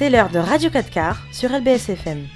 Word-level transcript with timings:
C'est 0.00 0.08
l'heure 0.08 0.30
de 0.30 0.38
Radio 0.38 0.70
4 0.70 0.88
quarts 0.88 1.18
sur 1.30 1.50
LBSFM. 1.50 2.26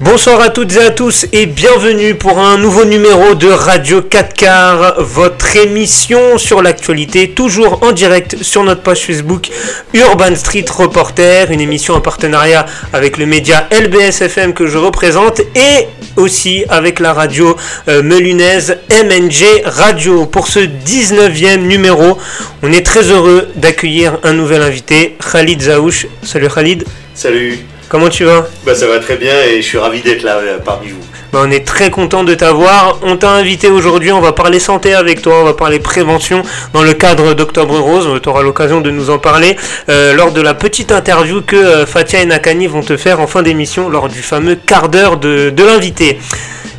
Bonsoir 0.00 0.40
à 0.40 0.48
toutes 0.48 0.74
et 0.74 0.80
à 0.80 0.88
tous 0.88 1.26
et 1.34 1.44
bienvenue 1.44 2.14
pour 2.14 2.38
un 2.38 2.56
nouveau 2.56 2.86
numéro 2.86 3.34
de 3.34 3.48
Radio 3.48 4.00
4 4.00 4.32
quarts, 4.32 5.02
votre 5.02 5.54
émission 5.56 6.38
sur 6.38 6.62
l'actualité, 6.62 7.32
toujours 7.32 7.82
en 7.82 7.92
direct 7.92 8.42
sur 8.42 8.64
notre 8.64 8.80
page 8.80 9.04
Facebook 9.04 9.50
Urban 9.92 10.34
Street 10.34 10.64
Reporter, 10.74 11.50
une 11.50 11.60
émission 11.60 11.92
en 11.92 12.00
partenariat 12.00 12.64
avec 12.94 13.18
le 13.18 13.26
média 13.26 13.68
LBSFM 13.70 14.54
que 14.54 14.66
je 14.66 14.78
représente 14.78 15.40
et 15.40 15.88
aussi 16.16 16.64
avec 16.68 17.00
la 17.00 17.12
radio 17.12 17.56
euh, 17.88 18.02
melunaise 18.02 18.78
MNG 18.90 19.62
Radio. 19.64 20.26
Pour 20.26 20.48
ce 20.48 20.60
19e 20.60 21.62
numéro, 21.66 22.18
on 22.62 22.72
est 22.72 22.84
très 22.84 23.10
heureux 23.10 23.48
d'accueillir 23.56 24.18
un 24.22 24.32
nouvel 24.32 24.62
invité, 24.62 25.16
Khalid 25.32 25.62
Zaouch. 25.62 26.06
Salut 26.22 26.48
Khalid. 26.48 26.84
Salut. 27.14 27.71
Comment 27.92 28.08
tu 28.08 28.24
vas? 28.24 28.46
Bah 28.64 28.74
ça 28.74 28.86
va 28.86 29.00
très 29.00 29.16
bien 29.16 29.34
et 29.42 29.60
je 29.60 29.66
suis 29.66 29.76
ravi 29.76 30.00
d'être 30.00 30.22
là 30.22 30.38
euh, 30.38 30.56
parmi 30.64 30.88
vous. 30.88 31.02
Bah, 31.30 31.40
on 31.42 31.50
est 31.50 31.66
très 31.66 31.90
content 31.90 32.24
de 32.24 32.34
t'avoir. 32.34 32.98
On 33.02 33.18
t'a 33.18 33.28
invité 33.32 33.68
aujourd'hui, 33.68 34.10
on 34.12 34.22
va 34.22 34.32
parler 34.32 34.60
santé 34.60 34.94
avec 34.94 35.20
toi, 35.20 35.40
on 35.42 35.44
va 35.44 35.52
parler 35.52 35.78
prévention 35.78 36.40
dans 36.72 36.82
le 36.82 36.94
cadre 36.94 37.34
d'Octobre 37.34 37.78
Rose. 37.78 38.08
Tu 38.22 38.28
auras 38.30 38.40
l'occasion 38.42 38.80
de 38.80 38.90
nous 38.90 39.10
en 39.10 39.18
parler 39.18 39.58
euh, 39.90 40.14
lors 40.14 40.32
de 40.32 40.40
la 40.40 40.54
petite 40.54 40.90
interview 40.90 41.42
que 41.42 41.54
euh, 41.54 41.84
Fatia 41.84 42.22
et 42.22 42.24
Nakani 42.24 42.66
vont 42.66 42.80
te 42.80 42.96
faire 42.96 43.20
en 43.20 43.26
fin 43.26 43.42
d'émission 43.42 43.90
lors 43.90 44.08
du 44.08 44.22
fameux 44.22 44.54
quart 44.54 44.88
d'heure 44.88 45.18
de, 45.18 45.50
de 45.50 45.62
l'invité. 45.62 46.18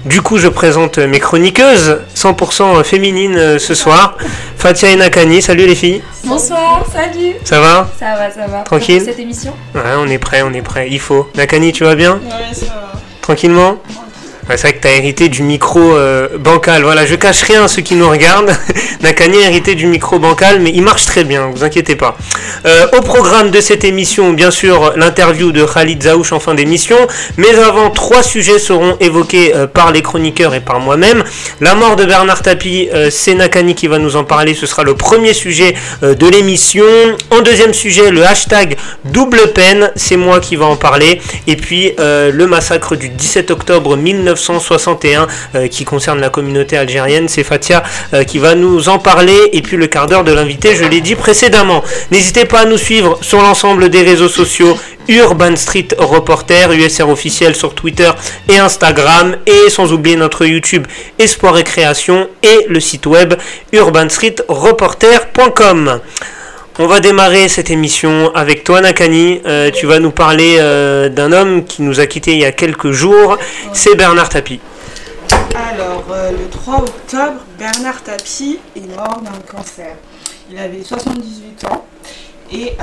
Du 0.05 0.21
coup, 0.21 0.38
je 0.38 0.49
présente 0.49 0.98
mes 0.98 1.20
chroniqueuses 1.20 1.99
100% 2.16 2.84
féminines 2.84 3.38
euh, 3.38 3.57
ce 3.59 3.73
soir. 3.73 4.17
Fatia 4.57 4.90
et 4.90 4.98
Nakani, 4.98 5.41
salut 5.41 5.65
les 5.65 5.76
filles. 5.76 6.01
Bonsoir, 6.26 6.84
salut. 6.91 7.35
Ça 7.45 7.62
va 7.62 7.90
Ça 7.98 8.15
va, 8.15 8.29
ça 8.29 8.48
va. 8.48 8.60
Tranquille 8.63 8.98
Pour 8.98 9.05
cette 9.07 9.20
émission 9.20 9.54
Ouais, 9.73 9.82
on 9.98 10.07
est 10.07 10.18
prêt, 10.18 10.41
on 10.41 10.54
est 10.54 10.62
prêt. 10.62 10.87
Il 10.91 10.99
faut. 10.99 11.29
Nakani, 11.35 11.71
tu 11.71 11.85
vas 11.85 11.95
bien 11.95 12.15
Ouais, 12.15 12.54
ça 12.54 12.65
va. 12.65 12.91
Tranquillement 13.21 13.77
C'est 14.49 14.62
vrai 14.62 14.74
que 14.74 14.82
tu 14.82 14.88
as 14.88 14.96
hérité 14.96 15.30
du 15.30 15.41
micro 15.41 15.80
euh, 15.80 16.27
bancal. 16.38 16.84
Voilà, 16.84 17.05
je 17.05 17.16
cache 17.16 17.41
rien 17.44 17.63
à 17.63 17.68
ceux 17.68 17.82
qui 17.82 17.96
nous 17.96 18.10
regardent. 18.10 18.55
Nakani 19.02 19.38
a 19.38 19.48
hérité 19.48 19.74
du 19.74 19.88
micro 19.88 20.20
bancal, 20.20 20.60
mais 20.60 20.72
il 20.76 20.84
marche 20.84 21.05
très 21.05 21.24
bien, 21.24 21.50
vous 21.54 21.63
inquiétez 21.63 21.96
pas. 21.96 22.18
Euh, 22.66 22.85
au 22.98 23.02
programme 23.02 23.52
de 23.52 23.62
cette 23.62 23.84
émission, 23.84 24.32
bien 24.34 24.52
sûr, 24.52 24.94
l'interview 24.96 25.52
de 25.52 25.66
Khalid 25.66 26.04
Zaouch 26.04 26.34
en 26.34 26.40
fin 26.40 26.54
d'émission. 26.54 26.98
Mais 27.38 27.55
avant, 27.55 27.90
trois 27.90 28.22
sujets 28.22 28.60
seront 28.60 28.98
évoqués 29.00 29.55
euh, 29.55 29.66
par 29.66 29.91
les 29.91 30.02
chroniqueurs 30.02 30.54
et 30.54 30.60
par 30.60 30.80
moi-même. 30.80 31.24
La 31.62 31.74
mort 31.74 31.96
de 31.96 32.05
Bernard 32.05 32.41
Tapie, 32.41 32.90
c'est 33.10 33.34
Nakani 33.34 33.76
qui 33.76 33.88
va 33.88 33.98
nous 33.98 34.16
en 34.18 34.24
parler. 34.24 34.54
Ce 34.54 34.66
sera 34.66 34.84
le 34.84 34.96
premier 34.96 35.34
sujet 35.34 35.74
de 36.02 36.28
l'émission. 36.28 36.85
En 37.32 37.41
deuxième 37.41 37.74
sujet, 37.74 38.12
le 38.12 38.24
hashtag 38.26 38.76
double 39.05 39.54
peine, 39.54 39.91
c'est 39.96 40.18
moi 40.18 40.40
qui 40.40 40.57
va 40.57 40.66
en 40.66 40.76
parler. 40.76 41.22
Et 41.48 41.55
puis, 41.55 41.94
le 41.98 42.46
massacre 42.46 42.96
du 42.96 43.10
17 43.10 43.52
octobre 43.52 43.96
1961 44.34 45.27
euh, 45.55 45.67
qui 45.67 45.85
concerne 45.85 46.20
la 46.20 46.29
communauté 46.29 46.77
algérienne, 46.77 47.27
c'est 47.27 47.43
Fatia 47.43 47.84
euh, 48.13 48.23
qui 48.23 48.39
va 48.39 48.55
nous 48.55 48.89
en 48.89 48.99
parler. 48.99 49.37
Et 49.53 49.62
puis, 49.62 49.77
le 49.77 49.87
quart 49.87 50.07
d'heure 50.07 50.23
de 50.23 50.31
l'invité, 50.31 50.76
je 50.76 50.85
l'ai 50.85 51.01
dit 51.01 51.15
précédemment. 51.15 51.84
N'hésitez 52.12 52.45
pas 52.45 52.61
à 52.61 52.65
nous 52.65 52.77
suivre 52.77 53.17
sur 53.21 53.41
l'ensemble 53.41 53.89
des 53.89 54.04
réseaux 54.04 54.29
sociaux. 54.29 54.77
Urban 55.07 55.55
Street 55.57 55.87
Reporter, 55.98 56.71
USR 56.71 57.09
officiel 57.09 57.55
sur 57.55 57.76
Twitter 57.76 58.09
et 58.48 58.57
Instagram, 58.57 59.35
et 59.45 59.70
sans 59.70 59.91
oublier 59.91 60.15
notre 60.15 60.45
YouTube 60.45 60.87
Espoir 61.20 61.57
et 61.57 61.63
Création 61.63 62.29
et 62.41 62.67
le 62.70 62.79
site 62.79 63.05
web 63.05 63.34
urbanstreetreporter.com. 63.73 66.00
On 66.79 66.88
va 66.88 67.00
démarrer 67.00 67.50
cette 67.50 67.69
émission 67.69 68.34
avec 68.34 68.63
toi 68.63 68.81
Nakani. 68.81 69.41
Euh, 69.45 69.69
tu 69.69 69.85
vas 69.85 70.00
nous 70.00 70.09
parler 70.09 70.57
euh, 70.57 71.07
d'un 71.07 71.31
homme 71.31 71.66
qui 71.66 71.84
nous 71.84 72.00
a 72.00 72.07
quittés 72.07 72.34
il 72.34 72.39
y 72.39 72.45
a 72.45 72.51
quelques 72.51 72.89
jours. 72.89 73.38
C'est 73.73 73.94
Bernard 73.94 74.29
Tapie. 74.29 74.59
Alors, 75.53 76.03
euh, 76.11 76.31
le 76.31 76.50
3 76.50 76.79
octobre, 76.79 77.41
Bernard 77.59 78.01
Tapie 78.01 78.57
est 78.75 78.88
mort 78.88 79.22
d'un 79.22 79.39
cancer. 79.47 79.95
Il 80.50 80.57
avait 80.57 80.81
78 80.84 81.66
ans 81.66 81.85
et 82.51 82.73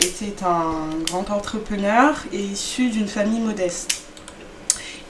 était 0.00 0.44
un 0.44 1.04
grand 1.04 1.30
entrepreneur 1.30 2.16
et 2.32 2.38
issu 2.40 2.88
d'une 2.88 3.08
famille 3.08 3.40
modeste. 3.40 4.02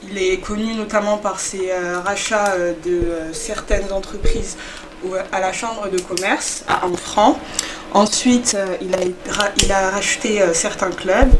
Il 0.07 0.15
est 0.19 0.37
connu 0.37 0.75
notamment 0.75 1.17
par 1.17 1.39
ses 1.39 1.71
rachats 2.05 2.53
de 2.85 3.33
certaines 3.33 3.91
entreprises 3.91 4.57
à 5.31 5.39
la 5.39 5.53
chambre 5.53 5.89
de 5.89 5.99
commerce 6.01 6.63
à 6.67 6.81
Franc. 6.97 7.37
Ensuite, 7.93 8.55
euh, 8.55 8.75
il, 8.81 8.93
a, 8.93 9.33
ra- 9.33 9.49
il 9.63 9.71
a 9.71 9.89
racheté 9.91 10.41
euh, 10.41 10.53
certains 10.53 10.91
clubs. 10.91 11.31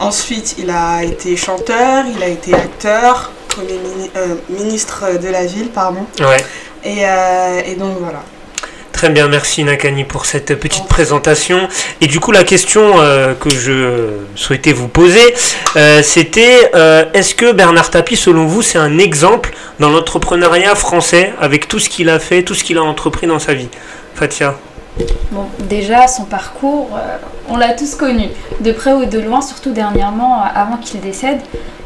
Ensuite, 0.00 0.54
il 0.58 0.70
a 0.70 1.02
été 1.02 1.36
chanteur, 1.36 2.04
il 2.14 2.22
a 2.22 2.28
été 2.28 2.54
acteur, 2.54 3.32
premier 3.48 3.78
mini- 3.78 4.10
euh, 4.16 4.36
ministre 4.48 5.18
de 5.20 5.28
la 5.28 5.44
ville, 5.44 5.70
pardon. 5.70 6.06
Ouais. 6.20 6.44
Et, 6.84 7.04
euh, 7.04 7.60
et 7.66 7.74
donc 7.74 7.98
voilà. 7.98 8.22
Très 8.98 9.10
bien, 9.10 9.28
merci 9.28 9.62
Nakani 9.62 10.02
pour 10.02 10.26
cette 10.26 10.58
petite 10.58 10.88
présentation. 10.88 11.68
Et 12.00 12.08
du 12.08 12.18
coup, 12.18 12.32
la 12.32 12.42
question 12.42 12.94
euh, 12.96 13.32
que 13.32 13.48
je 13.48 14.08
souhaitais 14.34 14.72
vous 14.72 14.88
poser, 14.88 15.22
euh, 15.76 16.02
c'était 16.02 16.72
euh, 16.74 17.04
est-ce 17.14 17.36
que 17.36 17.52
Bernard 17.52 17.90
Tapie, 17.90 18.16
selon 18.16 18.46
vous, 18.46 18.60
c'est 18.60 18.76
un 18.76 18.98
exemple 18.98 19.54
dans 19.78 19.88
l'entrepreneuriat 19.88 20.74
français 20.74 21.32
avec 21.40 21.68
tout 21.68 21.78
ce 21.78 21.88
qu'il 21.88 22.08
a 22.08 22.18
fait, 22.18 22.42
tout 22.42 22.54
ce 22.54 22.64
qu'il 22.64 22.76
a 22.76 22.82
entrepris 22.82 23.28
dans 23.28 23.38
sa 23.38 23.54
vie? 23.54 23.68
Fatia 24.16 24.56
Bon, 25.30 25.46
déjà, 25.60 26.08
son 26.08 26.24
parcours, 26.24 26.90
on 27.48 27.56
l'a 27.56 27.74
tous 27.74 27.94
connu. 27.94 28.30
De 28.58 28.72
près 28.72 28.94
ou 28.94 29.04
de 29.04 29.20
loin, 29.20 29.42
surtout 29.42 29.70
dernièrement, 29.70 30.42
avant 30.42 30.76
qu'il 30.76 30.98
décède, 30.98 31.38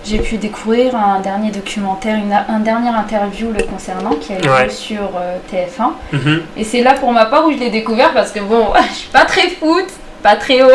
j'ai 0.04 0.18
pu 0.18 0.36
découvrir 0.36 0.96
un 0.96 1.20
dernier 1.20 1.50
documentaire, 1.50 2.16
une, 2.16 2.32
un 2.32 2.58
dernier 2.60 2.88
interview 2.90 3.52
le 3.56 3.62
concernant 3.64 4.10
qui 4.20 4.32
a 4.32 4.36
eu 4.38 4.48
Ouais. 4.48 4.64
lieu 4.64 4.70
sur 4.70 5.10
euh, 5.16 5.36
TF1. 5.52 5.92
Mhm. 6.12 6.42
Et 6.56 6.64
c'est 6.64 6.82
là 6.82 6.94
pour 6.94 7.12
ma 7.12 7.26
part 7.26 7.46
où 7.46 7.52
je 7.52 7.58
l'ai 7.58 7.70
découvert 7.70 8.12
parce 8.12 8.30
que 8.32 8.40
bon, 8.40 8.66
je 8.90 8.94
suis 8.96 9.08
pas 9.10 9.24
très 9.24 9.48
foot, 9.48 9.86
pas 10.22 10.36
très 10.36 10.62
OM, 10.62 10.70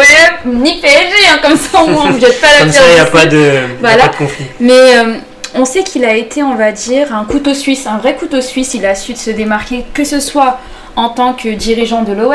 ni 0.45 0.79
PSG, 0.79 1.13
hein, 1.31 1.39
comme 1.41 1.57
ça 1.57 1.79
on 1.85 2.07
me 2.11 2.19
jette 2.19 2.39
pas 2.41 2.47
la 2.53 2.59
Comme 2.59 2.71
ça, 2.71 2.81
il 2.89 2.93
n'y 2.95 2.99
a, 2.99 3.05
pas 3.05 3.25
de, 3.25 3.51
a 3.83 3.97
pas 3.97 4.07
de 4.09 4.15
conflit. 4.15 4.45
Mais 4.59 4.97
euh, 4.97 5.13
on 5.55 5.65
sait 5.65 5.83
qu'il 5.83 6.03
a 6.05 6.13
été, 6.15 6.43
on 6.43 6.55
va 6.55 6.71
dire, 6.71 7.13
un 7.15 7.23
couteau 7.25 7.53
suisse, 7.53 7.87
un 7.87 7.97
vrai 7.97 8.15
couteau 8.15 8.41
suisse. 8.41 8.73
Il 8.73 8.85
a 8.85 8.93
su 8.95 9.15
se 9.15 9.31
démarquer, 9.31 9.85
que 9.93 10.03
ce 10.03 10.19
soit 10.19 10.59
en 10.97 11.09
tant 11.09 11.33
que 11.33 11.49
dirigeant 11.49 12.01
de 12.03 12.11
l'OM, 12.13 12.33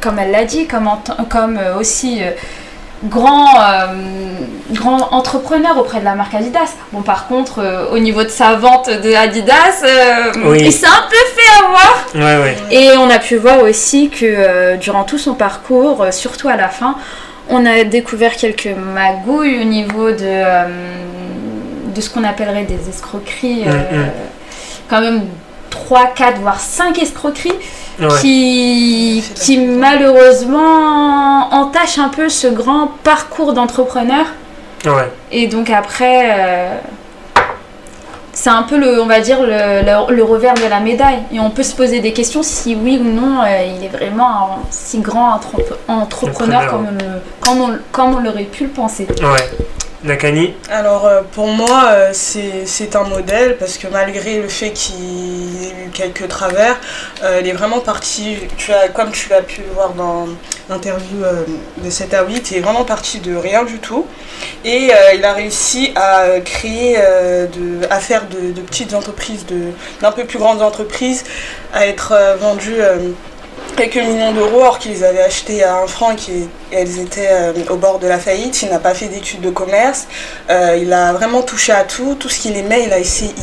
comme 0.00 0.18
elle- 0.18 0.30
l'a 0.32 0.44
dit, 0.44 0.66
comme, 0.66 0.86
en 0.88 1.02
comme 1.30 1.56
euh, 1.58 1.78
aussi 1.78 2.20
grand, 3.04 3.46
euh, 3.60 3.86
grand 4.72 5.12
entrepreneur 5.12 5.78
auprès 5.78 6.00
de 6.00 6.04
la 6.04 6.14
marque 6.14 6.34
Adidas. 6.34 6.74
Bon, 6.92 7.02
par 7.02 7.28
contre, 7.28 7.60
euh, 7.60 7.90
au 7.92 7.98
niveau 7.98 8.22
de 8.22 8.28
sa 8.28 8.54
vente 8.56 8.88
de 8.90 9.14
Adidas, 9.14 9.82
euh, 9.84 10.32
Oui. 10.44 10.58
il 10.62 10.72
s'est 10.72 10.86
un 10.86 11.08
peu 11.08 11.16
fait 11.34 11.64
avoir. 11.64 12.04
Ouais, 12.14 12.42
ouais. 12.42 12.56
Et 12.70 12.96
on 12.98 13.08
a 13.10 13.18
pu 13.18 13.36
voir 13.36 13.62
aussi 13.62 14.10
que 14.10 14.76
durant 14.76 15.04
tout 15.04 15.18
son 15.18 15.34
parcours, 15.34 16.06
surtout 16.10 16.48
à 16.48 16.56
la 16.56 16.68
fin, 16.68 16.94
on 17.48 17.64
a 17.66 17.84
découvert 17.84 18.36
quelques 18.36 18.74
magouilles 18.94 19.60
au 19.60 19.64
niveau 19.64 20.10
de, 20.12 20.44
de 21.94 22.00
ce 22.00 22.10
qu'on 22.10 22.24
appellerait 22.24 22.64
des 22.64 22.88
escroqueries. 22.88 23.64
Mm, 23.64 23.96
mm. 23.96 24.10
Quand 24.88 25.00
même 25.00 25.22
3, 25.90 26.06
4, 26.14 26.38
voire 26.40 26.60
5 26.60 26.98
escroqueries 27.02 27.52
Ouais. 28.00 28.06
qui, 28.22 29.22
qui 29.34 29.58
malheureusement 29.58 31.52
entachent 31.52 31.98
un 31.98 32.08
peu 32.08 32.28
ce 32.28 32.46
grand 32.46 32.92
parcours 33.02 33.52
d'entrepreneur. 33.52 34.24
Ouais. 34.86 35.10
Et 35.32 35.48
donc 35.48 35.68
après, 35.68 36.30
euh, 36.30 36.76
c'est 38.32 38.50
un 38.50 38.62
peu 38.62 38.78
le, 38.78 39.02
on 39.02 39.06
va 39.06 39.20
dire, 39.20 39.42
le, 39.42 39.82
le- 39.82 40.14
le 40.14 40.22
revers 40.22 40.54
de 40.54 40.64
la 40.70 40.78
médaille. 40.80 41.18
Et 41.32 41.40
on 41.40 41.50
peut 41.50 41.64
se 41.64 41.74
poser 41.74 41.98
des 42.00 42.12
questions 42.12 42.42
si 42.42 42.74
oui 42.76 42.98
ou 43.02 43.04
non 43.04 43.42
euh, 43.42 43.64
il 43.76 43.84
est 43.84 43.88
vraiment 43.88 44.28
un 44.28 44.58
si 44.70 45.00
grand 45.00 45.36
entrep- 45.36 45.74
entrepreneur 45.88 46.60
Entrepreneur, 46.62 46.70
comme 46.70 46.86
on, 46.86 47.44
comme 47.44 47.60
on- 47.60 47.78
comme 47.92 48.14
on 48.14 48.20
l'aurait 48.20 48.44
pu 48.44 48.64
le 48.64 48.70
penser. 48.70 49.06
Ouais. 49.20 49.50
Nakani 50.02 50.54
Alors 50.70 51.06
euh, 51.06 51.20
pour 51.32 51.48
moi, 51.48 51.90
euh, 51.90 52.10
c'est 52.14 52.96
un 52.96 53.04
modèle 53.04 53.58
parce 53.58 53.76
que 53.76 53.86
malgré 53.86 54.40
le 54.40 54.48
fait 54.48 54.70
qu'il 54.70 54.94
ait 54.96 55.86
eu 55.86 55.90
quelques 55.92 56.26
travers, 56.26 56.80
euh, 57.22 57.40
il 57.42 57.48
est 57.48 57.52
vraiment 57.52 57.80
parti, 57.80 58.38
tu 58.56 58.72
comme 58.94 59.10
tu 59.10 59.28
l'as 59.28 59.42
pu 59.42 59.60
voir 59.74 59.92
dans 59.92 60.26
l'interview 60.70 61.18
de 61.84 61.90
7 61.90 62.14
à 62.14 62.24
8, 62.24 62.50
il 62.50 62.56
est 62.58 62.60
vraiment 62.60 62.84
parti 62.84 63.20
de 63.20 63.34
rien 63.36 63.64
du 63.64 63.78
tout. 63.78 64.06
Et 64.64 64.90
il 65.14 65.24
a 65.24 65.32
réussi 65.32 65.92
à 65.96 66.40
créer, 66.44 66.96
de, 66.96 67.86
à 67.90 67.98
faire 67.98 68.26
de, 68.28 68.60
petites 68.60 68.94
entreprises, 68.94 69.44
d'un 70.00 70.12
peu 70.12 70.24
plus 70.24 70.38
grandes 70.38 70.62
entreprises, 70.62 71.24
à 71.74 71.86
être 71.86 72.14
vendues 72.40 72.80
euh, 72.80 73.10
quelques 73.76 73.96
millions 73.96 74.32
d'euros 74.32 74.60
alors 74.60 74.78
qu'ils 74.78 75.04
avaient 75.04 75.22
acheté 75.22 75.64
à 75.64 75.78
un 75.78 75.86
franc 75.86 76.12
et 76.12 76.48
elles 76.72 77.00
étaient 77.00 77.28
euh, 77.30 77.52
au 77.70 77.76
bord 77.76 77.98
de 77.98 78.06
la 78.06 78.18
faillite. 78.18 78.62
Il 78.62 78.70
n'a 78.70 78.78
pas 78.78 78.94
fait 78.94 79.08
d'études 79.08 79.40
de 79.40 79.50
commerce. 79.50 80.06
Euh, 80.50 80.78
il 80.80 80.92
a 80.92 81.12
vraiment 81.12 81.42
touché 81.42 81.72
à 81.72 81.84
tout. 81.84 82.14
Tout 82.14 82.28
ce 82.28 82.40
qu'il 82.40 82.56
aimait, 82.56 82.84
il 82.84 82.92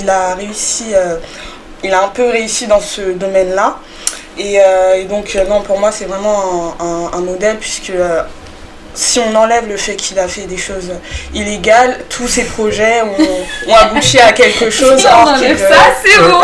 a, 0.09 0.35
réussi, 0.35 0.85
euh, 0.93 1.17
il 1.83 1.93
a 1.93 2.03
un 2.03 2.09
peu 2.09 2.29
réussi 2.29 2.67
dans 2.67 2.79
ce 2.79 3.01
domaine-là. 3.01 3.77
Et, 4.39 4.59
donc, 5.09 5.35
non, 5.49 5.61
pour 5.61 5.79
moi, 5.79 5.91
c'est 5.91 6.05
vraiment 6.05 6.75
un, 6.79 7.21
modèle 7.21 7.57
puisque 7.57 7.91
si 8.97 9.19
on 9.19 9.35
enlève 9.35 9.67
le 9.69 9.77
fait 9.77 9.95
qu'il 9.95 10.17
a 10.17 10.27
fait 10.27 10.47
des 10.47 10.57
choses 10.57 10.89
illégales, 11.31 11.99
tous 12.09 12.27
ses 12.27 12.43
projets 12.45 13.01
ont, 13.03 13.69
ont 13.71 13.75
abouti 13.75 14.19
à 14.19 14.31
quelque 14.31 14.71
chose. 14.71 14.99
Si 14.99 15.05
on 15.05 15.27
enlève 15.27 15.59
ça, 15.59 15.93
c'est 16.03 16.19
bon. 16.19 16.41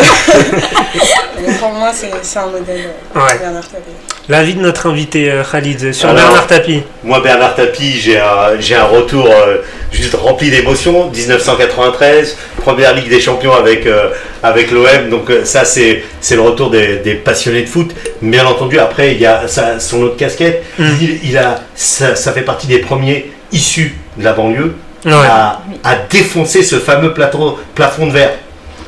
pour 1.60 1.70
moi, 1.72 1.92
c'est 1.94 2.38
un 2.40 2.46
modèle 2.46 2.92
euh, 3.16 3.20
Ouais. 3.20 3.38
Bernard 3.40 3.64
Tapie. 3.68 3.92
L'avis 4.30 4.54
de 4.54 4.62
notre 4.62 4.88
invité 4.90 5.30
euh, 5.32 5.44
Khalid 5.44 5.92
sur 5.94 6.10
Alors, 6.10 6.22
Bernard 6.28 6.48
Tapie. 6.48 6.84
Moi, 7.04 7.20
Bernard 7.22 7.56
Tapie, 7.56 8.00
j'ai 8.00 8.20
un, 8.20 8.60
j'ai 8.60 8.76
un 8.76 8.86
retour 8.86 9.26
euh, 9.28 9.58
juste 9.92 10.14
rempli 10.14 10.50
d'émotions. 10.52 11.10
1993, 11.10 12.38
première 12.58 12.94
Ligue 12.94 13.10
des 13.10 13.20
Champions 13.20 13.54
avec, 13.54 13.86
euh, 13.86 14.10
avec 14.42 14.72
l'OM. 14.72 15.10
Donc, 15.10 15.30
euh, 15.30 15.44
ça, 15.44 15.66
c'est 15.66 16.04
c'est 16.22 16.36
le 16.36 16.42
retour 16.42 16.70
des, 16.70 16.98
des 16.98 17.16
passionnés 17.16 17.64
de 17.64 17.68
foot. 17.70 17.92
Bien 18.22 18.46
entendu, 18.46 18.80
après, 18.80 19.12
il 19.14 19.20
y 19.20 19.26
a 19.26 19.48
sa- 19.50 19.80
son 19.82 20.04
autre 20.04 20.16
casquette. 20.16 20.64
Mm. 20.80 20.86
Il, 21.02 21.30
il 21.32 21.38
a, 21.38 21.60
ça, 21.76 22.16
ça 22.16 22.32
fait 22.32 22.43
partie 22.44 22.68
des 22.68 22.80
premiers 22.80 23.32
issus 23.52 23.96
de 24.18 24.24
la 24.24 24.34
banlieue 24.34 24.76
Ouais. 25.06 25.12
à, 25.12 25.62
à 25.84 25.96
défoncer 26.10 26.64
ce 26.64 26.78
fameux 26.78 27.14
plateau, 27.14 27.60
plafond 27.76 28.08
de 28.08 28.12
verre. 28.14 28.32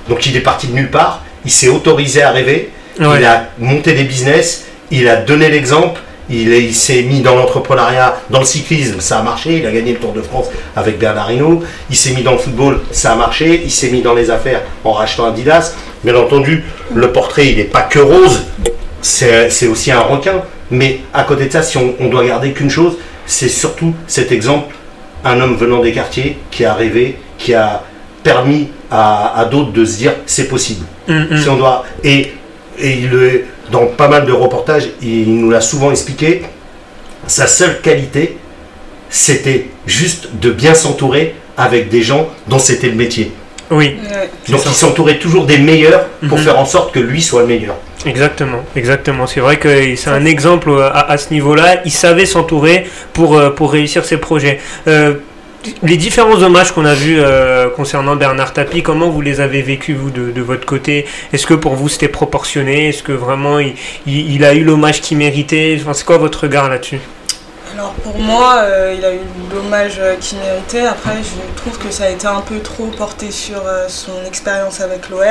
Donc, 0.08 0.26
il 0.28 0.38
est 0.38 0.42
parti 0.42 0.68
de 0.68 0.74
nulle 0.74 0.90
part. 0.90 1.22
Il 1.44 1.52
s'est 1.52 1.68
autorisé 1.68 2.22
à 2.24 2.32
rêver. 2.32 2.70
Ouais. 3.02 3.18
Il 3.20 3.26
a 3.26 3.50
monté 3.60 3.92
des 3.94 4.06
business, 4.06 4.66
il 4.92 5.10
a 5.10 5.18
donné 5.18 5.50
l'exemple, 5.50 6.00
il, 6.30 6.54
est- 6.54 6.64
il 6.64 6.74
s'est 6.74 7.02
mis 7.02 7.20
dans 7.20 7.36
l'entrepreneuriat, 7.36 8.16
dans 8.30 8.40
le 8.40 8.46
cyclisme, 8.46 9.02
ça 9.02 9.20
a 9.20 9.24
marché, 9.24 9.58
il 9.58 9.66
a 9.68 9.72
gagné 9.74 9.92
le 9.92 10.00
Tour 10.00 10.14
de 10.14 10.22
France 10.22 10.46
avec 10.78 10.98
Bernard 10.98 11.30
Hinault, 11.32 11.62
il 11.90 11.96
s'est 11.98 12.12
mis 12.12 12.24
dans 12.24 12.32
le 12.32 12.38
football, 12.38 12.80
ça 12.92 13.12
a 13.12 13.16
marché, 13.16 13.62
il 13.66 13.70
s'est 13.72 13.90
mis 13.90 14.02
dans 14.02 14.14
les 14.14 14.30
affaires 14.32 14.62
en 14.86 14.94
rachetant 14.94 15.26
Adidas. 15.26 15.74
Bien 16.06 16.16
entendu, 16.16 16.64
le 16.94 17.12
portrait, 17.12 17.48
il 17.48 17.58
n'est 17.58 17.64
pas 17.66 17.82
que 17.82 18.00
rose, 18.00 18.44
c'est 19.02 19.50
c'est 19.50 19.68
aussi 19.68 19.92
un 19.92 20.00
requin. 20.00 20.42
Mais 20.72 21.02
à 21.14 21.24
côté 21.24 21.46
de 21.48 21.52
ça, 21.52 21.62
si 21.62 21.78
on, 21.78 21.94
on 22.00 22.08
doit 22.08 22.26
garder 22.26 22.52
qu'une 22.54 22.70
chose, 22.70 22.98
c'est 23.26 23.50
surtout 23.50 23.94
cet 24.08 24.32
exemple, 24.32 24.76
un 25.24 25.40
homme 25.42 25.56
venant 25.56 25.82
des 25.82 25.92
quartiers 25.92 26.38
qui 26.52 26.66
a 26.66 26.74
rêvé, 26.74 27.18
qui 27.38 27.54
a 27.54 27.84
permis 28.24 28.70
à, 28.92 29.40
à 29.40 29.46
d'autres 29.46 29.72
de 29.72 29.86
se 29.86 29.98
dire 29.98 30.14
c'est 30.26 30.48
possible. 30.48 30.86
Hum, 31.08 31.28
hum. 31.32 31.38
Si 31.38 31.50
on 31.50 31.58
doit 31.58 31.86
et, 32.04 32.32
et 32.80 32.94
il 32.94 33.10
dans 33.72 33.88
pas 33.88 34.08
mal 34.08 34.26
de 34.26 34.32
reportages, 34.32 34.90
il 35.02 35.36
nous 35.36 35.50
l'a 35.50 35.62
souvent 35.62 35.92
expliqué. 35.92 36.44
Sa 37.28 37.48
seule 37.48 37.82
qualité, 37.82 38.38
c'était 39.10 39.70
juste 39.88 40.30
de 40.40 40.52
bien 40.52 40.76
s'entourer 40.76 41.36
avec 41.58 41.90
des 41.90 42.04
gens 42.04 42.28
dont 42.48 42.60
c'était 42.60 42.90
le 42.90 42.96
métier. 42.96 43.32
Oui. 43.72 43.96
Donc 44.50 44.60
ça. 44.62 44.70
il 44.70 44.76
s'entourait 44.76 45.18
toujours 45.20 45.46
des 45.46 45.58
meilleurs 45.58 46.06
pour 46.28 46.38
Mhm. 46.38 46.44
faire 46.44 46.60
en 46.60 46.66
sorte 46.66 46.94
que 46.94 47.00
lui 47.00 47.22
soit 47.22 47.42
le 47.42 47.48
meilleur. 47.48 47.76
exactement, 48.06 48.64
exactement. 48.76 49.26
C'est 49.28 49.40
vrai 49.40 49.58
que 49.58 49.96
c'est 49.96 50.10
un 50.12 50.26
exemple 50.26 50.70
euh, 50.70 50.88
à, 50.92 51.12
à 51.12 51.18
ce 51.18 51.34
niveau-là. 51.34 51.82
Il 51.86 51.92
savait 51.92 52.26
s'entourer 52.28 52.86
pour, 53.14 53.38
euh, 53.38 53.50
pour 53.50 53.72
réussir 53.72 54.06
ses 54.06 54.18
projets. 54.18 54.60
Euh, 54.88 55.16
les 55.82 55.98
différents 55.98 56.40
hommages 56.44 56.72
qu'on 56.74 56.86
a 56.86 56.94
vus 56.94 57.18
euh, 57.20 57.70
concernant 57.72 58.16
Bernard 58.16 58.54
Tapie, 58.54 58.84
comment 58.84 59.10
vous 59.10 59.22
les 59.22 59.42
avez 59.42 59.64
vécus, 59.64 59.98
vous, 59.98 60.12
de, 60.12 60.30
de 60.30 60.42
votre 60.42 60.66
côté? 60.68 61.08
Est-ce 61.34 61.48
que 61.48 61.56
pour 61.56 61.74
vous 61.74 61.90
c'était 61.90 62.08
proportionné? 62.08 62.90
Est-ce 62.90 63.02
que 63.02 63.12
vraiment 63.14 63.58
il, 63.58 63.74
il- 64.06 64.36
il 64.36 64.46
a 64.46 64.54
eu 64.54 64.64
l'hommage 64.64 65.02
qu'il 65.02 65.18
méritait? 65.18 65.76
Enfin, 65.82 65.94
C'est 65.94 66.06
quoi 66.06 66.20
votre 66.20 66.44
regard 66.44 66.70
là-dessus? 66.70 67.00
Alors 67.76 67.94
pour 67.96 68.18
moi, 68.18 68.56
euh, 68.60 68.96
il 68.98 69.04
a 69.04 69.14
eu 69.14 69.20
l'hommage 69.54 70.00
qu'il 70.22 70.38
méritait. 70.40 70.86
Après, 70.86 71.18
je 71.22 71.62
trouve 71.62 71.78
que 71.78 71.92
ça 71.92 72.06
a 72.06 72.10
été 72.10 72.26
un 72.26 72.40
peu 72.42 72.60
trop 72.60 72.86
porté 72.86 73.32
sur 73.32 73.58
euh, 73.68 73.86
son 73.90 74.24
expérience 74.26 74.80
avec 74.80 75.10
l'OM 75.10 75.22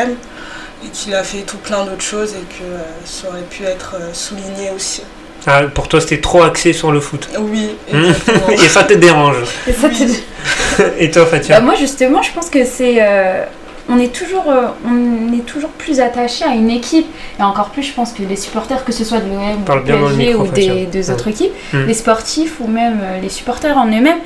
et 0.85 0.89
qu'il 0.93 1.15
a 1.15 1.23
fait 1.25 1.39
tout 1.43 1.57
plein 1.57 1.85
d'autres 1.85 2.03
choses 2.03 2.33
et 2.35 2.43
que 2.55 2.63
euh, 2.65 2.79
ça 3.07 3.29
aurait 3.29 3.41
pu 3.43 3.65
être 3.65 3.95
euh, 3.99 4.13
souligné 4.13 4.71
aussi. 4.77 5.03
Ah, 5.47 5.63
Pour 5.75 5.89
toi 5.89 6.01
c'était 6.03 6.21
trop 6.21 6.43
axé 6.43 6.73
sur 6.75 6.93
le 6.93 7.01
foot. 7.01 7.29
Oui, 7.39 7.77
exactement. 7.89 8.49
Et 8.63 8.69
ça 8.69 8.83
te 8.85 8.95
dérange 8.95 9.37
Et 9.67 9.73
ça, 9.75 9.89
t'es- 9.89 11.03
Et 11.05 11.11
toi 11.11 11.27
Fatia 11.27 11.59
Bah, 11.61 11.65
moi 11.65 11.75
justement, 11.75 12.23
je 12.23 12.33
pense 12.33 12.49
que 12.51 12.65
c'est, 12.65 12.97
euh, 13.01 13.45
on 13.89 13.99
est 13.99 14.13
toujours, 14.15 14.51
euh, 14.51 14.69
on 14.87 15.33
est 15.33 15.45
toujours 15.45 15.71
plus 15.71 16.01
attaché 16.01 16.45
à 16.45 16.55
une 16.55 16.71
équipe 16.71 17.07
et 17.39 17.43
encore 17.43 17.69
plus, 17.71 17.83
je 17.83 17.93
pense 17.93 18.13
que 18.13 18.23
les 18.23 18.37
supporters, 18.37 18.85
que 18.85 18.93
ce 18.93 19.05
soit 19.05 19.19
de 19.19 19.29
l'OM 19.29 19.63
ou 19.63 19.81
PSG 19.83 20.35
ou 20.35 20.47
des 20.87 21.09
Ouais. 21.09 21.11
autres 21.15 21.29
équipes, 21.29 21.53
Mm. 21.73 21.85
les 21.87 21.95
sportifs 21.95 22.61
ou 22.61 22.67
même 22.67 23.01
euh, 23.03 23.21
les 23.21 23.29
supporters 23.29 23.77
en 23.77 23.87
eux-mêmes 23.87 24.19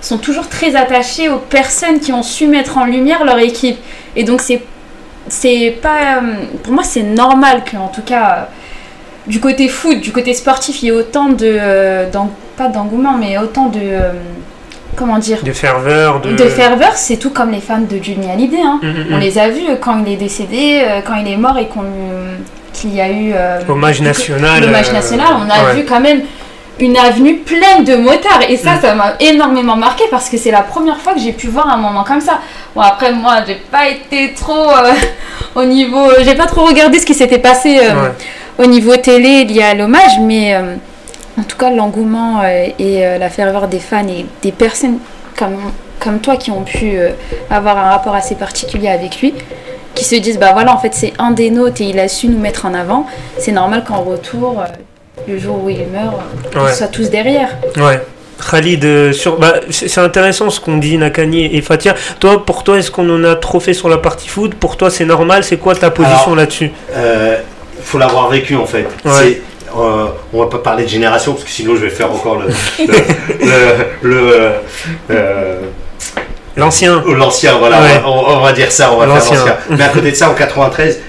sont 0.00 0.18
toujours 0.18 0.48
très 0.48 0.76
attachés 0.76 1.28
aux 1.28 1.38
personnes 1.38 1.98
qui 2.00 2.12
ont 2.12 2.22
su 2.22 2.46
mettre 2.46 2.78
en 2.78 2.84
lumière 2.86 3.24
leur 3.24 3.38
équipe. 3.38 3.78
Et 4.16 4.24
donc 4.24 4.40
c'est, 4.40 4.62
c'est 5.28 5.76
pas, 5.82 6.16
euh, 6.18 6.20
pour 6.62 6.72
moi 6.72 6.84
c'est 6.84 7.02
normal 7.02 7.62
qu'en 7.70 7.88
tout 7.88 8.02
cas 8.02 8.48
du 9.26 9.38
côté 9.40 9.68
foot, 9.68 10.00
du 10.00 10.12
côté 10.12 10.32
sportif, 10.34 10.82
il 10.82 10.86
y 10.86 10.88
ait 10.88 10.92
autant 10.92 11.26
de, 11.28 11.44
euh, 11.44 12.06
pas 12.56 12.68
d'engouement, 12.68 13.16
mais 13.18 13.36
autant 13.38 13.66
de, 13.66 13.78
euh, 13.82 14.12
comment 14.96 15.18
dire, 15.18 15.42
De 15.42 15.52
ferveur, 15.52 16.20
de... 16.20 16.32
de 16.32 16.44
ferveur, 16.48 16.92
c'est 16.94 17.16
tout 17.16 17.30
comme 17.30 17.50
les 17.50 17.60
fans 17.60 17.78
de 17.80 17.98
Johnny 18.02 18.30
Hallyday. 18.30 18.60
Hein. 18.62 18.80
Hum, 18.82 18.88
hum, 18.90 19.06
On 19.10 19.14
hum. 19.14 19.20
les 19.20 19.38
a 19.38 19.48
vus 19.48 19.66
quand 19.80 20.02
il 20.06 20.12
est 20.12 20.16
décédé, 20.16 20.82
euh, 20.84 21.00
quand 21.06 21.14
il 21.14 21.30
est 21.32 21.36
mort 21.36 21.58
et 21.58 21.66
qu'on, 21.66 21.84
qu'il 22.72 22.94
y 22.94 23.00
a 23.00 23.08
eu 23.10 23.32
euh, 23.34 23.60
Hommage 23.68 24.00
national. 24.00 24.60
l'hommage 24.62 24.88
euh, 24.90 24.92
national. 24.92 25.28
On 25.38 25.50
a 25.50 25.68
ouais. 25.72 25.80
vu 25.80 25.84
quand 25.86 26.00
même 26.00 26.22
une 26.78 26.96
avenue 26.96 27.36
pleine 27.38 27.84
de 27.84 27.94
motards 27.96 28.40
et 28.48 28.56
ça, 28.56 28.76
Mm. 28.76 28.80
ça 28.80 28.94
m'a 28.94 29.12
énormément 29.20 29.76
marqué 29.76 30.04
parce 30.10 30.30
que 30.30 30.38
c'est 30.38 30.50
la 30.50 30.62
première 30.62 30.96
fois 30.98 31.12
que 31.12 31.20
j'ai 31.20 31.32
pu 31.32 31.48
voir 31.48 31.68
un 31.68 31.76
moment 31.76 32.04
comme 32.04 32.20
ça. 32.22 32.38
Bon 32.74 32.80
après 32.80 33.12
moi, 33.12 33.36
j'ai 33.46 33.56
pas 33.70 33.88
été 33.88 34.32
trop 34.34 34.70
euh, 34.70 34.92
au 35.56 35.64
niveau, 35.64 36.08
j'ai 36.24 36.34
pas 36.34 36.46
trop 36.46 36.64
regardé 36.64 36.98
ce 36.98 37.04
qui 37.04 37.12
s'était 37.14 37.38
passé 37.38 37.78
euh, 37.82 38.02
Ouais. 38.02 38.12
au 38.58 38.66
niveau 38.66 38.96
télé 38.96 39.44
lié 39.44 39.62
à 39.62 39.74
l'hommage, 39.74 40.12
mais 40.22 40.54
euh, 40.54 40.76
en 41.40 41.44
tout 41.44 41.56
cas 41.56 41.70
l'engouement 41.70 42.40
euh, 42.42 42.66
et 42.78 43.06
euh, 43.06 43.18
la 43.18 43.30
ferveur 43.30 43.66
des 43.68 43.78
fans 43.80 44.06
et 44.06 44.26
des 44.42 44.52
personnes 44.52 44.98
comme, 45.38 45.56
comme 45.98 46.20
toi 46.20 46.36
qui 46.36 46.50
ont 46.50 46.62
pu 46.62 46.92
euh, 46.98 47.10
avoir 47.50 47.78
un 47.78 47.90
rapport 47.90 48.14
assez 48.14 48.34
particulier 48.34 48.88
avec 48.88 49.20
lui, 49.20 49.34
qui 49.94 50.04
se 50.04 50.16
disent 50.16 50.38
bah 50.38 50.50
voilà 50.52 50.74
en 50.74 50.78
fait 50.78 50.94
c'est 50.94 51.12
un 51.18 51.30
des 51.30 51.50
nôtres 51.50 51.80
et 51.80 51.84
il 51.86 51.98
a 51.98 52.08
su 52.08 52.28
nous 52.28 52.38
mettre 52.38 52.66
en 52.66 52.74
avant, 52.74 53.06
c'est 53.38 53.52
normal 53.52 53.84
qu'en 53.86 54.02
retour, 54.02 54.60
euh, 54.60 54.64
le 55.28 55.38
jour 55.38 55.62
où 55.64 55.70
il 55.70 55.86
meurt, 55.88 56.14
euh, 56.56 56.60
Ouais. 56.64 56.70
ils 56.70 56.74
soient 56.76 56.88
tous 56.88 57.10
derrière. 57.10 57.48
Ouais. 57.76 58.00
Khalid, 58.50 58.82
euh, 58.86 59.12
sur, 59.12 59.38
bah, 59.38 59.56
c'est 59.68 59.98
intéressant 59.98 60.48
ce 60.48 60.60
qu'ont 60.60 60.78
dit 60.78 60.96
Nakani 60.96 61.54
et 61.54 61.60
Fatia. 61.60 61.94
Toi, 62.18 62.42
pour 62.46 62.64
toi, 62.64 62.78
est-ce 62.78 62.90
qu'on 62.90 63.06
en 63.10 63.22
a 63.24 63.34
trop 63.36 63.60
fait 63.60 63.74
sur 63.74 63.90
la 63.90 63.98
partie 63.98 64.28
foot? 64.30 64.54
Pour 64.54 64.78
toi, 64.78 64.88
c'est 64.88 65.04
normal? 65.04 65.44
C'est 65.44 65.58
quoi 65.58 65.74
ta 65.74 65.90
position 65.90 66.32
Alors, 66.32 66.36
là-dessus? 66.36 66.70
Euh, 66.96 67.36
faut 67.82 67.98
l'avoir 67.98 68.28
vécu 68.30 68.56
en 68.56 68.64
fait. 68.64 68.86
Ouais. 69.04 69.42
Euh, 69.78 70.06
on 70.32 70.40
va 70.40 70.46
pas 70.46 70.58
parler 70.58 70.84
de 70.84 70.88
génération 70.88 71.32
parce 71.32 71.44
que 71.44 71.50
sinon 71.50 71.74
je 71.76 71.80
vais 71.82 71.90
faire 71.90 72.10
encore 72.10 72.40
le 72.40 72.46
le, 72.86 72.94
le- 73.46 74.08
le, 74.10 74.32
euh, 74.32 74.50
euh, 75.10 75.60
L'ancien. 76.56 77.02
l'ancien 77.06 77.56
voilà 77.58 77.80
Ouais. 77.80 78.00
on, 78.04 78.22
va, 78.22 78.28
on 78.38 78.40
va 78.40 78.52
dire 78.52 78.72
ça 78.72 78.92
on 78.92 78.96
va 78.96 79.06
faire 79.06 79.14
L'ancien. 79.14 79.36
l'ancien. 79.38 79.56
Mais 79.70 79.84
à 79.84 79.88
côté 79.88 80.10
de 80.10 80.16
ça 80.16 80.28
en 80.30 80.34
93 80.34 81.00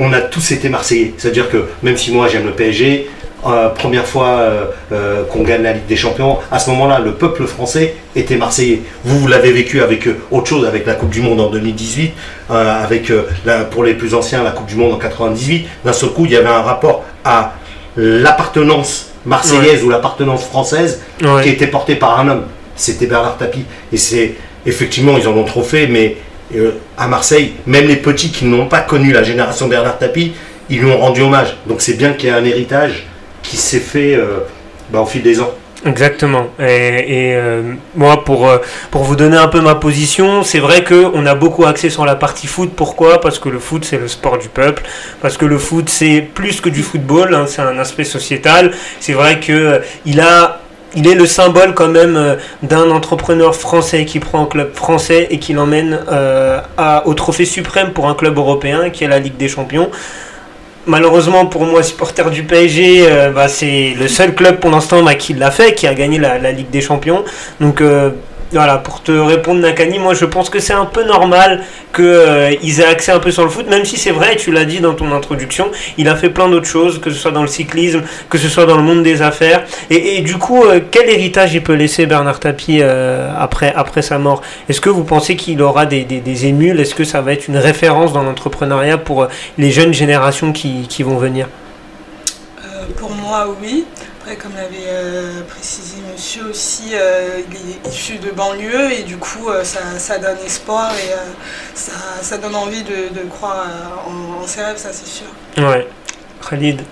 on 0.00 0.12
a 0.12 0.20
tous 0.20 0.52
été 0.52 0.68
marseillais. 0.68 1.14
C'est-à-dire 1.18 1.50
que 1.50 1.64
même 1.82 1.96
si 1.96 2.12
moi 2.12 2.28
j'aime 2.28 2.46
le 2.46 2.52
PSG 2.52 3.10
euh, 3.46 3.68
première 3.68 4.04
fois 4.06 4.26
euh, 4.28 4.64
euh, 4.92 5.24
qu'on 5.24 5.42
gagne 5.42 5.62
la 5.62 5.72
Ligue 5.72 5.86
des 5.86 5.94
Champions, 5.96 6.38
à 6.50 6.58
ce 6.58 6.70
moment-là, 6.70 6.98
le 6.98 7.12
peuple 7.12 7.46
français 7.46 7.94
était 8.16 8.34
marseillais. 8.36 8.82
Vous, 9.04 9.16
vous 9.20 9.28
l'avez 9.28 9.52
vécu 9.52 9.80
avec 9.80 10.08
euh, 10.08 10.18
autre 10.32 10.48
chose, 10.48 10.66
avec 10.66 10.84
la 10.86 10.94
Coupe 10.94 11.10
du 11.10 11.20
Monde 11.20 11.40
en 11.40 11.48
2018, 11.48 12.12
euh, 12.50 12.82
avec 12.84 13.10
euh, 13.12 13.28
la- 13.44 13.62
pour 13.64 13.84
les 13.84 13.94
plus 13.94 14.12
anciens 14.14 14.42
la 14.42 14.50
Coupe 14.50 14.66
du 14.66 14.74
Monde 14.74 14.92
en 14.92 14.96
98. 14.98 15.66
D'un 15.84 15.92
seul 15.92 16.10
coup, 16.10 16.24
il 16.26 16.32
y 16.32 16.36
avait 16.36 16.48
un 16.48 16.62
rapport 16.62 17.04
à 17.24 17.52
l'appartenance 17.98 19.08
marseillaise 19.26 19.82
ou 19.84 19.90
l'appartenance 19.90 20.44
française 20.44 21.00
Ouais. 21.22 21.42
qui 21.42 21.48
était 21.50 21.66
porté 21.66 21.96
par 21.96 22.18
un 22.20 22.28
homme. 22.28 22.44
C'était 22.76 23.06
Bernard 23.06 23.36
Tapie. 23.36 23.64
Et 23.92 23.96
c'est 23.96 24.34
effectivement, 24.64 25.18
ils 25.18 25.26
en 25.26 25.32
ont 25.32 25.44
trop 25.44 25.62
fait, 25.62 25.88
mais 25.88 26.16
euh, 26.54 26.72
à 26.96 27.08
Marseille, 27.08 27.52
même 27.66 27.86
les 27.88 27.96
petits 27.96 28.30
qui 28.30 28.44
n'ont 28.44 28.66
pas 28.66 28.80
connu 28.80 29.12
la 29.12 29.22
génération 29.24 29.66
Bernard 29.68 29.98
Tapie, 29.98 30.32
ils 30.70 30.78
lui 30.80 30.90
ont 30.90 30.98
rendu 30.98 31.22
hommage. 31.22 31.56
Donc 31.66 31.80
c'est 31.82 31.94
bien 31.94 32.12
qu'il 32.12 32.28
y 32.28 32.32
ait 32.32 32.36
un 32.36 32.44
héritage 32.44 33.04
qui 33.42 33.56
s'est 33.56 33.80
fait 33.80 34.14
euh, 34.14 34.40
bah, 34.90 35.00
au 35.00 35.06
fil 35.06 35.22
des 35.22 35.40
ans. 35.40 35.50
Exactement. 35.86 36.48
Et, 36.58 36.64
et, 36.64 37.36
euh, 37.36 37.62
moi, 37.94 38.24
pour, 38.24 38.48
euh, 38.48 38.58
pour 38.90 39.04
vous 39.04 39.14
donner 39.14 39.36
un 39.36 39.46
peu 39.46 39.60
ma 39.60 39.76
position, 39.76 40.42
c'est 40.42 40.58
vrai 40.58 40.82
qu'on 40.82 41.24
a 41.24 41.34
beaucoup 41.36 41.66
axé 41.66 41.88
sur 41.88 42.04
la 42.04 42.16
partie 42.16 42.48
foot. 42.48 42.72
Pourquoi? 42.74 43.20
Parce 43.20 43.38
que 43.38 43.48
le 43.48 43.60
foot, 43.60 43.84
c'est 43.84 43.96
le 43.98 44.08
sport 44.08 44.38
du 44.38 44.48
peuple. 44.48 44.82
Parce 45.22 45.36
que 45.36 45.44
le 45.46 45.56
foot, 45.56 45.88
c'est 45.88 46.20
plus 46.20 46.60
que 46.60 46.68
du 46.68 46.82
football. 46.82 47.32
hein, 47.32 47.44
c'est 47.46 47.62
un 47.62 47.78
aspect 47.78 48.04
sociétal. 48.04 48.72
C'est 48.98 49.12
vrai 49.12 49.38
que 49.40 49.52
euh, 49.52 49.78
il 50.04 50.20
a... 50.20 50.60
Il 50.94 51.06
est 51.06 51.14
le 51.14 51.26
symbole 51.26 51.74
quand 51.74 51.88
même 51.88 52.16
euh, 52.16 52.36
d'un 52.62 52.90
entrepreneur 52.90 53.54
français 53.54 54.06
qui 54.06 54.20
prend 54.20 54.44
un 54.44 54.46
club 54.46 54.72
français 54.74 55.26
et 55.30 55.38
qui 55.38 55.52
l'emmène 55.52 56.00
euh, 56.10 56.60
à- 56.78 57.06
au 57.06 57.12
trophée 57.12 57.44
suprême 57.44 57.90
pour 57.92 58.08
un 58.08 58.14
club 58.14 58.38
européen 58.38 58.88
qui 58.88 59.04
est 59.04 59.08
la 59.08 59.18
Ligue 59.18 59.36
des 59.36 59.48
Champions. 59.48 59.90
Malheureusement 60.88 61.44
pour 61.44 61.66
moi, 61.66 61.82
supporter 61.82 62.30
du 62.30 62.44
PSG, 62.44 63.06
euh, 63.06 63.30
bah, 63.30 63.46
c'est 63.48 63.94
le 63.98 64.08
seul 64.08 64.34
club 64.34 64.58
pour 64.58 64.70
l'instant 64.70 65.02
bah, 65.02 65.14
qui 65.14 65.34
l'a 65.34 65.50
fait, 65.50 65.74
qui 65.74 65.86
a 65.86 65.92
gagné 65.92 66.18
la, 66.18 66.50
Ligue 66.50 66.70
des 66.70 66.80
Champions. 66.80 67.24
Euh, 67.60 68.10
voilà, 68.52 68.78
pour 68.78 69.02
te 69.02 69.12
répondre 69.12 69.60
Nakani, 69.60 69.98
moi 69.98 70.14
je 70.14 70.24
pense 70.24 70.48
que 70.48 70.58
c'est 70.58 70.72
un 70.72 70.86
peu 70.86 71.04
normal 71.04 71.62
qu'ils 71.94 72.04
euh, 72.04 72.50
aient 72.50 72.84
accès 72.84 73.12
un 73.12 73.18
peu 73.18 73.30
sur 73.30 73.44
le 73.44 73.50
foot, 73.50 73.68
même 73.68 73.84
si 73.84 73.96
c'est 73.98 74.10
vrai, 74.10 74.36
tu 74.36 74.52
l'as 74.52 74.64
dit 74.64 74.80
dans 74.80 74.94
ton 74.94 75.12
introduction, 75.12 75.70
il 75.98 76.08
a 76.08 76.16
fait 76.16 76.30
plein 76.30 76.48
d'autres 76.48 76.66
choses, 76.66 77.00
que 77.00 77.10
ce 77.10 77.16
soit 77.16 77.30
dans 77.30 77.42
le 77.42 77.48
cyclisme, 77.48 78.02
que 78.30 78.38
ce 78.38 78.48
soit 78.48 78.64
dans 78.64 78.76
le 78.76 78.82
monde 78.82 79.02
des 79.02 79.20
affaires. 79.20 79.64
Et, 79.90 80.20
du 80.22 80.38
coup, 80.38 80.64
euh, 80.64 80.80
quel 80.90 81.10
héritage 81.10 81.54
il 81.54 81.62
peut 81.62 81.74
laisser 81.74 82.06
Bernard 82.06 82.40
Tapie 82.40 82.78
euh, 82.80 83.30
après, 83.38 83.72
après 83.74 84.02
sa 84.02 84.18
mort? 84.18 84.42
Est-ce 84.68 84.80
que 84.80 84.90
vous 84.90 85.04
pensez 85.04 85.36
qu'il 85.36 85.60
aura 85.60 85.86
des, 85.86 86.04
des, 86.04 86.46
émules? 86.46 86.80
Est-ce 86.80 86.94
que 86.94 87.04
ça 87.04 87.20
va 87.20 87.32
être 87.32 87.48
une 87.48 87.58
référence 87.58 88.12
dans 88.12 88.22
l'entrepreneuriat 88.22 88.98
pour 88.98 89.28
les 89.58 89.70
jeunes 89.70 89.92
générations 89.92 90.52
qui, 90.52 90.86
qui 90.88 91.02
vont 91.02 91.16
venir? 91.16 91.48
Pour 92.96 93.10
moi, 93.10 93.54
oui 93.60 93.84
comme 94.36 94.54
l'avait 94.54 94.88
euh, 94.88 95.42
précisé 95.48 95.96
monsieur 96.12 96.44
aussi, 96.50 96.90
euh, 96.92 97.40
il 97.50 97.70
est 97.70 97.88
issu 97.88 98.18
de 98.18 98.30
banlieue 98.30 98.92
et 98.92 99.02
du 99.02 99.16
coup 99.16 99.48
euh, 99.48 99.64
ça, 99.64 100.18
donne 100.18 100.36
espoir 100.44 100.92
et 100.92 101.14
ça, 101.74 102.38
donne 102.38 102.54
envie 102.54 102.82
de, 102.82 103.20
croire 103.30 103.66
en, 104.06 104.46
ses 104.46 104.62
rêves, 104.62 104.76
ça 104.76 104.90
c'est 104.92 105.06
sûr. 105.06 105.26
Ouais. 105.56 105.86
Khalid 106.48 106.82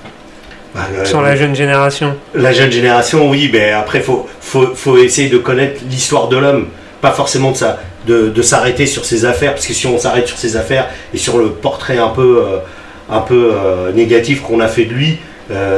bah, 0.75 1.05
sur 1.05 1.23
la 1.23 1.37
jeune 1.37 1.55
génération. 1.55 2.17
La 2.35 2.53
jeune 2.53 2.71
génération, 2.71 3.31
oui, 3.31 3.49
mais 3.53 3.73
après, 3.73 3.99
il 3.99 4.05
faut, 4.05 4.29
faut, 4.41 4.99
essayer 4.99 5.31
de 5.31 5.39
connaître 5.39 5.81
l'histoire 5.89 6.29
de 6.29 6.37
l'homme, 6.37 6.69
pas 7.01 7.13
forcément 7.13 7.53
de, 7.53 7.57
ça, 7.57 7.79
de, 8.07 8.43
s'arrêter 8.43 8.85
sur 8.85 9.07
ses 9.07 9.25
affaires, 9.25 9.55
parce 9.55 9.67
que 9.67 9.73
si 9.73 9.87
on 9.87 9.99
s'arrête 9.99 10.27
sur 10.27 10.37
ses 10.37 10.57
affaires 10.57 10.89
et 11.15 11.19
sur 11.19 11.39
le 11.39 11.51
portrait 11.51 11.97
un 11.97 12.09
peu, 12.09 12.45
un 13.09 13.21
peu 13.21 13.55
négatif 13.95 14.43
qu'on 14.43 14.61
a 14.61 14.69
fait 14.69 14.85
de 14.85 14.93
lui, 14.93 15.19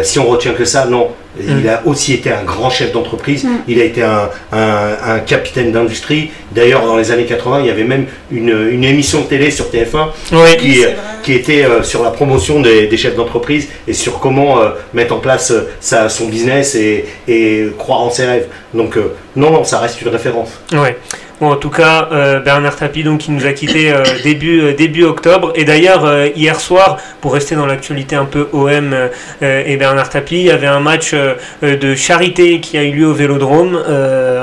si 0.03 0.19
on 0.19 0.27
retient 0.27 0.55
que 0.55 0.65
ça, 0.65 0.87
non. 0.87 1.11
Il 1.41 1.65
mm. 1.65 1.69
a 1.69 1.83
aussi 1.87 2.15
été 2.15 2.31
un 2.33 2.43
grand 2.43 2.71
chef 2.71 2.93
d'entreprise, 2.93 3.45
mm. 3.45 3.49
il 3.69 3.81
a 3.81 3.85
été 3.85 4.03
un, 4.03 4.31
un, 4.53 5.19
capitaine 5.21 5.73
d'industrie. 5.73 6.31
D'ailleurs, 6.53 6.85
dans 6.85 6.97
les 6.97 7.11
années 7.11 7.27
80, 7.27 7.61
il 7.61 7.67
y 7.67 7.71
avait 7.71 7.85
même 7.85 8.07
une, 8.31 8.69
une 8.71 8.85
émission 8.85 9.21
de 9.21 9.27
télé 9.27 9.51
sur 9.51 9.67
TF1 9.67 10.09
qui, 10.59 10.85
qui, 11.23 11.33
était 11.35 11.65
euh, 11.65 11.83
sur 11.83 12.03
la 12.03 12.11
promotion 12.11 12.61
des, 12.61 12.87
des 12.87 12.97
chefs 12.97 13.15
d'entreprise 13.15 13.69
et 13.87 13.93
sur 13.93 14.21
comment 14.21 14.59
euh, 14.59 14.71
mettre 14.95 15.15
en 15.15 15.19
place 15.19 15.51
euh, 15.51 15.69
sa, 15.81 16.09
son 16.09 16.29
business 16.29 16.75
et, 16.75 17.05
et, 17.29 17.67
croire 17.77 18.01
en 18.01 18.11
ses 18.11 18.27
rêves. 18.27 18.47
Donc, 18.75 18.99
non, 19.37 19.51
non, 19.51 19.65
ça 19.65 19.79
reste 19.79 20.01
une 20.03 20.09
référence. 20.09 20.51
Ouais. 20.73 20.97
Bon, 21.41 21.53
en 21.53 21.57
tout 21.57 21.71
cas, 21.71 22.09
euh, 22.11 22.41
Bernard 22.41 22.75
Tapie, 22.75 23.05
donc, 23.05 23.21
qui 23.21 23.31
nous 23.31 23.47
a 23.47 23.53
quitté 23.53 23.93
euh, 23.93 24.03
début, 24.25 24.61
euh, 24.61 24.75
début 24.75 25.05
octobre. 25.05 25.53
Et 25.55 25.65
d'ailleurs, 25.65 26.05
hier 26.35 26.59
soir, 26.59 26.97
pour 27.21 27.33
rester 27.33 27.55
dans 27.55 27.67
l'actualité 27.67 28.17
un 28.17 28.25
peu 28.25 28.49
OM 28.53 28.95
et 29.41 29.77
Bernard 29.77 30.09
Tapie, 30.11 30.41
il 30.41 30.47
y 30.47 30.51
avait 30.51 30.67
un 30.67 30.81
match 30.81 31.15
de 31.63 31.95
charité 31.95 32.61
qui 32.61 32.77
a 32.79 32.83
eu 32.83 32.93
lieu 32.93 33.07
au 33.07 33.13
Vélodrome 33.13 33.79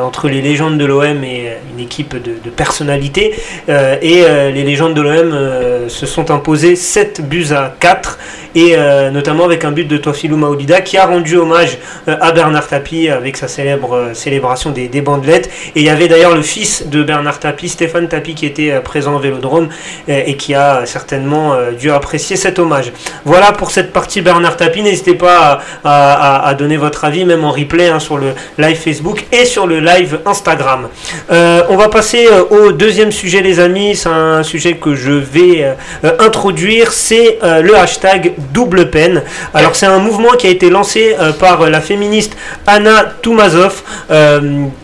entre 0.03 0.27
les 0.27 0.41
légendes 0.41 0.77
de 0.77 0.85
l'OM 0.85 1.23
et 1.23 1.53
une 1.73 1.83
équipe 1.83 2.15
de, 2.21 2.49
personnalités. 2.49 3.33
et 3.67 4.23
les 4.53 4.63
légendes 4.63 4.93
de 4.93 5.01
l'OM 5.01 5.87
se 5.87 6.05
sont 6.05 6.31
imposées 6.31 6.75
7 6.75 7.27
buts 7.27 7.47
à 7.51 7.73
4 7.79 8.19
et 8.55 8.75
notamment 9.11 9.45
avec 9.45 9.63
un 9.63 9.71
but 9.71 9.87
de 9.87 9.97
Toafilou 9.97 10.37
Maoulida 10.37 10.81
qui 10.81 10.97
a 10.97 11.05
rendu 11.05 11.37
hommage 11.37 11.77
à 12.07 12.31
Bernard 12.31 12.67
Tapie 12.67 13.09
avec 13.09 13.37
sa 13.37 13.47
célèbre 13.47 14.11
célébration 14.13 14.71
des, 14.71 14.87
des 14.87 15.01
bandelettes. 15.01 15.49
Et 15.75 15.81
il 15.81 15.85
y 15.85 15.89
avait 15.89 16.07
d'ailleurs 16.07 16.35
le 16.35 16.41
fils 16.41 16.84
de 16.85 17.03
Bernard 17.03 17.39
Tapie, 17.39 17.69
Stéphane 17.69 18.07
Tapie, 18.07 18.35
qui 18.35 18.45
était 18.45 18.71
euh, 18.71 18.79
présent 18.81 19.15
au 19.15 19.19
Vélodrome 19.19 19.69
euh, 20.09 20.23
et 20.25 20.35
qui 20.35 20.53
a 20.53 20.85
certainement 20.85 21.53
euh, 21.53 21.71
dû 21.71 21.91
apprécier 21.91 22.35
cet 22.35 22.59
hommage. 22.59 22.91
Voilà 23.25 23.51
pour 23.51 23.71
cette 23.71 23.91
partie 23.91 24.21
Bernard 24.21 24.57
Tapie. 24.57 24.81
N'hésitez 24.81 25.15
pas 25.15 25.61
à, 25.83 26.53
donner 26.57 26.77
votre 26.77 27.03
avis, 27.05 27.25
même 27.25 27.43
en 27.43 27.51
replay, 27.51 27.89
hein, 27.89 27.99
sur 27.99 28.17
le 28.17 28.33
live 28.57 28.77
Facebook 28.77 29.25
et 29.31 29.45
sur 29.45 29.67
le 29.67 29.79
live 29.79 30.19
Instagram. 30.25 30.87
on 31.29 31.75
va 31.75 31.89
passer 31.89 32.27
au 32.49 32.71
deuxième 32.71 33.11
sujet, 33.11 33.41
les 33.41 33.59
amis. 33.59 33.95
C'est 33.95 34.09
un 34.09 34.43
sujet 34.43 34.75
que 34.75 34.95
je 34.95 35.11
vais 35.11 35.75
introduire. 36.19 36.91
C'est 36.91 37.39
le 37.41 37.75
hashtag 37.75 38.33
double 38.53 38.89
peine. 38.89 39.23
Alors, 39.53 39.75
c'est 39.75 39.85
un 39.85 39.99
mouvement 39.99 40.31
qui 40.37 40.47
a 40.47 40.49
été 40.49 40.69
lancé 40.69 41.15
par 41.39 41.69
la 41.69 41.81
féministe 41.81 42.35
Anna 42.67 43.05
Toumazov, 43.21 43.83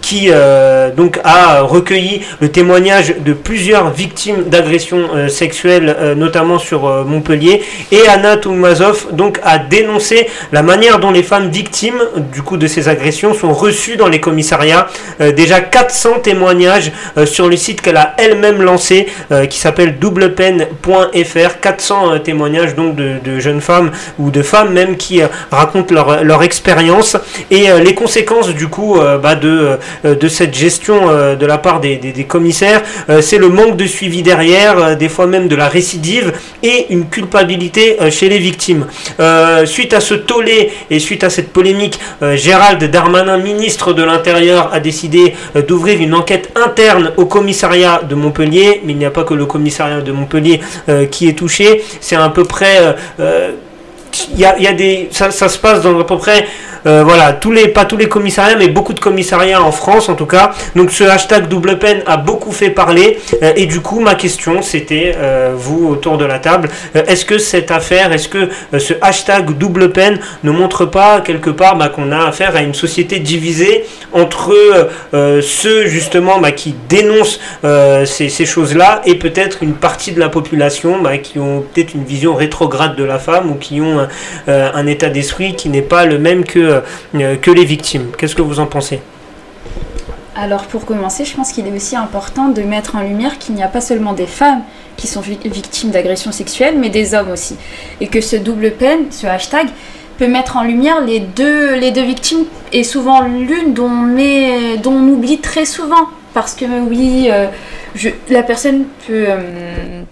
qui 0.02 0.30
donc 0.96 1.20
a 1.24 1.62
recueilli 1.62 1.91
le 2.40 2.48
témoignage 2.48 3.16
de 3.20 3.34
plusieurs 3.34 3.92
victimes 3.92 4.44
d'agressions 4.44 5.10
euh, 5.14 5.28
sexuelles, 5.28 5.96
euh, 6.00 6.16
notamment 6.16 6.58
sur 6.58 6.88
euh, 6.88 7.04
Montpellier. 7.04 7.64
Et 7.92 8.08
Anna 8.08 8.38
Toumazov 8.38 9.08
donc 9.14 9.40
a 9.44 9.58
dénoncé 9.58 10.28
la 10.52 10.64
manière 10.64 11.00
dont 11.00 11.12
les 11.12 11.24
femmes 11.24 11.50
victimes 11.50 12.02
du 12.32 12.42
coup 12.42 12.58
de 12.58 12.68
ces 12.68 12.88
agressions 12.88 13.34
sont 13.34 13.54
reçues 13.54 13.98
dans 13.98 14.08
les 14.08 14.20
commissariats. 14.20 14.88
déjà 15.36 15.60
400 15.60 16.20
témoignages 16.24 16.92
sur 17.26 17.48
le 17.48 17.58
site 17.58 17.82
qu'elle 17.82 17.98
a 17.98 18.14
elle-même 18.18 18.62
lancé, 18.62 19.08
qui 19.50 19.58
s'appelle 19.60 20.00
doublepeine.fr. 20.00 21.60
400 21.62 22.20
témoignages 22.20 22.76
donc 22.76 22.96
de, 22.96 23.40
jeunes 23.40 23.62
femmes 23.62 23.92
ou 24.20 24.32
de 24.32 24.42
femmes 24.42 24.74
même 24.74 24.98
qui 24.98 25.22
racontent 25.52 25.94
leur, 25.94 26.24
leur 26.24 26.44
expérience 26.44 27.18
et 27.50 27.68
les 27.84 27.96
conséquences 27.96 28.50
du 28.50 28.68
coup 28.68 28.98
bah, 29.22 29.36
de, 29.36 29.78
de 30.04 30.28
cette 30.28 30.54
gestion 30.54 31.36
de 31.36 31.46
la 31.46 31.58
part 31.58 31.81
des, 31.82 32.26
commissaires, 32.28 32.82
euh, 33.10 33.22
c'est 33.22 33.38
le 33.38 33.50
manque 33.50 33.76
de 33.76 33.86
suivi 33.86 34.22
derrière, 34.22 34.78
euh, 34.78 34.96
des 34.96 35.10
fois 35.10 35.28
même 35.28 35.48
de 35.48 35.56
la 35.56 35.68
récidive 35.68 36.34
et 36.64 36.88
une 36.90 37.08
culpabilité 37.10 37.98
euh, 38.02 38.12
chez 38.12 38.30
les 38.30 38.40
victimes. 38.40 38.86
suite 39.66 39.94
à 39.94 40.00
ce 40.00 40.14
tollé 40.14 40.72
et 40.90 41.00
suite 41.00 41.24
à 41.24 41.30
cette 41.30 41.52
polémique, 41.52 42.00
Gérald 42.36 42.84
Darmanin, 42.84 43.38
ministre 43.38 43.94
de 43.94 44.04
l'Intérieur, 44.04 44.74
a 44.74 44.80
décidé 44.80 45.34
d'ouvrir 45.68 46.00
une 46.00 46.14
enquête 46.14 46.52
interne 46.56 47.12
au 47.18 47.26
commissariat 47.26 48.02
de 48.08 48.16
Montpellier, 48.16 48.82
mais 48.84 48.94
il 48.94 48.98
n'y 48.98 49.06
a 49.06 49.12
pas 49.12 49.24
que 49.24 49.34
le 49.34 49.46
commissariat 49.46 50.02
de 50.02 50.12
Montpellier 50.12 50.60
qui 51.10 51.28
est 51.28 51.38
touché, 51.38 51.84
c'est 52.00 52.16
à 52.16 52.30
peu 52.30 52.44
près... 52.44 52.96
il 54.34 54.40
y 54.40 54.46
a, 54.46 54.74
des, 54.74 55.10
ça, 55.12 55.32
se 55.32 55.58
passe 55.58 55.82
dans 55.82 56.00
à 56.00 56.04
peu 56.04 56.18
près 56.18 56.46
euh, 56.88 57.04
voilà, 57.04 57.34
tous 57.34 57.52
les, 57.52 57.68
pas 57.68 57.86
tous 57.86 57.98
les 57.98 58.10
commissariats, 58.10 58.56
mais 58.58 58.68
beaucoup 58.68 58.94
de 58.94 59.00
commissariats 59.00 59.62
en 59.62 59.72
France 59.72 60.10
en 60.10 60.16
tout 60.16 60.26
cas. 60.26 60.52
Donc 60.76 60.92
ce 60.92 61.04
hashtag 61.04 61.48
double 61.48 61.78
peine 61.78 62.02
a 62.08 62.18
beaucoup 62.18 62.52
fait 62.52 62.70
parler. 62.70 63.20
Euh, 63.44 63.54
et 63.56 63.66
du 63.66 63.82
coup, 63.82 64.00
ma 64.00 64.16
question, 64.16 64.62
c'était, 64.62 65.16
euh, 65.18 65.54
vous 65.56 65.88
autour 65.88 66.18
de 66.18 66.26
la 66.26 66.40
table, 66.40 66.70
est-ce 66.96 67.26
que 67.26 67.38
cette 67.38 67.72
affaire, 67.72 68.12
est-ce 68.12 68.28
que 68.28 68.50
ce 68.78 68.94
hashtag 69.02 69.58
double 69.58 69.92
peine 69.92 70.20
ne 70.44 70.52
montre 70.52 70.86
pas 70.86 71.22
quelque 71.22 71.50
part 71.50 71.76
bah, 71.76 71.90
qu'on 71.90 72.12
a 72.12 72.28
affaire 72.28 72.56
à 72.56 72.62
une 72.62 72.74
société 72.74 73.20
divisée 73.20 73.86
entre 74.14 74.54
ceux 75.42 75.88
justement 75.88 76.40
bah, 76.40 76.52
qui 76.52 76.76
dénoncent 76.90 77.40
ces, 78.06 78.30
ces 78.30 78.46
choses-là 78.46 79.02
et 79.06 79.16
peut-être 79.16 79.64
une 79.64 79.74
partie 79.74 80.12
de 80.12 80.20
la 80.20 80.30
population 80.30 81.02
bah, 81.02 81.18
qui 81.18 81.40
ont 81.40 81.64
peut-être 81.74 81.94
une 81.94 82.04
vision 82.04 82.36
rétrograde 82.36 82.96
de 82.96 83.04
la 83.04 83.20
femme 83.20 83.52
ou 83.52 83.56
qui 83.56 83.82
ont 83.82 84.01
un 84.48 84.88
état 84.88 85.10
d'esprit 85.10 85.56
qui 85.56 85.70
n'est 85.70 85.82
pas 85.82 86.06
le 86.06 86.20
même 86.20 86.44
que 86.44 86.82
euh, 87.16 87.36
que 87.38 87.52
les 87.52 87.66
victimes. 87.66 88.08
Qu'est-ce 88.18 88.36
que 88.36 88.42
vous 88.42 88.60
en 88.60 88.68
pensez? 88.68 89.02
Alors 90.36 90.64
pour 90.64 90.86
commencer, 90.86 91.26
je 91.26 91.36
pense 91.36 91.52
qu'il 91.52 91.68
est 91.68 91.76
aussi 91.76 91.96
important 91.96 92.48
de 92.48 92.62
mettre 92.62 92.96
en 92.96 93.02
lumière 93.02 93.38
qu'il 93.38 93.56
n'y 93.56 93.64
a 93.64 93.68
pas 93.68 93.82
seulement 93.82 94.14
des 94.14 94.28
femmes 94.28 94.62
qui 94.98 95.08
sont 95.08 95.22
victimes 95.22 95.92
d'agressions 95.92 96.32
sexuelles, 96.32 96.76
mais 96.78 96.90
des 96.90 97.14
hommes 97.14 97.32
aussi. 97.32 97.58
Et 98.00 98.08
que 98.08 98.22
ce 98.22 98.36
double 98.36 98.72
peine, 98.72 99.12
ce 99.12 99.28
hashtag, 99.28 99.68
peut 100.18 100.28
mettre 100.28 100.58
en 100.58 100.64
lumière 100.64 101.02
les 101.02 101.20
deux, 101.20 101.76
les 101.76 101.92
deux 101.92 102.04
victimes, 102.04 102.46
et 102.72 102.84
souvent 102.84 103.22
l'une 103.22 103.74
dont, 103.74 103.90
on 103.90 105.08
oublie 105.08 105.40
très 105.40 105.66
souvent. 105.66 106.08
Parce 106.34 106.54
que 106.54 106.66
oui, 106.66 107.30
euh, 107.30 107.48
la 108.30 108.44
personne 108.44 108.86
peut, 109.06 109.26
euh, 109.28 110.04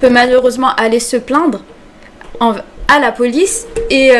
peut 0.00 0.08
malheureusement 0.08 0.74
aller 0.76 1.00
se 1.00 1.16
plaindre 1.16 1.62
la 2.98 3.12
police 3.12 3.66
et... 3.90 4.12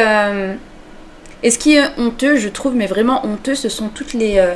Et 1.43 1.51
ce 1.51 1.59
qui 1.59 1.77
est 1.77 1.85
honteux, 1.99 2.37
je 2.37 2.49
trouve, 2.49 2.75
mais 2.75 2.87
vraiment 2.87 3.25
honteux, 3.25 3.55
ce 3.55 3.69
sont 3.69 3.89
toutes 3.89 4.13
les, 4.13 4.39
euh, 4.39 4.55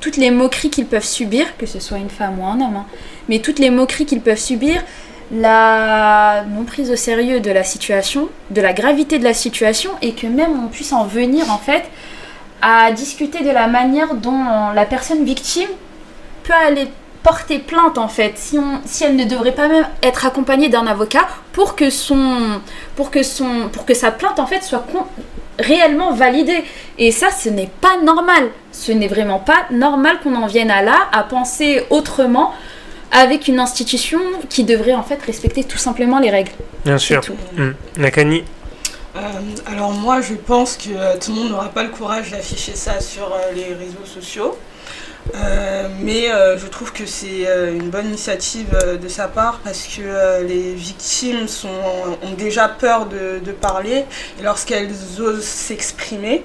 toutes 0.00 0.16
les 0.16 0.30
moqueries 0.30 0.70
qu'ils 0.70 0.86
peuvent 0.86 1.04
subir, 1.04 1.56
que 1.58 1.66
ce 1.66 1.78
soit 1.78 1.98
une 1.98 2.10
femme 2.10 2.38
ou 2.40 2.46
un 2.46 2.60
homme, 2.60 2.76
hein. 2.76 2.86
mais 3.28 3.40
toutes 3.40 3.58
les 3.58 3.70
moqueries 3.70 4.06
qu'ils 4.06 4.22
peuvent 4.22 4.38
subir, 4.38 4.82
la 5.30 6.44
non 6.50 6.64
prise 6.64 6.90
au 6.90 6.96
sérieux 6.96 7.40
de 7.40 7.50
la 7.50 7.64
situation, 7.64 8.28
de 8.50 8.60
la 8.60 8.72
gravité 8.72 9.18
de 9.18 9.24
la 9.24 9.34
situation, 9.34 9.90
et 10.00 10.12
que 10.12 10.26
même 10.26 10.64
on 10.64 10.68
puisse 10.68 10.92
en 10.92 11.04
venir 11.04 11.50
en 11.50 11.58
fait 11.58 11.84
à 12.62 12.92
discuter 12.92 13.44
de 13.44 13.50
la 13.50 13.66
manière 13.66 14.14
dont 14.14 14.70
la 14.74 14.86
personne 14.86 15.24
victime 15.24 15.68
peut 16.44 16.52
aller 16.52 16.88
porter 17.22 17.58
plainte 17.58 17.98
en 17.98 18.08
fait, 18.08 18.32
si, 18.36 18.58
on, 18.58 18.80
si 18.84 19.04
elle 19.04 19.16
ne 19.16 19.24
devrait 19.24 19.52
pas 19.52 19.68
même 19.68 19.86
être 20.02 20.26
accompagnée 20.26 20.68
d'un 20.68 20.86
avocat 20.86 21.28
pour 21.52 21.76
que 21.76 21.90
son, 21.90 22.60
pour 22.96 23.10
que 23.10 23.22
son, 23.22 23.68
pour 23.72 23.84
que 23.84 23.94
sa 23.94 24.10
plainte 24.10 24.38
en 24.38 24.46
fait 24.46 24.62
soit 24.62 24.84
réellement 25.58 26.12
validée. 26.12 26.64
Et 26.98 27.12
ça, 27.12 27.30
ce 27.30 27.48
n'est 27.48 27.70
pas 27.80 27.98
normal. 28.02 28.50
Ce 28.72 28.92
n'est 28.92 29.08
vraiment 29.08 29.38
pas 29.38 29.66
normal 29.70 30.18
qu'on 30.22 30.34
en 30.34 30.46
vienne 30.46 30.70
à 30.70 30.82
là, 30.82 31.08
à 31.12 31.22
penser 31.22 31.84
autrement 31.90 32.52
avec 33.12 33.46
une 33.46 33.60
institution 33.60 34.20
qui 34.48 34.64
devrait 34.64 34.94
en 34.94 35.02
fait 35.02 35.20
respecter 35.22 35.64
tout 35.64 35.78
simplement 35.78 36.18
les 36.18 36.30
règles. 36.30 36.52
Bien 36.84 36.98
sûr. 36.98 37.22
Mmh. 37.56 37.70
Nakani 37.98 38.44
euh, 39.14 39.20
alors 39.66 39.90
moi 39.90 40.22
je 40.22 40.32
pense 40.32 40.78
que 40.78 40.88
euh, 40.96 41.18
tout 41.22 41.32
le 41.32 41.36
monde 41.36 41.50
n'aura 41.50 41.68
pas 41.68 41.82
le 41.82 41.90
courage 41.90 42.30
d'afficher 42.30 42.74
ça 42.74 42.98
sur 42.98 43.24
euh, 43.24 43.52
les 43.54 43.74
réseaux 43.74 44.06
sociaux. 44.06 44.56
Euh, 45.34 45.88
mais 46.00 46.30
euh, 46.30 46.58
je 46.58 46.66
trouve 46.66 46.92
que 46.92 47.06
c'est 47.06 47.46
euh, 47.46 47.72
une 47.72 47.90
bonne 47.90 48.06
initiative 48.06 48.76
de 49.00 49.08
sa 49.08 49.28
part 49.28 49.60
parce 49.62 49.86
que 49.86 50.42
les 50.42 50.74
victimes 50.74 51.46
ont 52.22 52.32
déjà 52.36 52.68
peur 52.68 53.06
de, 53.06 53.38
de 53.38 53.52
parler 53.52 54.04
et 54.38 54.42
lorsqu'elles 54.42 54.90
osent 55.20 55.44
s'exprimer, 55.44 56.44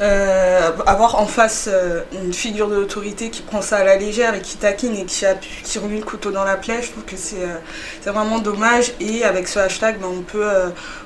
avoir 0.00 1.20
en 1.20 1.26
face 1.26 1.68
une 2.12 2.34
figure 2.34 2.68
d'autorité 2.68 3.30
qui 3.30 3.40
prend 3.42 3.62
ça 3.62 3.76
à 3.76 3.84
la 3.84 3.94
légère 3.94 4.34
et 4.34 4.40
qui 4.40 4.56
taquine 4.56 4.96
et 4.96 5.04
qui, 5.04 5.78
remet 5.78 5.98
le 5.98 6.04
couteau 6.04 6.32
dans 6.32 6.42
la 6.42 6.56
plaie, 6.56 6.82
je 6.82 6.90
trouve 6.90 7.04
que 7.04 7.16
c'est 7.16 8.10
vraiment 8.10 8.40
dommage. 8.40 8.92
Et 8.98 9.22
avec 9.22 9.46
ce 9.46 9.60
hashtag, 9.60 10.00
ben, 10.00 10.08
on 10.10 10.22
peut 10.22 10.50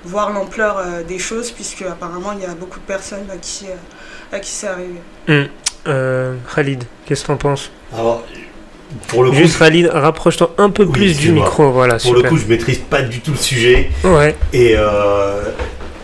voir 0.04 0.30
l'ampleur 0.30 0.82
des 1.06 1.18
choses 1.18 1.50
puisque 1.50 1.82
apparemment 1.82 2.32
il 2.32 2.40
y 2.40 2.46
a 2.46 2.54
beaucoup 2.54 2.80
de 2.80 2.86
personnes 2.86 3.26
à 3.30 3.36
qui, 3.36 4.50
c'est 4.50 4.68
arrivé. 4.68 5.00
Mmh. 5.28 5.44
Euh, 5.88 6.34
Khalid, 6.54 6.84
qu'est-ce 7.06 7.22
que 7.22 7.26
t'en 7.28 7.36
penses 7.36 7.70
Alors, 7.94 8.24
pour 9.08 9.22
le 9.24 9.30
coup, 9.30 9.36
Juste 9.36 9.58
Khalid, 9.58 9.86
rapproche-toi 9.92 10.54
un 10.58 10.70
peu 10.70 10.84
Oui, 10.84 10.92
plus 10.92 11.18
du 11.18 11.32
micro, 11.32 11.70
voilà. 11.70 11.96
pour 11.98 12.14
le 12.14 12.22
coup, 12.22 12.36
je 12.36 12.46
maîtrise 12.46 12.78
pas 12.78 13.02
du 13.02 13.20
tout 13.20 13.32
le 13.32 13.36
sujet. 13.36 13.90
Ouais. 14.04 14.34
Et 14.52 14.74
euh, 14.76 15.42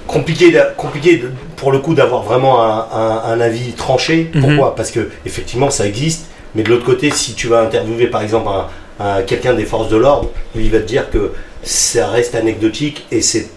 compliqué, 0.07 0.53
compliqué 0.77 1.23
pour 1.57 1.73
le 1.73 1.79
coup 1.79 1.95
d'avoir 1.95 2.23
vraiment 2.23 2.63
un, 2.63 2.87
un- 2.93 3.23
un 3.33 3.41
avis 3.41 3.73
tranché. 3.73 4.31
Mhm. 4.35 4.43
Pourquoi? 4.43 4.75
Parce 4.75 4.91
que 4.91 5.09
effectivement 5.25 5.71
ça 5.71 5.87
existe, 5.87 6.27
mais 6.55 6.63
de 6.63 6.69
l'autre 6.71 6.85
côté, 6.85 7.11
si 7.11 7.35
tu 7.35 7.47
vas 7.47 7.61
interviewer 7.63 8.09
par 8.09 8.23
exemple 8.23 8.49
un, 8.49 9.05
un- 9.05 9.23
quelqu'un 9.23 9.55
des 9.55 9.65
forces 9.65 9.89
de 9.89 9.97
l'ordre, 9.97 10.31
lui 10.55 10.65
il 10.65 10.71
va 10.71 10.79
te 10.81 10.87
dire 10.87 11.09
que 11.11 11.33
ça 11.63 12.09
reste 12.09 12.35
anecdotique 12.35 13.07
et 13.13 13.23
c'est 13.23 13.49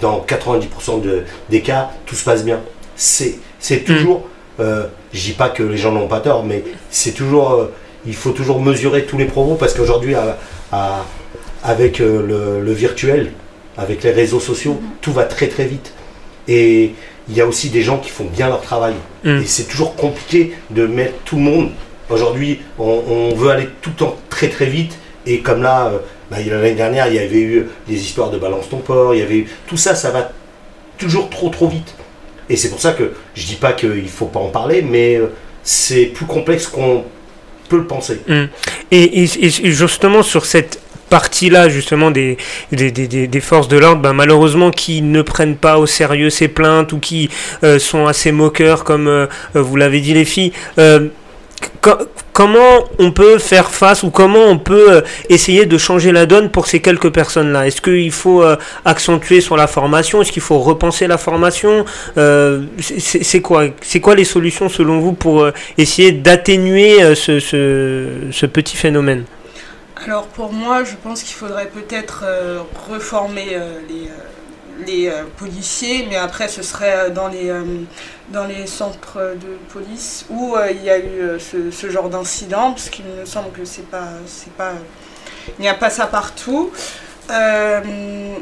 dans 0.00 0.20
90% 0.26 1.00
de- 1.02 1.22
des 1.50 1.60
cas 1.62 1.90
tout 2.06 2.14
se 2.14 2.24
passe 2.24 2.44
bien. 2.44 2.60
C'est 2.96 3.36
c'est 3.58 3.78
toujours, 3.78 4.28
euh, 4.60 4.84
je 5.14 5.22
dis 5.22 5.32
pas 5.32 5.48
que 5.48 5.62
les 5.62 5.76
gens 5.78 5.92
n'ont 5.92 6.08
pas 6.08 6.20
tort, 6.20 6.44
mais 6.44 6.62
c'est 6.90 7.12
toujours, 7.12 7.52
euh, 7.52 7.72
il 8.06 8.14
faut 8.14 8.32
toujours 8.32 8.60
mesurer 8.60 9.04
tous 9.04 9.16
les 9.16 9.24
propos 9.24 9.54
parce 9.54 9.72
qu'aujourd'hui 9.72 10.14
à- 10.14 10.36
à- 10.72 11.04
avec 11.62 12.00
euh, 12.00 12.26
le, 12.26 12.60
le 12.64 12.72
virtuel, 12.72 13.32
avec 13.78 14.02
les 14.02 14.10
réseaux 14.10 14.40
sociaux, 14.40 14.80
tout 15.00 15.12
va 15.12 15.24
très 15.24 15.48
très 15.48 15.64
vite. 15.64 15.92
Et 16.48 16.94
il 17.28 17.34
y 17.34 17.40
a 17.40 17.46
aussi 17.46 17.70
des 17.70 17.80
gens 17.80 17.98
qui 17.98 18.10
font 18.10 18.24
bien 18.24 18.48
leur 18.48 18.60
travail. 18.60 18.94
Mm. 19.24 19.38
Et 19.38 19.46
c'est 19.46 19.64
toujours 19.64 19.96
compliqué 19.96 20.52
de 20.70 20.86
mettre 20.86 21.14
tout 21.24 21.36
le 21.36 21.42
monde. 21.42 21.70
Aujourd'hui, 22.10 22.60
on, 22.78 23.02
on 23.08 23.34
veut 23.34 23.48
aller 23.50 23.68
tout 23.80 23.90
le 23.90 23.96
temps 23.96 24.16
très 24.28 24.48
très 24.48 24.66
vite. 24.66 24.98
Et 25.26 25.40
comme 25.40 25.62
là, 25.62 25.86
euh, 25.86 25.98
bah, 26.30 26.36
il 26.40 26.48
y 26.48 26.50
a- 26.50 26.54
l'année 26.56 26.74
dernière, 26.74 27.08
il 27.08 27.14
y 27.14 27.18
avait 27.18 27.40
eu 27.40 27.66
des 27.88 27.94
histoires 27.94 28.30
de 28.30 28.36
balance 28.38 28.68
ton 28.68 28.76
port. 28.78 29.14
Il 29.14 29.20
y 29.20 29.22
avait 29.22 29.38
eu, 29.38 29.48
tout 29.66 29.78
ça, 29.78 29.94
ça 29.94 30.10
va 30.10 30.32
toujours 30.98 31.30
trop 31.30 31.48
trop 31.48 31.68
vite. 31.68 31.94
Et 32.50 32.56
c'est 32.56 32.68
pour 32.70 32.80
ça 32.80 32.92
que 32.92 33.12
je 33.34 33.46
dis 33.46 33.54
pas 33.56 33.72
qu'il 33.72 34.08
faut 34.08 34.26
pas 34.26 34.40
en 34.40 34.48
parler, 34.50 34.82
mais 34.82 35.16
euh, 35.16 35.28
c'est 35.62 36.06
plus 36.06 36.26
complexe 36.26 36.66
qu'on 36.66 37.04
peut 37.68 37.78
le 37.78 37.86
penser. 37.86 38.20
Et, 38.90 39.22
et- 39.24 39.50
justement 39.72 40.22
sur 40.22 40.44
cette 40.44 40.80
partie-là 41.10 41.68
justement 41.68 42.10
des, 42.10 42.36
des, 42.72 42.90
des- 42.90 43.26
des- 43.28 43.40
forces 43.40 43.68
de 43.68 43.76
l'ordre, 43.78 44.02
ben, 44.02 44.12
malheureusement 44.12 44.70
qui 44.70 45.00
ne 45.00 45.22
prennent 45.22 45.56
pas 45.56 45.78
au 45.78 45.86
sérieux 45.86 46.28
ces 46.30 46.48
plaintes 46.48 46.92
ou 46.92 46.98
qui 46.98 47.30
euh, 47.62 47.78
sont 47.78 48.06
assez 48.06 48.32
moqueurs 48.32 48.84
comme 48.84 49.06
euh, 49.08 49.26
vous 49.54 49.76
l'avez 49.76 50.00
dit 50.00 50.12
les 50.14 50.24
filles. 50.24 50.52
euh, 50.78 51.08
comment 52.34 52.84
on 52.98 53.12
peut 53.12 53.38
faire 53.38 53.70
face 53.70 54.02
ou 54.02 54.10
comment 54.10 54.44
on 54.46 54.58
peut 54.58 54.92
euh, 54.92 55.00
essayer 55.30 55.64
de 55.64 55.78
changer 55.78 56.12
la 56.12 56.26
donne 56.26 56.50
pour 56.50 56.66
ces 56.66 56.82
quelques 56.82 57.10
personnes-là? 57.10 57.66
Est-ce 57.66 57.80
qu'il 57.80 58.12
faut 58.12 58.42
euh, 58.42 58.56
accentuer 58.84 59.40
sur 59.40 59.56
la 59.56 59.68
formation? 59.68 60.20
Est-ce 60.20 60.32
qu'il 60.32 60.42
faut 60.42 60.58
repenser 60.58 61.06
la 61.06 61.16
formation? 61.16 61.86
Euh, 62.18 62.64
c'est- 62.80 63.40
quoi? 63.40 63.68
Les 64.14 64.24
solutions 64.24 64.68
selon 64.68 64.98
vous 64.98 65.12
pour 65.12 65.48
essayer 65.78 66.12
d'atténuer 66.12 67.14
ce, 67.14 68.46
petit 68.46 68.76
phénomène? 68.76 69.24
Alors 70.04 70.26
pour 70.26 70.52
moi, 70.52 70.82
je 70.84 70.94
pense 71.02 71.22
qu'il 71.22 71.36
faudrait 71.36 71.68
peut-être 71.68 72.24
reformer 72.90 73.58
les, 74.86 75.10
policiers, 75.38 76.06
mais 76.10 76.16
après 76.16 76.48
ce 76.48 76.62
serait 76.62 77.10
dans 77.10 77.28
les, 77.28 77.52
dans 78.30 78.44
les 78.46 78.66
centres 78.66 79.34
de 79.40 79.56
police 79.72 80.24
où 80.30 80.56
euh, 80.56 80.70
il 80.70 80.82
y 80.82 80.90
a 80.90 80.98
eu 80.98 81.20
euh, 81.20 81.38
ce, 81.38 81.70
ce 81.70 81.90
genre 81.90 82.08
d'incident, 82.08 82.72
parce 82.72 82.88
qu'il 82.88 83.04
me 83.04 83.24
semble 83.24 83.50
que 83.52 83.64
c'est 83.64 83.88
pas, 83.88 84.08
c'est 84.26 84.52
pas, 84.52 84.72
il 85.58 85.62
n'y 85.62 85.68
a 85.68 85.74
pas 85.74 85.90
ça 85.90 86.06
partout. 86.06 86.70
Euh, 87.30 87.80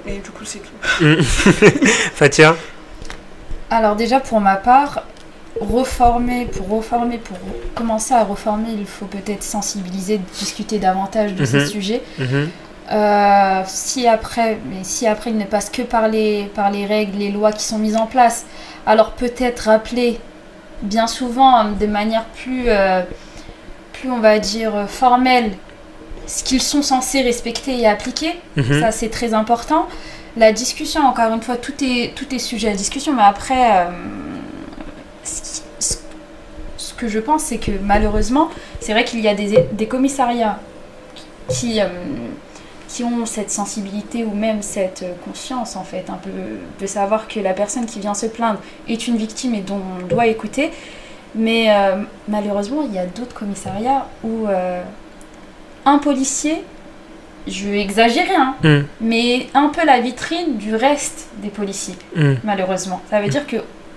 et 0.07 0.18
du 0.18 0.31
coup, 0.31 0.45
c'est 0.45 0.61
tout. 0.61 1.05
Fatia? 2.14 2.57
Alors 3.71 3.97
déjà 3.97 4.21
pour 4.21 4.40
ma 4.40 4.57
part, 4.57 5.05
reformer, 5.61 6.47
pour 6.47 6.68
reformer, 6.68 7.18
pour 7.18 7.37
commencer 7.75 8.14
à 8.14 8.25
reformer, 8.25 8.71
il 8.73 8.87
faut 8.87 9.07
peut-être 9.07 9.42
sensibiliser, 9.42 10.21
discuter 10.38 10.79
davantage 10.79 11.35
de 11.35 11.45
ces 11.45 11.59
Mhm. 11.61 11.66
sujets. 11.66 12.03
Mhm. 12.18 12.51
Euh, 12.90 13.62
si 13.66 14.07
après, 14.09 14.59
mais 14.68 14.83
si 14.83 15.07
après 15.07 15.31
il 15.31 15.38
ne 15.38 15.45
passe 15.45 15.71
que 15.71 15.83
par 15.83 16.09
les, 16.09 16.51
par 16.55 16.71
les 16.71 16.85
règles, 16.85 17.18
les 17.18 17.31
lois 17.31 17.53
qui 17.53 17.64
sont 17.64 17.79
mises 17.79 17.97
en 17.97 18.07
place, 18.07 18.45
alors 18.87 19.12
peut-être 19.12 19.61
rappeler 19.61 20.18
bien 20.83 21.07
souvent 21.07 21.55
hein, 21.57 21.73
de 21.79 21.87
manière 21.87 22.25
plus, 22.25 22.64
euh, 22.68 23.03
plus 23.92 24.11
on 24.11 24.18
va 24.18 24.38
dire 24.40 24.75
euh, 24.75 24.87
formelle 24.87 25.53
ce 26.27 26.42
qu'ils 26.42 26.61
sont 26.62 26.83
censés 26.83 27.23
respecter 27.23 27.79
et 27.79 27.87
appliquer. 27.87 28.40
Mhm. 28.57 28.81
Ça, 28.81 28.90
c'est 28.90 29.09
très 29.11 29.33
important. 29.33 29.87
La 30.37 30.53
discussion, 30.53 31.03
encore 31.03 31.33
une 31.33 31.42
fois, 31.42 31.57
tout 31.57 31.75
est, 31.83 32.12
tout 32.16 32.35
est 32.35 32.38
sujet 32.38 32.71
à 32.71 32.75
discussion, 32.75 33.12
mais 33.12 33.23
après, 33.23 33.77
euh, 33.81 33.90
ce, 35.25 35.40
qui- 35.42 35.62
ce- 35.79 35.97
ce 36.77 36.95
que 36.95 37.07
je 37.09 37.18
pense, 37.21 37.42
c'est 37.42 37.59
que 37.59 37.73
malheureusement, 37.83 38.49
c'est 38.81 38.92
vrai 38.92 39.05
qu'il 39.05 39.21
y 39.21 39.29
a 39.29 39.35
des, 39.35 39.66
des 39.73 39.87
commissariats 39.87 40.59
qui, 41.49 41.81
qui 42.93 43.05
ont 43.05 43.25
cette 43.25 43.51
sensibilité 43.51 44.23
ou 44.25 44.33
même 44.35 44.61
cette 44.61 45.03
euh, 45.03 45.13
conscience, 45.25 45.77
en 45.77 45.85
fait, 45.85 46.05
un 46.11 46.19
peu 46.27 46.31
de 46.81 46.87
savoir 46.87 47.27
que 47.27 47.41
la 47.41 47.55
personne 47.55 47.87
qui 47.87 48.01
vient 48.01 48.13
se 48.15 48.27
plaindre 48.27 48.59
est 48.87 49.07
une 49.09 49.17
victime 49.17 49.55
et 49.55 49.61
dont 49.63 49.81
on 50.03 50.07
doit 50.07 50.27
écouter. 50.27 50.71
Mais 51.35 51.71
euh, 51.71 52.03
malheureusement, 52.29 52.83
il 52.87 52.93
y 52.93 52.99
a 52.99 53.07
d'autres 53.07 53.33
commissariats 53.35 54.07
où 54.23 54.47
euh, 54.47 54.83
un 55.87 55.97
policier, 55.99 56.63
je 57.47 57.69
vais 57.69 57.81
exagérer, 57.81 58.35
hein, 58.35 58.55
Mm. 58.63 58.81
mais 59.01 59.47
un 59.55 59.69
peu 59.69 59.87
la 59.87 59.99
vitrine 60.01 60.59
du 60.59 60.75
reste 60.77 61.29
des 61.39 61.49
policiers, 61.49 61.97
Mm. 62.15 62.35
malheureusement. 62.45 63.01
Ça 63.09 63.23
veut 63.23 63.29
dire 63.29 63.47
que 63.47 63.57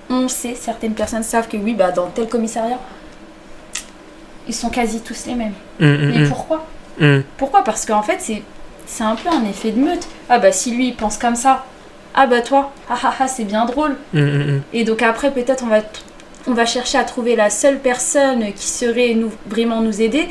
on 0.09 0.29
sait, 0.29 0.55
certaines 0.55 0.93
personnes 0.93 1.23
savent 1.23 1.49
que 1.49 1.57
oui, 1.57 1.73
bah, 1.73 1.91
dans 1.91 2.07
tel 2.07 2.27
commissariat, 2.29 2.79
ils 4.47 4.53
sont 4.55 4.69
quasi 4.69 5.01
tous 5.01 5.25
les 5.25 5.35
mêmes. 5.35 5.53
Mm, 5.79 5.85
mm, 5.85 6.11
Mais 6.13 6.19
mm, 6.19 6.29
pourquoi? 6.29 6.65
Mm. 6.99 7.19
Pourquoi? 7.37 7.63
Parce 7.63 7.85
qu'en 7.85 8.03
fait, 8.03 8.17
c'est, 8.19 8.41
c'est 8.85 9.03
un 9.03 9.15
peu 9.15 9.29
un 9.29 9.43
effet 9.45 9.71
de 9.71 9.79
meute. 9.79 10.07
Ah 10.29 10.39
bah 10.39 10.51
si 10.51 10.71
lui 10.71 10.87
il 10.89 10.95
pense 10.95 11.17
comme 11.17 11.35
ça, 11.35 11.65
ah 12.13 12.27
bah 12.27 12.41
toi, 12.41 12.71
ah 12.89 12.97
ah 13.03 13.13
ah, 13.19 13.27
c'est 13.27 13.43
bien 13.43 13.65
drôle. 13.65 13.97
Mm, 14.13 14.19
mm, 14.19 14.51
mm. 14.55 14.61
Et 14.73 14.83
donc 14.85 15.01
après, 15.01 15.31
peut-être 15.31 15.63
on 15.63 15.67
va, 15.67 15.81
on 16.47 16.53
va 16.53 16.65
chercher 16.65 16.97
à 16.97 17.03
trouver 17.03 17.35
la 17.35 17.49
seule 17.49 17.79
personne 17.79 18.53
qui 18.53 18.67
saurait 18.67 19.13
nous, 19.15 19.31
vraiment 19.47 19.81
nous 19.81 20.01
aider. 20.01 20.29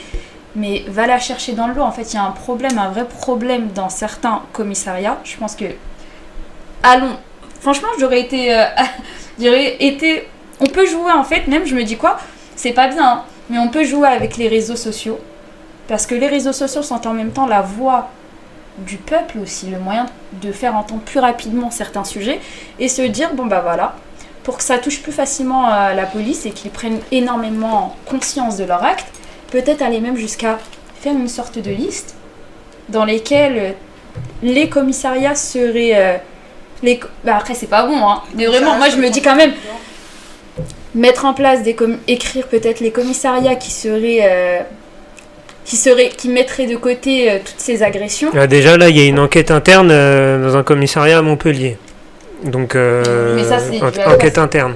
Mais 0.56 0.84
va 0.86 1.06
la 1.08 1.18
chercher 1.18 1.52
dans 1.52 1.66
le 1.66 1.74
lot. 1.74 1.82
En 1.82 1.90
fait, 1.90 2.12
il 2.12 2.14
y 2.14 2.18
a 2.18 2.22
un 2.22 2.30
problème, 2.30 2.78
un 2.78 2.88
vrai 2.88 3.06
problème 3.06 3.68
dans 3.74 3.88
certains 3.88 4.42
commissariats. 4.52 5.18
Je 5.24 5.36
pense 5.36 5.56
que. 5.56 5.64
Allons. 6.82 7.16
Franchement, 7.60 7.88
j'aurais 7.98 8.20
été. 8.20 8.54
euh, 8.54 8.64
j'aurais 9.40 9.76
été. 9.84 10.28
On 10.60 10.66
peut 10.66 10.86
jouer 10.86 11.10
en 11.12 11.24
fait, 11.24 11.48
même 11.48 11.66
je 11.66 11.74
me 11.74 11.82
dis 11.82 11.96
quoi? 11.96 12.18
C'est 12.54 12.72
pas 12.72 12.86
bien, 12.86 13.04
hein, 13.04 13.22
mais 13.50 13.58
on 13.58 13.68
peut 13.68 13.84
jouer 13.84 14.06
avec 14.08 14.36
les 14.36 14.46
réseaux 14.48 14.76
sociaux. 14.76 15.18
Parce 15.88 16.06
que 16.06 16.14
les 16.14 16.28
réseaux 16.28 16.52
sociaux 16.52 16.82
sont 16.82 17.06
en 17.06 17.12
même 17.12 17.32
temps 17.32 17.46
la 17.46 17.60
voix 17.60 18.10
du 18.78 18.96
peuple 18.96 19.38
aussi, 19.38 19.66
le 19.66 19.78
moyen 19.78 20.06
de 20.42 20.52
faire 20.52 20.74
entendre 20.74 21.02
plus 21.02 21.20
rapidement 21.20 21.70
certains 21.70 22.04
sujets 22.04 22.40
et 22.78 22.88
se 22.88 23.02
dire 23.02 23.34
bon 23.34 23.46
bah 23.46 23.60
voilà, 23.60 23.94
pour 24.42 24.58
que 24.58 24.64
ça 24.64 24.78
touche 24.78 25.00
plus 25.02 25.12
facilement 25.12 25.66
à 25.66 25.94
la 25.94 26.06
police 26.06 26.46
et 26.46 26.50
qu'ils 26.50 26.70
prennent 26.70 27.00
énormément 27.12 27.96
conscience 28.06 28.56
de 28.56 28.64
leur 28.64 28.84
acte, 28.84 29.06
peut-être 29.50 29.82
aller 29.82 30.00
même 30.00 30.16
jusqu'à 30.16 30.58
faire 31.00 31.14
une 31.14 31.28
sorte 31.28 31.58
de 31.58 31.70
liste 31.70 32.16
dans 32.88 33.04
lesquelles 33.04 33.58
euh, 33.58 33.72
les 34.42 34.68
commissariats 34.68 35.34
seraient 35.34 35.92
euh, 35.94 36.16
les 36.82 37.00
bah 37.24 37.36
après 37.36 37.54
c'est 37.54 37.66
pas 37.66 37.86
bon 37.86 37.96
hein, 37.96 38.22
mais 38.34 38.46
vraiment 38.46 38.76
moi 38.76 38.88
je 38.90 38.96
me 38.96 39.08
dis 39.08 39.22
quand 39.22 39.36
même 39.36 39.52
mettre 40.94 41.24
en 41.24 41.34
place 41.34 41.62
des 41.62 41.76
écrire 42.06 42.46
peut-être 42.46 42.80
les 42.80 42.90
commissariats 42.90 43.56
qui 43.56 43.70
seraient 43.70 44.20
euh, 44.22 44.60
qui 45.64 45.76
seraient 45.76 46.10
qui 46.10 46.28
mettraient 46.28 46.66
de 46.66 46.76
côté 46.76 47.30
euh, 47.30 47.38
toutes 47.44 47.58
ces 47.58 47.82
agressions 47.82 48.30
Ah, 48.36 48.46
déjà 48.46 48.76
là, 48.76 48.88
il 48.88 48.96
y 48.98 49.00
a 49.00 49.04
une 49.04 49.18
enquête 49.18 49.50
interne 49.50 49.88
euh, 49.90 50.42
dans 50.46 50.56
un 50.56 50.62
commissariat 50.62 51.18
à 51.18 51.22
Montpellier. 51.22 51.76
Donc, 52.44 52.74
euh, 52.74 53.34
Mais 53.36 53.44
ça, 53.44 53.58
c'est 53.58 53.80
en- 53.82 54.12
enquête 54.12 54.34
quoi, 54.34 54.42
interne. 54.44 54.74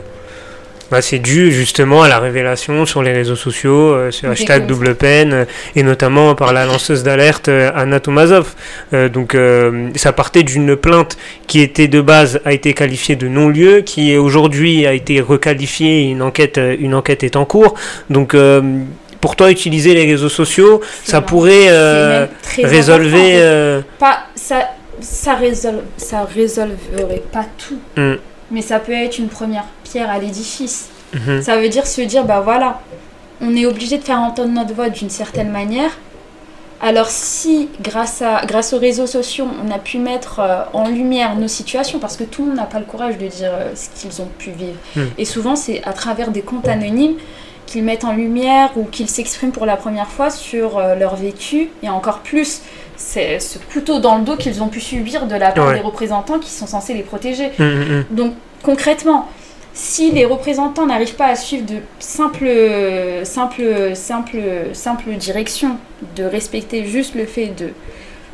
Bah, 0.91 1.03
c'est 1.03 1.19
dû 1.19 1.53
justement 1.53 2.03
à 2.03 2.09
la 2.09 2.19
révélation 2.19 2.87
sur 2.87 3.03
les 3.03 3.13
réseaux 3.13 3.37
sociaux, 3.37 3.93
euh, 3.93 4.11
sur 4.11 4.31
hashtag 4.31 4.65
double 4.65 4.95
peine, 4.95 5.33
euh, 5.35 5.45
et 5.77 5.83
notamment 5.83 6.35
par 6.35 6.55
la 6.55 6.65
lanceuse 6.65 7.03
d'alerte 7.03 7.49
euh, 7.49 7.71
Anna 7.75 8.01
Tomazov. 8.01 8.55
Euh, 8.95 9.11
donc 9.11 9.35
euh, 9.35 9.91
ça 9.97 10.15
partait 10.15 10.45
d'une 10.45 10.77
plainte 10.77 11.19
qui 11.47 11.61
était 11.61 11.89
de 11.89 12.01
base 12.01 12.41
a 12.47 12.55
été 12.55 12.73
qualifiée 12.73 13.17
de 13.17 13.29
non-lieu, 13.29 13.83
qui 13.83 14.17
aujourd'hui 14.17 14.87
a 14.87 14.95
été 14.95 15.21
requalifiée, 15.21 16.05
une 16.05 16.23
enquête, 16.23 16.59
une 16.79 16.95
enquête 16.95 17.23
est 17.23 17.37
en 17.37 17.45
cours. 17.45 17.75
Donc 18.09 18.35
pour 19.21 19.35
toi, 19.37 19.51
utiliser 19.51 19.95
les 19.95 20.05
réseaux 20.07 20.29
sociaux, 20.29 20.81
ça 21.05 21.21
pourrait 21.21 21.67
euh, 21.69 22.27
résolver. 22.63 23.33
euh, 23.37 23.81
pas 23.99 24.21
ça 24.35 24.69
ça 25.01 25.35
résolve 25.35 25.83
ça 25.97 26.25
résolverait 26.25 27.23
pas 27.33 27.45
tout 27.57 27.79
Mm. 27.97 28.15
mais 28.51 28.63
ça 28.63 28.79
peut 28.81 28.93
être 28.93 29.19
une 29.19 29.29
première 29.29 29.65
pierre 29.85 30.11
à 30.11 30.19
l'édifice 30.19 30.89
mhm, 31.15 31.41
ça 31.43 31.57
veut 31.61 31.69
dire 31.69 31.87
se 31.87 32.01
dire 32.01 32.25
bah 32.25 32.41
voilà 32.45 32.81
on 33.41 33.55
est 33.55 33.65
obligé 33.67 33.99
de 33.99 34.03
faire 34.05 34.19
entendre 34.19 34.53
notre 34.53 34.75
voix 34.75 34.89
d'une 34.89 35.09
certaine 35.11 35.51
manière 35.51 35.93
alors 36.81 37.07
si 37.11 37.69
grâce 37.81 38.23
à 38.23 38.45
grâce 38.47 38.73
aux 38.73 38.79
réseaux 38.79 39.07
sociaux 39.07 39.47
on 39.65 39.71
a 39.73 39.79
pu 39.79 39.99
mettre 39.99 40.41
euh, 40.41 40.63
en 40.73 40.89
lumière 40.89 41.37
nos 41.37 41.49
situations 41.49 41.99
parce 42.01 42.17
que 42.17 42.25
tout 42.25 42.43
le 42.43 42.49
monde 42.49 42.57
n'a 42.59 42.65
pas 42.65 42.79
le 42.81 42.85
courage 42.85 43.19
de 43.19 43.27
dire 43.29 43.51
euh, 43.53 43.73
ce 43.77 43.89
qu'ils 44.01 44.21
ont 44.21 44.29
pu 44.39 44.51
vivre 44.51 44.79
Mm. 44.97 45.01
et 45.17 45.25
souvent 45.25 45.55
c'est 45.55 45.81
à 45.85 45.93
travers 45.93 46.31
des 46.33 46.43
comptes 46.43 46.67
anonymes 46.69 47.15
qu'ils 47.69 47.85
mettent 47.85 48.05
en 48.05 48.13
lumière 48.15 48.71
ou 48.77 48.85
qu'ils 48.85 49.09
s'expriment 49.09 49.53
pour 49.53 49.67
la 49.67 49.77
première 49.77 50.09
fois 50.09 50.31
sur 50.31 50.79
euh, 50.79 50.95
leur 50.95 51.15
vécu 51.17 51.69
et 51.83 51.89
encore 51.91 52.21
plus 52.21 52.63
c'est 52.97 53.39
ce 53.39 53.59
couteau 53.73 54.01
dans 54.01 54.17
le 54.19 54.25
dos 54.25 54.37
qu'ils 54.37 54.61
ont 54.63 54.69
pu 54.69 54.81
subir 54.81 55.27
de 55.27 55.37
la 55.37 55.53
part 55.53 55.69
Ouais. 55.69 55.75
des 55.75 55.81
représentants 55.81 56.39
qui 56.41 56.51
sont 56.51 56.67
censés 56.67 56.95
les 56.95 57.03
protéger. 57.03 57.51
mhm, 57.59 57.67
mhm. 57.67 58.05
Donc 58.11 58.33
concrètement, 58.63 59.29
si 59.75 60.11
les 60.11 60.25
représentants 60.25 60.87
n'arrivent 60.87 61.15
pas 61.15 61.27
à 61.27 61.37
suivre 61.37 61.65
de 61.67 61.77
simples, 62.01 62.49
simples, 63.23 63.95
simples, 63.95 64.41
simples 64.73 65.11
directions, 65.13 65.77
de 66.17 66.25
respecter 66.25 66.85
juste 66.87 67.15
le 67.15 67.25
fait 67.27 67.49
de, 67.57 67.69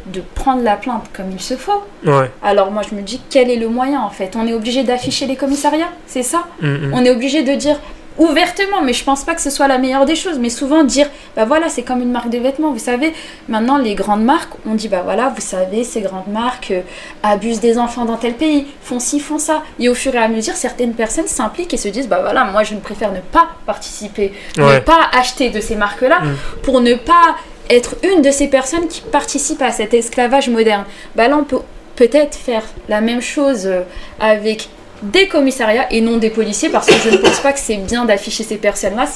de 0.07 0.23
prendre 0.35 0.62
la 0.62 0.77
plainte 0.77 1.11
comme 1.12 1.31
il 1.33 1.40
se 1.40 1.57
faut, 1.57 1.83
Ouais. 2.07 2.31
alors 2.42 2.70
moi 2.70 2.83
je 2.88 2.94
me 2.94 3.03
dis 3.03 3.20
quel 3.31 3.51
est 3.51 3.57
le 3.57 3.68
moyen 3.68 4.01
en 4.01 4.11
fait? 4.11 4.35
On 4.37 4.47
est 4.47 4.55
obligé 4.55 4.83
d'afficher 4.85 5.27
les 5.27 5.37
commissariats, 5.37 5.92
c'est 6.07 6.23
ça? 6.23 6.44
On 6.62 7.05
est 7.05 7.11
obligé 7.11 7.42
de 7.42 7.55
dire 7.55 7.79
ouvertement, 8.18 8.81
mais 8.83 8.92
je 8.92 9.05
pense 9.05 9.24
pas 9.24 9.35
que 9.35 9.40
ce 9.40 9.50
soit 9.50 9.66
la 9.68 9.79
meilleure 9.79 10.05
des 10.05 10.14
choses, 10.14 10.38
mais 10.38 10.50
souvent 10.50 10.85
dire, 10.85 11.09
bah 11.37 11.44
voilà, 11.44 11.68
c'est 11.68 11.83
comme 11.83 12.00
une 12.00 12.12
marque 12.12 12.31
de 12.31 12.38
vêtements, 12.38 12.70
vous 12.72 12.79
savez, 12.79 13.12
maintenant 13.48 13.77
les 13.77 13.94
grandes 13.94 14.22
marques, 14.24 14.53
on 14.66 14.74
dit, 14.74 14.88
bah 14.88 15.03
voilà, 15.05 15.33
vous 15.35 15.40
savez, 15.40 15.85
ces 15.85 16.00
grandes 16.00 16.29
marques 16.29 16.70
euh, 16.70 16.83
abusent 17.22 17.61
des 17.61 17.77
enfants 17.79 18.05
dans 18.05 18.16
tel 18.16 18.35
pays, 18.35 18.66
font 18.83 19.00
ci, 19.00 19.20
font 19.20 19.38
ça, 19.38 19.62
et 19.81 19.88
au 19.88 19.94
fur 19.94 20.14
et 20.14 20.18
à 20.18 20.29
mesure, 20.29 20.55
certaines 20.55 20.94
personnes 20.94 21.27
s'impliquent 21.27 21.74
et 21.74 21.79
se 21.79 21.88
disent, 21.88 22.09
bah 22.09 22.20
voilà, 22.22 22.44
moi 22.44 22.62
je 22.62 22.74
ne 22.74 22.81
préfère 22.81 23.12
ne 23.12 23.20
pas 23.20 23.48
participer, 23.66 24.33
ne 24.57 24.79
pas 24.79 25.11
acheter 25.12 25.50
de 25.50 25.61
ces 25.61 25.74
marques-là, 25.77 26.20
Mm. 26.24 26.37
pour 26.62 26.81
ne 26.81 26.94
pas 26.94 27.37
être 27.68 27.96
une 28.05 28.22
de 28.22 28.31
ces 28.31 28.48
personnes 28.48 28.87
qui 28.88 29.00
participent 29.00 29.62
à 29.62 29.70
cet 29.72 29.94
esclavage 29.94 30.48
moderne. 30.48 30.85
Bah 31.16 31.29
là, 31.29 31.37
on 31.37 31.44
peut 31.44 31.59
peut-être 31.96 32.37
faire 32.37 32.62
la 32.88 33.00
même 33.00 33.20
chose 33.20 33.66
euh, 33.66 33.81
avec 34.20 34.68
des 35.02 35.28
commissariats 35.28 35.92
et 35.92 36.00
non 36.00 36.16
des 36.16 36.30
policiers 36.30 36.68
parce 36.70 36.87
que 36.87 36.94
je 37.04 37.11
ne 37.11 37.16
pense 37.18 37.40
pas 37.40 37.52
que 37.52 37.59
c'est 37.59 37.76
bien 37.76 38.04
d'afficher 38.04 38.44
ces 38.44 38.57
personnes-là. 38.57 39.07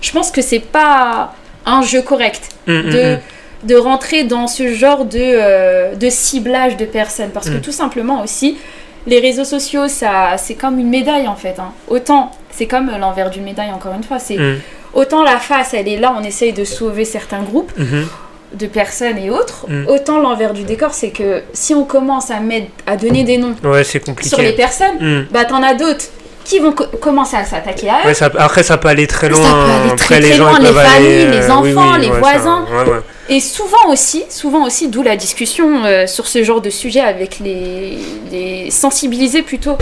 Je 0.00 0.12
pense 0.12 0.30
que 0.30 0.42
c'est 0.42 0.60
pas 0.60 1.32
un 1.64 1.82
jeu 1.82 2.02
correct 2.02 2.48
Mhm, 2.66 2.82
de, 2.90 3.02
mhm. 3.14 3.18
de 3.64 3.76
rentrer 3.76 4.24
dans 4.24 4.46
ce 4.46 4.72
genre 4.74 5.04
de, 5.04 5.18
euh, 5.18 5.94
de 5.94 6.08
ciblage 6.10 6.76
de 6.76 6.84
personnes 6.84 7.30
parce 7.30 7.48
que 7.48 7.56
Mm. 7.56 7.60
tout 7.62 7.72
simplement 7.72 8.22
aussi 8.22 8.58
les 9.06 9.20
réseaux 9.20 9.44
sociaux 9.44 9.88
ça 9.88 10.36
c'est 10.36 10.54
comme 10.54 10.78
une 10.78 10.88
médaille 10.88 11.28
en 11.28 11.36
fait 11.36 11.56
hein. 11.58 11.72
autant 11.88 12.32
c'est 12.50 12.66
comme 12.66 12.90
l'envers 12.98 13.30
d'une 13.30 13.44
médaille 13.44 13.70
encore 13.70 13.94
une 13.94 14.02
fois 14.02 14.18
c'est 14.18 14.36
autant 14.94 15.22
la 15.22 15.38
face 15.38 15.74
elle 15.74 15.88
est 15.88 15.98
là 15.98 16.14
on 16.18 16.24
essaye 16.24 16.52
de 16.52 16.64
sauver 16.64 17.04
certains 17.04 17.42
groupes 17.42 17.72
mhm. 17.78 18.06
De 18.54 18.66
personnes 18.66 19.18
et 19.18 19.30
autres 19.30 19.66
Mm. 19.68 19.86
autant 19.88 20.18
l'envers 20.20 20.52
du 20.52 20.62
décor 20.62 20.94
c'est 20.94 21.10
que 21.10 21.42
si 21.52 21.74
on 21.74 21.84
commence 21.84 22.30
à 22.30 22.40
mettre 22.40 22.68
à 22.86 22.96
donner 22.96 23.24
des 23.24 23.38
noms 23.38 23.54
Ouais, 23.64 23.82
sur 23.84 24.38
les 24.40 24.52
personnes 24.52 24.98
Mhm. 25.00 25.26
bah 25.30 25.44
t'en 25.44 25.62
as 25.62 25.74
d'autres 25.74 26.06
qui 26.44 26.60
vont 26.60 26.70
co- 26.70 26.86
commencer 27.00 27.36
à 27.36 27.44
s'attaquer 27.44 27.88
à 27.90 28.02
eux 28.04 28.06
Ouais, 28.06 28.14
ça- 28.14 28.30
après, 28.38 28.62
ça 28.62 28.76
peut 28.78 28.86
aller 28.86 29.08
très 29.08 29.26
Ça 29.28 29.32
loin. 29.32 29.40
peut 29.50 29.70
aller 29.72 29.90
Après, 29.90 30.04
très, 30.06 30.20
les 30.20 30.32
gens, 30.34 30.44
loin, 30.50 30.58
les 30.60 30.66
familles, 30.66 30.86
aller, 30.96 31.26
les 31.26 31.36
euh, 31.50 31.56
oui, 31.60 31.74
enfants, 31.74 31.92
oui, 31.94 32.00
les 32.02 32.08
ouais, 32.10 32.18
voisins. 32.20 32.64
ouais. 32.70 33.00
Et 33.28 33.40
souvent 33.40 33.88
aussi, 33.90 34.22
souvent 34.28 34.64
aussi, 34.64 34.86
d'où 34.86 35.02
la 35.02 35.16
discussion 35.16 35.84
euh, 35.84 36.06
sur 36.06 36.28
ce 36.28 36.44
genre 36.44 36.60
de 36.60 36.70
sujet 36.70 37.00
avec 37.00 37.40
les, 37.40 37.98
les 38.30 38.70
sensibiliser 38.70 39.42
plutôt 39.42 39.76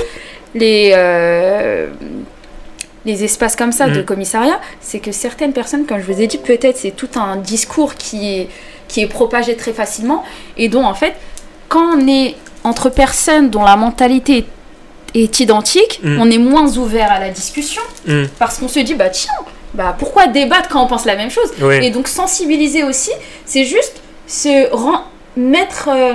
les 0.55 0.92
euh, 0.96 1.88
les 3.04 3.22
espaces 3.24 3.56
comme 3.56 3.72
ça 3.72 3.88
de 3.88 3.98
Mhm. 4.00 4.04
commissariat, 4.04 4.60
c'est 4.80 4.98
que 4.98 5.12
certaines 5.12 5.52
personnes, 5.52 5.84
comme 5.86 6.00
je 6.00 6.10
vous 6.10 6.20
ai 6.20 6.26
dit, 6.26 6.38
peut-être 6.38 6.76
c'est 6.78 6.90
tout 6.96 7.08
un 7.16 7.36
discours 7.36 7.94
qui 7.94 8.28
est 8.40 8.48
qui 8.88 9.00
est 9.00 9.06
propagé 9.08 9.56
très 9.56 9.72
facilement 9.72 10.22
et 10.58 10.68
dont 10.68 10.84
en 10.84 10.94
fait, 10.94 11.14
quand 11.68 11.96
on 11.96 12.06
est 12.06 12.34
entre 12.64 12.90
personnes 12.90 13.48
dont 13.50 13.62
la 13.64 13.76
mentalité 13.76 14.44
est 15.14 15.40
identique, 15.40 16.00
Mhm. 16.02 16.20
on 16.20 16.30
est 16.30 16.38
moins 16.38 16.76
ouvert 16.76 17.10
à 17.10 17.18
la 17.18 17.30
discussion 17.30 17.82
Mhm. 18.06 18.28
parce 18.38 18.58
qu'on 18.58 18.68
se 18.68 18.80
dit 18.80 18.94
bah 18.94 19.08
tiens, 19.08 19.32
bah 19.74 19.96
pourquoi 19.98 20.26
débattre 20.28 20.68
quand 20.68 20.82
on 20.82 20.86
pense 20.86 21.04
la 21.06 21.16
même 21.16 21.30
chose? 21.30 21.50
Et 21.82 21.90
donc 21.90 22.08
sensibiliser 22.08 22.84
aussi, 22.84 23.10
c'est 23.46 23.64
juste 23.64 24.00
se 24.26 24.70
ren- 24.72 25.04
mettre, 25.36 25.88
euh, 25.92 26.14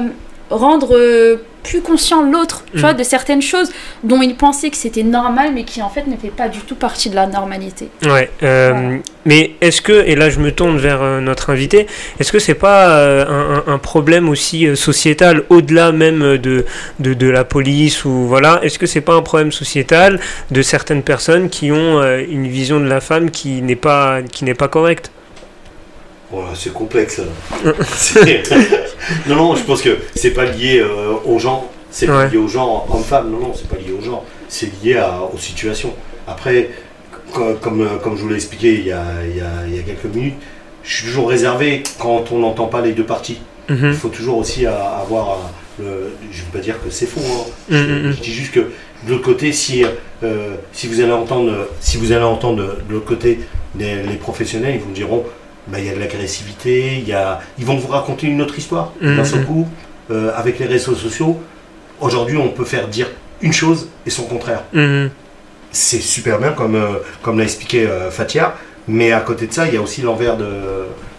rendre 0.50 0.96
euh, 0.96 1.38
plus 1.64 1.82
conscient 1.82 2.24
l'autre, 2.24 2.64
tu 2.72 2.78
Mm. 2.78 2.82
vois, 2.82 2.94
de 2.94 3.04
certaines 3.04 3.42
choses 3.42 3.70
dont 4.04 4.22
il 4.22 4.36
pensait 4.36 4.70
que 4.70 4.78
c'était 4.78 5.04
normal, 5.04 5.52
mais 5.54 5.64
qui 5.66 5.82
en 5.82 5.90
fait 5.90 6.08
ne 6.08 6.16
fait 6.16 6.30
pas 6.30 6.48
du 6.48 6.60
tout 6.60 6.76
partie 6.76 7.10
de 7.10 7.16
la 7.16 7.28
normalité. 7.28 7.90
Ouais, 8.06 8.30
euh, 8.44 8.72
Voilà. 8.72 8.90
mais 9.26 9.52
est-ce 9.62 9.82
que, 9.82 9.92
et 9.92 10.16
là 10.16 10.30
je 10.30 10.40
me 10.40 10.52
tourne 10.52 10.78
vers 10.78 11.02
euh, 11.02 11.20
notre 11.20 11.50
invité, 11.50 11.86
est-ce 12.20 12.32
que 12.32 12.40
c'est 12.40 12.54
pas 12.56 13.26
un, 13.68 13.78
problème 13.78 14.30
aussi 14.30 14.76
sociétal 14.76 15.44
au-delà 15.50 15.92
même 15.92 16.38
de, 16.38 16.66
de, 17.00 17.14
de 17.14 17.30
la 17.30 17.44
police 17.44 18.06
ou 18.06 18.10
voilà, 18.28 18.60
est-ce 18.64 18.80
que 18.80 18.86
c'est 18.86 19.02
pas 19.02 19.16
un 19.16 19.22
problème 19.22 19.52
sociétal 19.52 20.20
de 20.52 20.62
certaines 20.62 21.04
personnes 21.04 21.50
qui 21.50 21.72
ont 21.72 22.02
une 22.18 22.48
vision 22.48 22.80
de 22.80 22.88
la 22.88 23.02
femme 23.02 23.32
qui 23.32 23.62
n'est 23.62 23.76
pas 23.76 24.22
qui 24.32 24.44
n'est 24.46 24.54
pas 24.54 24.68
correcte? 24.70 25.12
Voilà, 26.32 26.50
c'est 26.56 26.72
complexe. 26.74 27.22
non, 29.28 29.36
non, 29.36 29.56
je 29.56 29.64
pense 29.64 29.82
que 29.82 29.98
c'est 30.16 30.32
pas 30.32 30.46
lié 30.46 30.80
euh, 30.80 31.14
aux 31.26 31.40
gens. 31.40 31.70
C'est 31.92 32.06
pas 32.08 32.20
Ouais. 32.26 32.30
lié 32.30 32.38
aux 32.38 32.48
gens 32.48 32.86
homme-femme. 32.92 33.32
Non, 33.32 33.40
non, 33.40 33.54
c'est 33.56 33.68
pas 33.68 33.78
lié 33.78 33.92
aux 33.98 34.04
gens. 34.04 34.24
C'est 34.48 34.72
lié 34.84 34.96
à- 34.98 35.22
aux 35.24 35.38
situations. 35.38 35.94
Après, 36.28 36.70
co- 37.34 37.56
comme, 37.62 37.82
euh, 37.82 37.98
comme 38.02 38.16
je 38.16 38.22
vous 38.22 38.30
l'ai 38.30 38.36
expliqué 38.36 38.76
il 38.76 38.86
y, 38.88 38.92
a, 38.92 39.04
il, 39.28 39.38
y 39.38 39.42
a, 39.42 39.68
il 39.68 39.76
y 39.76 39.80
a 39.80 39.82
quelques 39.82 40.14
minutes, 40.14 40.36
je 40.84 40.96
suis 40.98 41.06
toujours 41.08 41.30
réservé 41.30 41.84
quand 42.00 42.32
on 42.32 42.40
n'entend 42.40 42.68
pas 42.68 42.82
les 42.82 42.92
deux 42.94 43.06
parties. 43.06 43.40
Il 43.70 43.76
Mhm. 43.76 43.94
faut 43.94 44.10
toujours 44.10 44.38
aussi 44.38 44.66
euh, 44.66 44.72
avoir. 44.72 45.38
le, 45.80 46.12
je 46.32 46.40
ne 46.42 46.46
veux 46.46 46.52
pas 46.52 46.60
dire 46.60 46.76
que 46.84 46.90
c'est 46.90 47.06
faux. 47.06 47.22
hein. 47.22 47.46
Mhm, 47.70 47.78
Je, 47.88 47.94
mhm. 48.08 48.12
je 48.14 48.20
dis 48.22 48.34
juste 48.34 48.52
que 48.54 48.60
de 48.60 49.10
l'autre 49.12 49.24
côté, 49.24 49.52
si, 49.54 49.84
euh, 50.24 50.56
si 50.74 50.88
vous 50.88 51.00
allez 51.02 51.12
entendre, 51.14 51.70
si 51.80 51.98
vous 51.98 52.12
allez 52.12 52.24
entendre 52.26 52.78
de 52.88 52.94
l'autre 52.94 53.06
côté 53.06 53.40
les, 53.78 54.04
les 54.04 54.16
professionnels, 54.16 54.76
ils 54.76 54.82
vous 54.82 54.92
diront 54.92 55.24
bah, 55.68 55.80
il 55.80 55.86
y 55.86 55.90
a 55.90 55.94
de 55.94 56.00
l'agressivité, 56.00 56.98
il 56.98 57.08
y 57.08 57.14
a... 57.14 57.40
ils 57.58 57.66
vont 57.66 57.76
vous 57.78 57.88
raconter 57.90 58.28
une 58.28 58.42
autre 58.42 58.58
histoire. 58.58 58.94
Mhm. 59.02 59.18
D'un 59.18 59.26
seul 59.26 59.46
coup, 59.46 59.68
euh, 60.12 60.32
avec 60.36 60.60
les 60.60 60.66
réseaux 60.66 60.96
sociaux, 60.96 61.40
aujourd'hui, 62.00 62.38
on 62.38 62.50
peut 62.50 62.66
faire 62.66 62.88
dire 62.88 63.08
une 63.42 63.54
chose 63.54 63.90
et 64.06 64.10
son 64.10 64.24
contraire. 64.24 64.64
Mhm. 64.74 65.10
C'est 65.72 66.00
super 66.02 66.40
bien, 66.40 66.52
comme, 66.52 66.76
euh, 66.76 66.98
comme 67.22 67.38
l'a 67.38 67.44
expliqué 67.44 67.86
euh, 67.86 68.10
Fatia, 68.10 68.56
mais 68.88 69.12
à 69.12 69.20
côté 69.20 69.46
de 69.48 69.54
ça, 69.54 69.68
il 69.68 69.74
y 69.76 69.78
a 69.78 69.82
aussi 69.82 70.02
l'envers 70.02 70.36
de, 70.36 70.48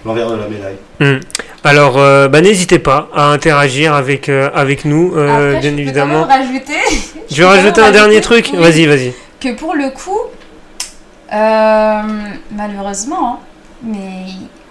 l'envers 0.04 0.28
de 0.30 0.36
la 0.36 0.48
médaille. 0.48 0.76
Mhm. 0.98 1.20
Alors, 1.62 1.98
euh, 1.98 2.26
bah, 2.28 2.40
n'hésitez 2.40 2.78
pas 2.78 3.08
à 3.14 3.26
interagir 3.30 3.94
avec, 3.94 4.28
euh, 4.28 4.50
avec 4.54 4.84
nous, 4.86 5.12
euh, 5.14 5.50
Après, 5.50 5.60
bien 5.60 5.70
je 5.76 5.82
évidemment. 5.82 6.24
rajouter, 6.24 6.72
Je 7.30 7.36
vais 7.36 7.44
rajouter 7.48 7.80
un 7.82 7.90
dernier 7.92 8.20
truc. 8.22 8.50
oui. 8.52 8.58
Vas-y, 8.58 8.86
vas-y. 8.86 9.12
que 9.38 9.54
pour 9.54 9.74
le 9.74 9.90
coup, 9.90 10.18
euh, 11.32 12.00
malheureusement, 12.50 13.34
hein, 13.34 13.38
mais 13.82 14.26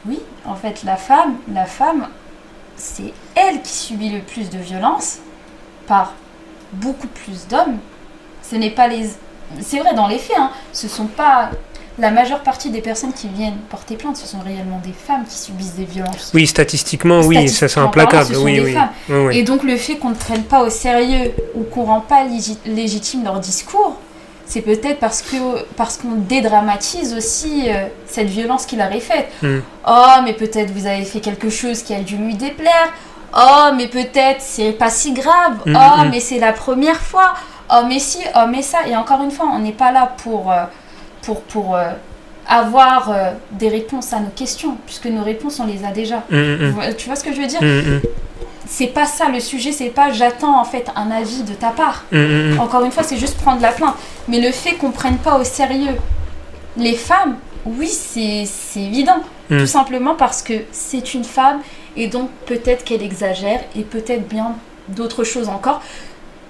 oui, 0.08 0.20
en 0.46 0.56
fait, 0.56 0.84
la 0.84 0.96
femme, 0.98 1.36
la 1.54 1.66
femme, 1.66 2.08
c'est 2.76 3.14
elle 3.36 3.62
qui 3.62 3.74
subit 3.74 4.10
le 4.10 4.20
plus 4.20 4.50
de 4.50 4.58
violence 4.58 5.18
par 5.88 6.14
beaucoup 6.74 7.08
plus 7.08 7.48
d'hommes. 7.48 7.78
Ce 8.44 8.56
n'est 8.56 8.70
pas 8.70 8.88
les, 8.88 9.10
c'est 9.62 9.80
vrai 9.80 9.94
dans 9.94 10.08
les 10.08 10.18
faits, 10.20 10.38
hein, 10.38 10.52
ce 10.72 10.88
sont 10.88 11.08
pas 11.08 11.50
la 11.98 12.12
majeure 12.12 12.40
partie 12.44 12.70
des 12.70 12.80
personnes 12.80 13.12
qui 13.12 13.28
viennent 13.28 13.58
porter 13.70 13.98
plainte, 13.98 14.16
ce 14.16 14.26
sont 14.26 14.40
réellement 14.40 14.80
des 14.82 14.94
femmes 14.94 15.26
qui 15.28 15.38
subissent 15.38 15.76
des 15.76 15.84
violences. 15.84 16.32
Oui, 16.34 16.48
statistiquement, 16.48 17.20
oui, 17.22 17.50
ça 17.50 17.68
c'est 17.68 17.80
implacable. 17.80 18.12
parlant, 18.12 18.28
ce 18.30 18.34
sont 18.36 18.44
Oui, 18.46 18.54
des 18.54 18.62
oui. 18.62 18.74
femmes. 18.74 19.32
Et 19.32 19.44
donc 19.44 19.64
le 19.64 19.76
fait 19.76 19.98
qu'on 19.98 20.12
ne 20.12 20.16
prenne 20.16 20.44
pas 20.44 20.62
au 20.64 20.70
sérieux 20.70 21.34
ou 21.56 21.64
qu'on 21.64 21.84
rend 21.84 22.00
pas 22.00 22.24
légi- 22.24 22.58
légitime 22.66 23.26
leur 23.26 23.42
discours, 23.42 23.98
c'est 24.50 24.62
peut-être 24.62 25.00
parce 25.00 25.22
que 25.22 25.64
parce 25.78 25.98
qu'on 25.98 26.16
dédramatise 26.16 27.14
aussi 27.14 27.66
euh, 27.68 27.86
cette 28.08 28.28
violence 28.28 28.66
qu'il 28.66 28.82
aurait 28.82 29.00
faite. 29.00 29.30
Mm. 29.44 29.60
Oh, 29.88 30.16
mais 30.24 30.34
peut-être 30.34 30.72
vous 30.72 30.88
avez 30.88 31.06
fait 31.06 31.20
quelque 31.20 31.52
chose 31.52 31.84
qui 31.84 31.94
a 31.94 32.00
dû 32.02 32.18
lui 32.18 32.34
déplaire. 32.34 32.92
Oh, 33.38 33.70
mais 33.78 33.88
peut-être 33.88 34.42
c'est 34.42 34.72
pas 34.72 34.90
si 34.90 35.14
grave. 35.14 35.58
Mm, 35.68 35.76
oh, 35.76 36.04
mm. 36.04 36.10
mais 36.10 36.20
c'est 36.20 36.40
la 36.40 36.52
première 36.52 37.00
fois. 37.00 37.36
Oh, 37.72 37.84
mais 37.88 38.00
si, 38.00 38.18
oh, 38.36 38.48
mais 38.50 38.64
ça. 38.64 38.80
Et 38.88 38.96
encore 38.96 39.22
une 39.22 39.30
fois, 39.30 39.46
on 39.54 39.60
n'est 39.60 39.72
pas 39.72 39.92
là 39.92 40.12
pour 40.24 40.52
euh, 40.52 40.64
pour 41.22 41.42
pour 41.44 41.76
euh, 41.76 41.92
avoir 42.48 43.14
des 43.52 43.70
réponses 43.70 44.14
à 44.14 44.20
nos 44.20 44.32
questions, 44.36 44.78
puisque 44.88 45.06
nos 45.06 45.24
réponses 45.24 45.60
on 45.60 45.68
les 45.68 45.86
a 45.86 45.92
déjà. 45.92 46.24
Tu 46.98 47.06
vois 47.06 47.16
ce 47.16 47.24
que 47.24 47.32
je 47.32 47.40
veux 47.40 47.46
dire? 47.46 47.62
C'est 48.72 48.88
pas 48.88 49.06
ça 49.06 49.30
le 49.30 49.40
sujet, 49.40 49.72
c'est 49.72 49.90
pas 49.90 50.12
j'attends 50.12 50.60
en 50.62 50.64
fait 50.64 50.86
un 50.96 51.10
avis 51.12 51.42
de 51.44 51.54
ta 51.54 51.70
part. 51.70 52.06
Mhm, 52.12 52.52
mhm. 52.54 52.60
Encore 52.60 52.84
une 52.86 52.92
fois, 52.92 53.04
c'est 53.04 53.18
juste 53.18 53.38
prendre 53.38 53.62
la 53.62 53.72
plainte. 53.72 53.96
Mais 54.28 54.40
le 54.40 54.52
fait 54.52 54.74
qu'on 54.76 54.92
prenne 54.92 55.18
pas 55.18 55.40
au 55.40 55.44
sérieux 55.44 55.96
les 56.78 56.94
femmes, 56.94 57.36
oui, 57.66 57.88
c'est 57.88 58.44
c'est 58.46 58.82
évident. 58.82 59.22
Tout 59.50 59.66
simplement 59.66 60.14
parce 60.14 60.44
que 60.44 60.54
c'est 60.72 61.16
une 61.16 61.24
femme 61.24 61.62
et 61.98 62.08
donc 62.08 62.30
peut-être 62.46 62.84
qu'elle 62.84 63.02
exagère 63.02 63.62
et 63.76 63.82
peut-être 63.82 64.28
bien 64.28 64.52
d'autres 64.88 65.24
choses 65.24 65.50
encore 65.50 65.82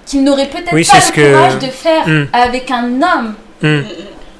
qu'ils 0.06 0.24
n'auraient 0.26 0.50
peut-être 0.50 0.74
Oui, 0.74 0.84
pas 0.86 0.98
le 0.98 1.12
que- 1.14 1.34
courage 1.34 1.60
de 1.60 1.68
faire 1.68 2.06
avec 2.34 2.70
un 2.72 3.02
homme. 3.02 3.36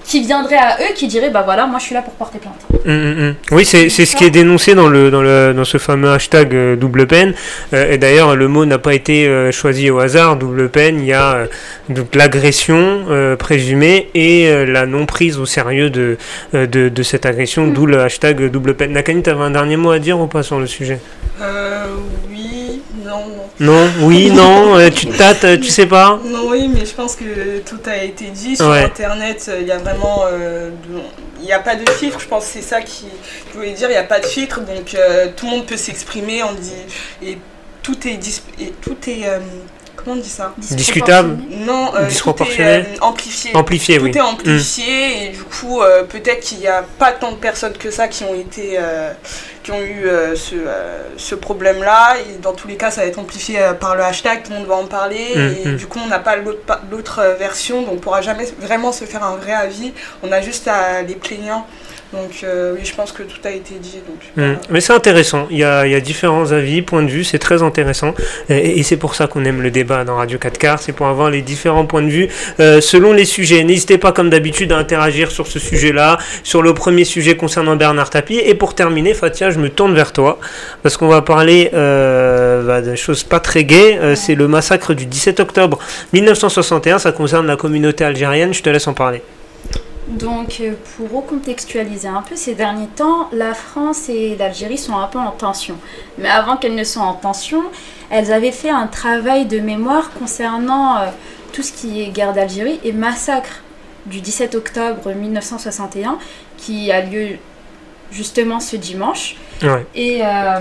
Qui 0.10 0.22
viendrait 0.22 0.58
à 0.58 0.78
eux, 0.82 0.94
qui 0.96 1.08
dirait 1.08 1.30
bah 1.30 1.44
voilà, 1.46 1.68
moi 1.68 1.78
je 1.78 1.86
suis 1.86 1.94
là 1.94 2.02
pour 2.02 2.14
porter 2.14 2.40
plainte. 2.40 2.56
Mm, 2.84 2.92
mm, 2.92 3.30
mm. 3.30 3.36
Oui, 3.52 3.64
c'est 3.64 3.90
c'est 3.90 4.08
ce 4.08 4.16
qui 4.16 4.26
est 4.26 4.32
dénoncé 4.32 4.74
dans, 4.74 4.90
le, 4.90 5.12
dans, 5.12 5.22
le, 5.22 5.54
dans 5.56 5.66
ce 5.66 5.78
fameux 5.78 6.10
hashtag 6.10 6.56
euh, 6.56 6.76
double 6.76 7.06
peine. 7.06 7.36
Euh, 7.74 7.92
et 7.92 8.00
d'ailleurs, 8.00 8.36
le 8.36 8.48
mot 8.48 8.66
n'a 8.66 8.80
pas 8.80 8.96
été 8.96 9.28
euh, 9.28 9.52
choisi 9.52 9.92
au 9.92 10.00
hasard. 10.00 10.38
Double 10.38 10.70
peine, 10.70 11.00
il 11.00 11.06
y 11.06 11.14
a 11.14 11.34
euh, 11.34 11.46
donc 11.90 12.16
l'agression 12.16 13.06
euh, 13.10 13.36
présumée 13.36 14.10
et 14.16 14.48
euh, 14.48 14.66
la 14.66 14.88
non 14.88 15.06
prise 15.06 15.38
au 15.38 15.46
sérieux 15.46 15.92
de, 15.92 16.18
euh, 16.56 16.66
de, 16.66 16.90
de 16.90 17.04
cette 17.04 17.28
agression, 17.28 17.68
d'où 17.68 17.86
le 17.86 18.00
hashtag 18.02 18.50
double 18.50 18.74
peine. 18.74 18.94
Nakani, 18.94 19.22
tu 19.22 19.30
avais 19.30 19.44
un 19.44 19.52
dernier 19.52 19.78
mot 19.78 19.92
à 19.92 20.00
dire 20.00 20.20
ou 20.20 20.26
pas 20.26 20.42
sur 20.42 20.60
le 20.60 20.66
sujet? 20.66 21.00
Euh, 21.40 21.86
non, 23.10 23.26
non. 23.28 23.50
Non 23.60 23.90
Oui 24.02 24.30
Non 24.34 24.76
euh, 24.78 24.90
Tu 24.90 25.08
te 25.08 25.18
tâtes 25.18 25.44
euh, 25.44 25.58
Tu 25.58 25.70
sais 25.70 25.86
pas 25.88 26.20
Non, 26.26 26.48
oui, 26.50 26.68
mais 26.68 26.86
je 26.86 26.94
pense 26.94 27.16
que 27.16 27.60
tout 27.60 27.80
a 27.86 27.98
été 27.98 28.26
dit. 28.26 28.56
Sur 28.56 28.70
Ouais. 28.70 28.84
Internet, 28.84 29.50
il 29.60 29.68
y 29.68 29.72
a 29.72 29.78
vraiment. 29.78 30.24
euh, 30.32 30.70
Il 31.40 31.46
n'y 31.46 31.52
a 31.54 31.60
pas 31.60 31.76
de 31.76 31.90
filtre, 31.90 32.20
je 32.20 32.28
pense 32.28 32.46
que 32.46 32.52
c'est 32.54 32.62
ça 32.62 32.82
qui 32.82 33.06
je 33.52 33.58
voulais 33.58 33.72
dire. 33.72 33.88
Il 33.90 33.94
n'y 33.94 33.98
a 33.98 34.04
pas 34.04 34.20
de 34.20 34.26
filtre, 34.26 34.60
donc 34.62 34.94
euh, 34.96 35.28
tout 35.36 35.46
le 35.46 35.52
monde 35.52 35.66
peut 35.66 35.78
s'exprimer. 35.78 36.44
On 36.44 36.54
dit. 36.54 36.86
Et 37.26 37.38
tout 37.82 38.08
est. 38.08 38.16
dis- 38.18 38.42
Et 38.60 38.74
tout 38.82 38.98
est 39.08 39.26
comment 40.04 40.16
on 40.16 40.20
dit 40.20 40.30
ça? 40.30 40.54
Discutable. 40.58 41.38
Non, 41.52 41.88
euh, 41.96 42.00
tout 42.00 42.04
est 42.04 42.08
Disproportionné. 42.08 42.70
euh, 42.72 42.84
amplifié. 43.02 43.52
Amplifié, 43.56 43.98
tout 43.98 44.04
oui. 44.06 44.12
est 44.16 44.22
amplifié 44.22 45.26
et 45.26 45.30
du 45.30 45.44
coup 45.44 45.82
euh, 45.82 46.04
peut-être 46.04 46.42
qu'il 46.42 46.60
n'y 46.60 46.68
a 46.68 46.84
pas 46.98 47.12
tant 47.12 47.32
de 47.32 47.38
personnes 47.38 47.74
que 47.74 47.92
ça 47.92 48.08
qui 48.08 48.24
ont 48.24 48.34
été 48.36 48.78
euh, 48.80 49.12
qui 49.64 49.72
ont 49.72 49.82
eu 49.82 50.06
euh, 50.08 50.36
ce, 50.36 50.56
euh, 50.56 51.04
ce 51.18 51.36
problème 51.36 51.82
là 51.84 52.16
et 52.18 52.38
dans 52.38 52.54
tous 52.54 52.68
les 52.68 52.76
cas 52.76 52.92
ça 52.92 53.02
va 53.02 53.08
être 53.08 53.20
amplifié 53.20 53.60
euh, 53.62 53.74
par 53.74 53.96
le 53.96 54.04
hashtag 54.04 54.44
tout 54.44 54.52
le 54.52 54.60
monde 54.60 54.68
va 54.68 54.76
en 54.76 54.86
parler 54.86 55.28
Mm, 55.36 55.40
et 55.40 55.68
mm. 55.70 55.76
du 55.76 55.86
coup 55.88 56.00
on 56.04 56.08
n'a 56.08 56.20
pas 56.20 56.36
l'autre 56.38 57.36
version 57.38 57.82
donc 57.82 57.94
on 57.94 57.98
pourra 57.98 58.22
jamais 58.22 58.48
vraiment 58.60 58.92
se 58.92 59.06
faire 59.06 59.24
un 59.24 59.36
vrai 59.36 59.54
avis 59.54 59.94
on 60.24 60.32
a 60.32 60.42
juste 60.42 60.68
à 60.68 61.02
les 61.02 61.16
plaignants 61.16 61.66
donc 62.14 62.44
euh, 62.44 62.76
oui 62.76 62.82
je 62.84 62.96
pense 62.96 63.12
que 63.12 63.24
tout 63.24 63.40
a 63.44 63.52
été 63.52 63.76
dit 63.76 64.02
donc 64.08 64.20
Mm. 64.36 64.54
Mais 64.70 64.82
c'est 64.82 64.94
intéressant, 64.94 65.48
il 65.50 65.58
y, 65.58 65.64
a, 65.64 65.86
il 65.86 65.92
y 65.92 65.96
a 65.96 66.00
différents 66.00 66.52
avis, 66.52 66.82
points 66.82 67.04
de 67.04 67.10
vue, 67.10 67.24
c'est 67.24 67.40
très 67.40 67.62
intéressant. 67.64 68.14
Et, 68.50 68.80
et 68.80 68.84
c'est 68.84 68.98
pour 68.98 69.16
ça 69.16 69.28
qu'on 69.28 69.44
aime 69.46 69.62
le 69.62 69.72
débat 69.72 70.04
dans 70.04 70.16
Radio 70.16 70.38
4 70.38 70.58
quarts, 70.58 70.80
c'est 70.80 70.92
pour 70.92 71.08
avoir 71.08 71.30
les 71.30 71.42
différents 71.42 71.86
points 71.86 72.02
de 72.02 72.10
vue 72.10 72.30
euh, 72.60 72.82
selon 72.82 73.14
les 73.14 73.26
sujets. 73.26 73.64
N'hésitez 73.64 73.98
pas 73.98 74.12
comme 74.12 74.30
d'habitude 74.30 74.72
à 74.72 74.78
interagir 74.78 75.32
sur 75.32 75.48
ce 75.48 75.60
sujet-là, 75.60 76.18
sur 76.44 76.62
le 76.62 76.74
premier 76.74 77.06
sujet 77.06 77.36
concernant 77.36 77.76
Bernard 77.76 78.10
Tapie. 78.10 78.40
Et 78.44 78.56
pour 78.56 78.76
terminer, 78.76 79.14
Fatia, 79.14 79.52
je 79.52 79.60
me 79.60 79.70
tourne 79.70 79.94
vers 79.94 80.14
toi, 80.14 80.40
parce 80.84 80.98
qu'on 80.98 81.08
va 81.08 81.22
parler 81.22 81.70
euh, 81.74 82.64
bah, 82.64 82.82
de 82.82 82.96
choses 82.96 83.24
pas 83.24 83.40
très 83.40 83.64
gaies. 83.64 83.98
Euh, 84.00 84.16
c'est 84.16 84.36
le 84.36 84.48
massacre 84.48 84.94
du 84.94 85.06
17 85.06 85.40
octobre 85.40 85.80
1961, 86.14 87.00
ça 87.00 87.12
concerne 87.12 87.48
la 87.48 87.56
communauté 87.56 88.04
algérienne, 88.04 88.54
je 88.54 88.62
te 88.62 88.70
laisse 88.70 88.88
en 88.88 88.94
parler. 88.94 89.22
Donc, 90.10 90.58
euh, 90.60 90.74
pour 90.96 91.12
recontextualiser 91.12 92.08
un 92.08 92.24
peu, 92.24 92.36
ces 92.36 92.56
derniers 92.56 92.88
temps, 92.88 93.30
la 93.32 93.54
France 93.54 94.10
et 94.10 94.36
l'Algérie 94.36 94.78
sont 94.78 94.98
un 94.98 95.08
peu 95.08 95.20
en 95.20 95.32
tension. 95.32 95.76
Mais 96.18 96.30
avant 96.30 96.58
qu'elles 96.58 96.76
ne 96.76 96.84
soient 96.84 97.04
en 97.04 97.14
tension, 97.14 97.62
elles 98.10 98.34
avaient 98.34 98.52
fait 98.52 98.72
un 98.72 98.88
travail 98.88 99.46
de 99.46 99.60
mémoire 99.60 100.12
concernant 100.14 100.98
euh, 100.98 101.08
tout 101.54 101.62
ce 101.62 101.72
qui 101.72 102.02
est 102.02 102.08
guerre 102.08 102.34
d'Algérie 102.34 102.80
et 102.84 102.92
massacre 102.92 103.62
du 104.08 104.22
17 104.22 104.56
octobre 104.56 105.14
1961 105.14 106.18
qui 106.58 106.92
a 106.92 107.02
lieu 107.02 107.38
justement 108.12 108.60
ce 108.60 108.76
dimanche. 108.76 109.36
Ouais. 109.62 109.86
Et 109.94 110.22
euh, 110.24 110.60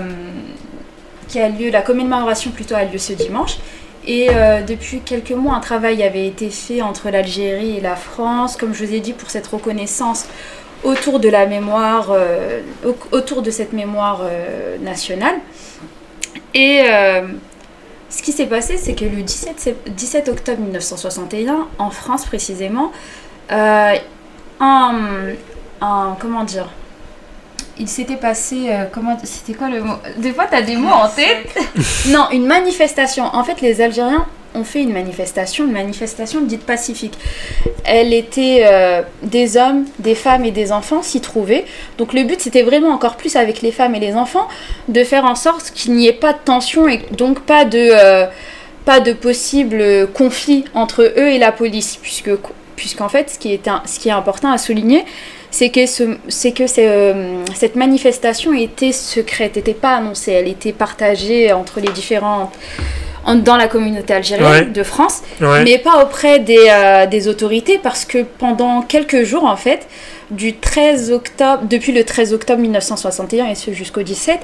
qui 1.27 1.39
a 1.39 1.49
lieu, 1.49 1.69
la 1.69 1.81
commémoration 1.81 2.51
plutôt 2.51 2.75
a 2.75 2.83
lieu 2.83 2.97
ce 2.97 3.13
dimanche. 3.13 3.57
Et 4.11 4.29
euh, 4.31 4.63
depuis 4.63 5.01
quelques 5.01 5.31
mois, 5.31 5.53
un 5.55 5.59
travail 5.59 6.01
avait 6.01 6.25
été 6.27 6.49
fait 6.49 6.81
entre 6.81 7.11
l'Algérie 7.11 7.77
et 7.77 7.81
la 7.81 7.95
France, 7.95 8.57
comme 8.57 8.73
je 8.73 8.83
vous 8.83 8.93
ai 8.93 8.99
dit, 9.01 9.13
pour 9.13 9.29
cette 9.29 9.45
reconnaissance 9.45 10.25
autour 10.83 11.19
de 11.19 11.29
la 11.29 11.45
mémoire, 11.45 12.07
euh, 12.11 12.61
au- 12.83 12.97
autour 13.15 13.43
de 13.43 13.51
cette 13.51 13.71
mémoire 13.71 14.21
euh, 14.23 14.77
nationale. 14.79 15.35
Et 16.55 16.81
ce 18.09 18.23
qui 18.23 18.31
s'est 18.31 18.47
passé, 18.47 18.77
c'est 18.77 18.95
que 18.95 19.05
le 19.05 19.21
17, 19.21 19.59
sept- 19.59 19.93
17 19.95 20.29
octobre 20.29 20.59
1961, 20.61 21.67
en 21.77 21.91
France 21.91 22.25
précisément, 22.25 22.91
un- 23.49 23.93
comment 26.19 26.43
dire, 26.43 26.69
il 27.79 27.87
s'était 27.87 28.15
passé, 28.17 28.67
euh, 28.69 28.83
comment, 28.91 29.17
c'était 29.23 29.53
quoi 29.57 29.69
le 29.69 29.81
mot? 29.81 29.93
Des 30.17 30.33
fois, 30.33 30.45
t'as 30.49 30.61
des 30.61 30.75
mots 30.75 30.89
en 30.89 31.07
tête. 31.07 31.47
Non, 32.07 32.27
une 32.31 32.45
manifestation. 32.45 33.25
En 33.33 33.43
fait, 33.43 33.61
les 33.61 33.81
Algériens 33.81 34.25
ont 34.55 34.63
fait 34.63 34.81
une 34.81 34.91
manifestation, 34.93 35.65
une 35.65 35.71
manifestation 35.73 36.41
dite 36.41 36.63
pacifique. 36.65 37.13
Elle 37.85 38.13
était 38.13 38.63
euh, 38.65 39.01
des 39.21 39.57
hommes, 39.57 39.85
des 39.99 40.15
femmes 40.15 40.43
et 40.43 40.51
des 40.51 40.71
enfants 40.71 41.01
s'y 41.03 41.21
trouvaient. 41.21 41.65
Donc 41.97 42.13
le 42.13 42.23
but, 42.23 42.41
c'était 42.41 42.63
vraiment 42.63 42.89
encore 42.89 43.15
plus 43.15 43.35
avec 43.35 43.61
les 43.61 43.71
femmes 43.71 43.93
et 43.95 43.99
les 43.99 44.15
enfants 44.15 44.47
de 44.87 45.03
faire 45.03 45.25
en 45.25 45.35
sorte 45.35 45.71
qu'il 45.75 45.93
n'y 45.93 46.07
ait 46.07 46.13
pas 46.13 46.33
de 46.33 46.39
tension 46.43 46.87
et 46.87 46.99
donc 47.11 47.41
pas 47.41 47.63
de 47.65 47.89
euh, 47.91 48.25
pas 48.85 48.99
de 49.01 49.13
possible 49.13 50.07
conflit 50.13 50.65
entre 50.73 51.03
eux 51.03 51.27
et 51.29 51.37
la 51.37 51.51
police, 51.51 51.97
puisque 52.01 52.31
puisqu'en 52.75 53.09
fait, 53.09 53.29
ce 53.29 53.37
qui 53.37 53.53
est 53.53 53.67
un- 53.67 53.83
ce 53.85 53.99
qui 53.99 54.09
est 54.09 54.13
important 54.13 54.51
à 54.51 54.57
souligner, 54.57 55.03
c'est 55.51 55.69
que, 55.69 55.85
ce, 55.85 56.17
c'est 56.27 56.51
que 56.51 56.63
euh, 56.79 57.43
cette 57.55 57.75
manifestation 57.75 58.53
était 58.53 58.91
secrète, 58.91 59.55
n'était 59.55 59.73
pas 59.73 59.95
annoncée, 59.95 60.31
elle 60.33 60.47
était 60.47 60.73
partagée 60.73 61.51
entre 61.51 61.79
les 61.79 61.89
différentes 61.89 62.51
en- 63.25 63.35
dans 63.35 63.57
la 63.57 63.67
communauté 63.67 64.13
algérienne 64.13 64.47
Ouais. 64.49 64.65
de 64.65 64.83
France, 64.83 65.21
Ouais. 65.41 65.63
mais 65.63 65.77
pas 65.77 66.01
auprès 66.03 66.39
des, 66.39 66.67
euh, 66.69 67.05
des 67.05 67.27
autorités 67.27 67.77
parce 67.81 68.05
que 68.05 68.19
pendant 68.37 68.81
quelques 68.81 69.23
jours 69.23 69.43
en 69.45 69.57
fait, 69.57 69.87
du 70.31 70.53
13 70.55 71.11
octobre, 71.11 71.63
depuis 71.67 71.91
le 71.91 72.03
13 72.03 72.33
octobre 72.33 72.61
1961 72.61 73.47
et 73.47 73.55
ce 73.55 73.71
jusqu'au 73.73 74.03
17, 74.03 74.39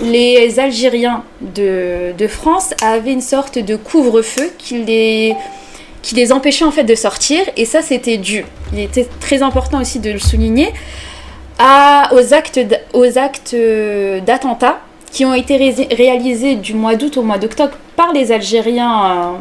les 0.00 0.58
Algériens 0.58 1.22
de, 1.40 2.12
de 2.18 2.26
France 2.26 2.74
avaient 2.82 3.12
une 3.12 3.20
sorte 3.20 3.58
de 3.58 3.76
couvre-feu 3.76 4.50
qui 4.58 4.82
les 4.82 5.34
qui 6.02 6.14
les 6.14 6.32
empêchait 6.32 6.64
en 6.64 6.70
fait 6.70 6.84
de 6.84 6.94
sortir 6.94 7.40
et 7.56 7.64
ça 7.64 7.82
c'était 7.82 8.16
dû. 8.18 8.44
Il 8.72 8.80
était 8.80 9.06
très 9.20 9.42
important 9.42 9.80
aussi 9.80 9.98
de 10.00 10.10
le 10.10 10.18
souligner 10.18 10.72
à, 11.58 12.10
aux 12.14 12.34
actes 12.34 12.60
aux 12.92 13.18
actes 13.18 13.54
euh, 13.54 14.20
d'attentats 14.20 14.78
qui 15.12 15.24
ont 15.24 15.34
été 15.34 15.56
ré- 15.56 15.88
réalisés 15.90 16.54
du 16.56 16.74
mois 16.74 16.94
d'août 16.96 17.16
au 17.16 17.22
mois 17.22 17.38
d'octobre 17.38 17.72
par 17.96 18.12
les 18.12 18.30
Algériens 18.32 19.04
euh, 19.04 19.36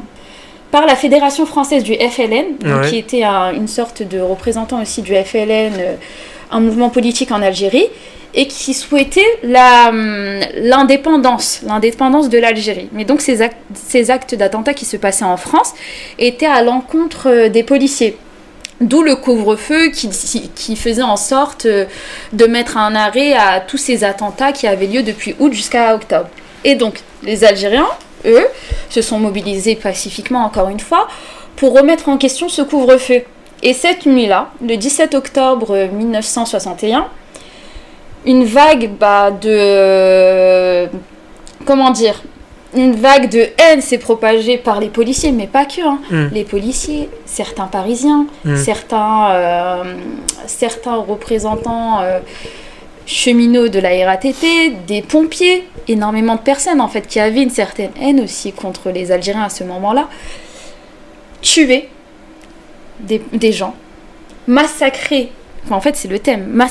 par 0.72 0.86
la 0.86 0.96
Fédération 0.96 1.46
française 1.46 1.84
du 1.84 1.94
FLN, 1.94 2.46
Ouais. 2.64 2.90
qui 2.90 2.98
était 2.98 3.24
un- 3.24 3.54
une 3.54 3.68
sorte 3.70 4.04
de 4.04 4.20
représentant 4.20 4.82
aussi 4.82 5.02
du 5.02 5.14
FLN, 5.16 5.74
euh, 5.80 5.96
un 6.52 6.60
mouvement 6.60 6.90
politique 6.90 7.32
en 7.32 7.42
Algérie, 7.42 7.86
et 8.34 8.48
qui 8.48 8.74
souhaitait 8.74 9.40
la, 9.44 9.90
hum, 9.90 10.40
l'indépendance, 10.56 11.62
l'indépendance 11.64 12.30
de 12.30 12.38
l'Algérie. 12.38 12.90
Mais 12.92 13.06
donc 13.06 13.22
ces 13.22 13.42
actes, 13.42 13.58
ces 13.74 14.12
actes 14.12 14.36
d'attentats 14.36 14.74
qui 14.74 14.86
se 14.86 14.98
passaient 14.98 15.26
en 15.26 15.38
France 15.38 15.74
étaient 16.20 16.46
à 16.46 16.62
l'encontre 16.62 17.30
euh, 17.30 17.50
des 17.50 17.64
policiers. 17.64 18.18
D'où 18.80 19.02
le 19.02 19.16
couvre-feu 19.16 19.88
qui, 19.88 20.10
qui 20.54 20.76
faisait 20.76 21.02
en 21.02 21.16
sorte 21.18 21.66
euh, 21.66 21.86
de 22.34 22.46
mettre 22.46 22.78
un 22.78 22.94
arrêt 22.94 23.34
à 23.34 23.60
tous 23.60 23.78
ces 23.78 24.04
attentats 24.04 24.52
qui 24.52 24.68
avaient 24.68 24.86
lieu 24.86 25.02
depuis 25.02 25.36
août 25.40 25.52
jusqu'à 25.52 25.96
octobre. 25.96 26.30
Et 26.64 26.76
donc 26.76 27.00
les 27.24 27.44
Algériens, 27.44 27.88
eux, 28.26 28.46
se 28.90 29.02
sont 29.02 29.20
mobilisés 29.20 29.76
pacifiquement 29.76 30.46
encore 30.46 30.70
une 30.70 30.80
fois 30.80 31.08
pour 31.56 31.74
remettre 31.74 32.08
en 32.10 32.18
question 32.18 32.50
ce 32.50 32.62
couvre-feu. 32.62 33.24
Et 33.64 33.74
cette 33.74 34.06
nuit-là, 34.06 34.52
le 34.62 34.78
17 34.78 35.16
octobre 35.16 35.90
1961, 35.92 37.08
une 38.28 38.44
vague 38.44 38.92
bah, 39.00 39.32
de... 39.32 40.88
Comment 41.66 41.90
dire 41.92 42.22
Une 42.76 42.94
vague 42.96 43.30
de 43.30 43.48
haine 43.58 43.82
s'est 43.82 43.98
propagée 43.98 44.58
par 44.58 44.80
les 44.80 44.90
policiers, 44.90 45.32
mais 45.32 45.48
pas 45.48 45.66
que. 45.66 45.82
hein. 45.82 46.00
Mm. 46.12 46.28
Les 46.34 46.44
policiers, 46.44 47.10
certains 47.26 47.66
parisiens, 47.68 48.28
Mm. 48.46 48.56
certains, 48.58 49.32
euh, 49.32 49.84
certains 50.46 50.96
représentants 50.98 52.02
euh, 52.02 52.20
cheminots 53.06 53.70
de 53.70 53.80
la 53.80 53.92
RATP, 54.06 54.46
des 54.86 55.02
pompiers, 55.02 55.66
énormément 55.88 56.36
de 56.36 56.42
personnes 56.42 56.82
en 56.82 56.90
fait 56.90 57.08
qui 57.08 57.20
avaient 57.22 57.42
une 57.44 57.50
certaine 57.50 57.92
haine 58.02 58.20
aussi 58.20 58.52
contre 58.52 58.90
les 58.92 59.12
Algériens 59.14 59.44
à 59.46 59.50
ce 59.50 59.64
moment-là, 59.64 60.10
tuer 61.42 61.88
des, 63.00 63.22
des 63.32 63.54
gens, 63.54 63.74
massacrer, 64.48 65.32
en 65.76 65.82
fait 65.82 65.96
c'est 65.96 66.08
le 66.08 66.20
thème, 66.20 66.66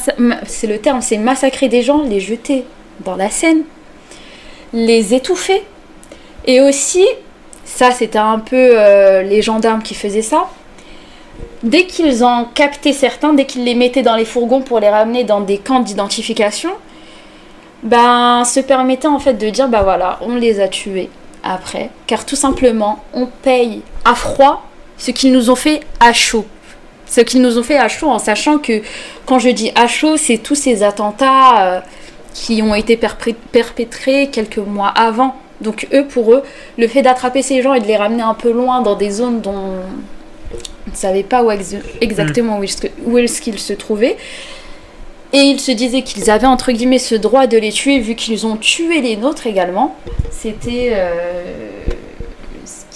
c'est 0.47 0.67
le 0.67 0.79
terme, 0.79 1.01
c'est 1.01 1.19
massacrer 1.19 1.69
des 1.69 1.83
gens, 1.83 2.03
les 2.03 2.21
jeter 2.21 2.65
dans 3.05 3.17
la 3.17 3.31
Seine, 3.31 3.63
les 4.73 5.15
étouffer, 5.15 5.63
et 6.47 6.61
aussi, 6.61 7.07
ça 7.65 7.91
c'était 7.91 8.19
un 8.19 8.39
peu 8.39 8.57
euh, 8.57 9.23
les 9.23 9.43
gendarmes 9.43 9.83
qui 9.83 9.95
faisaient 9.95 10.23
ça, 10.23 10.49
dès 11.63 11.87
qu'ils 11.87 12.25
ont 12.25 12.47
capté 12.55 12.93
certains, 12.93 13.33
dès 13.33 13.45
qu'ils 13.45 13.65
les 13.65 13.75
mettaient 13.75 14.03
dans 14.03 14.17
les 14.17 14.25
fourgons 14.25 14.63
pour 14.63 14.81
les 14.81 14.89
ramener 14.89 15.25
dans 15.25 15.41
des 15.41 15.59
camps 15.59 15.81
d'identification, 15.81 16.71
ben, 17.83 18.45
se 18.45 18.61
permettait 18.61 19.09
en 19.09 19.19
fait 19.19 19.35
de 19.35 19.49
dire, 19.51 19.69
bah 19.69 19.83
voilà, 19.83 20.19
on 20.23 20.37
les 20.37 20.61
a 20.61 20.69
tués 20.69 21.11
après, 21.43 21.91
car 22.07 22.25
tout 22.25 22.37
simplement, 22.37 23.05
on 23.13 23.27
paye 23.27 23.83
à 24.05 24.15
froid 24.15 24.65
ce 24.99 25.11
qu'ils 25.11 25.33
nous 25.33 25.51
ont 25.51 25.57
fait 25.57 25.81
à 26.01 26.13
chaud. 26.13 26.47
Ce 27.07 27.21
qu'ils 27.21 27.41
nous 27.41 27.59
ont 27.59 27.63
fait 27.63 27.79
à 27.79 27.89
chaud, 27.89 28.09
en 28.09 28.19
sachant 28.19 28.59
que 28.59 28.83
quand 29.25 29.39
je 29.39 29.49
dis 29.49 29.71
à 29.75 29.87
chaud, 29.87 30.17
c'est 30.17 30.39
tous 30.39 30.57
ces 30.57 30.83
attentats 30.83 31.77
euh, 31.77 31.81
qui 32.35 32.63
ont 32.63 32.75
été 32.75 32.97
perpétrés 32.97 34.29
quelques 34.31 34.59
mois 34.59 34.89
avant. 34.89 35.37
Donc 35.61 35.87
eux, 35.95 36.05
pour 36.07 36.35
eux, 36.35 36.43
le 36.77 36.87
fait 36.89 37.03
d'attraper 37.03 37.43
ces 37.43 37.63
gens 37.63 37.75
et 37.75 37.81
de 37.81 37.87
les 37.87 37.97
ramener 37.97 38.23
un 38.23 38.35
peu 38.35 38.53
loin 38.53 38.83
dans 38.83 38.95
des 38.95 39.11
zones 39.11 39.41
dont 39.41 39.55
on 39.55 40.91
ne 40.91 40.97
savait 40.97 41.23
pas 41.23 41.43
où 41.43 41.51
exactement 42.01 42.59
où 42.59 43.19
est-ce 43.19 43.41
qu'ils 43.41 43.59
se 43.59 43.73
trouvaient, 43.73 44.17
et 45.33 45.39
ils 45.39 45.61
se 45.61 45.73
disaient 45.73 46.03
qu'ils 46.03 46.31
avaient 46.31 46.47
entre 46.47 46.73
guillemets 46.73 46.99
ce 46.99 47.15
droit 47.15 47.47
de 47.47 47.57
les 47.57 47.73
tuer 47.73 47.99
vu 47.99 48.15
qu'ils 48.15 48.47
ont 48.47 48.57
tué 48.57 49.01
les 49.01 49.17
nôtres 49.17 49.47
également. 49.47 49.97
C'était 50.31 50.91
euh, 50.93 51.45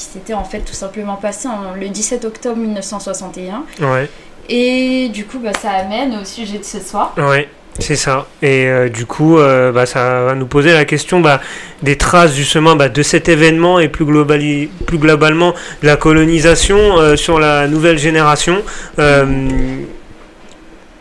qui 0.00 0.18
s'était 0.18 0.34
en 0.34 0.44
fait 0.44 0.60
tout 0.60 0.74
simplement 0.74 1.16
passé 1.16 1.48
en, 1.48 1.74
le 1.78 1.88
17 1.88 2.24
octobre 2.24 2.56
1961. 2.56 3.64
Ouais. 3.80 4.08
Et 4.48 5.08
du 5.10 5.24
coup, 5.26 5.38
bah, 5.38 5.52
ça 5.60 5.70
amène 5.70 6.16
au 6.20 6.24
sujet 6.24 6.58
de 6.58 6.64
ce 6.64 6.80
soir. 6.80 7.14
Ouais. 7.16 7.48
C'est 7.78 7.96
ça. 7.96 8.26
Et 8.42 8.66
euh, 8.66 8.88
du 8.88 9.06
coup, 9.06 9.38
euh, 9.38 9.72
bah, 9.72 9.86
ça 9.86 10.24
va 10.24 10.34
nous 10.34 10.46
poser 10.46 10.72
la 10.72 10.84
question 10.84 11.20
bah, 11.20 11.40
des 11.82 11.96
traces 11.96 12.34
justement 12.34 12.76
bah, 12.76 12.88
de 12.88 13.02
cet 13.02 13.28
événement 13.28 13.78
et 13.78 13.88
plus, 13.88 14.04
plus 14.04 14.98
globalement 14.98 15.54
de 15.82 15.86
la 15.86 15.96
colonisation 15.96 17.16
sur 17.16 17.38
la 17.38 17.68
nouvelle 17.68 17.98
génération. 17.98 18.62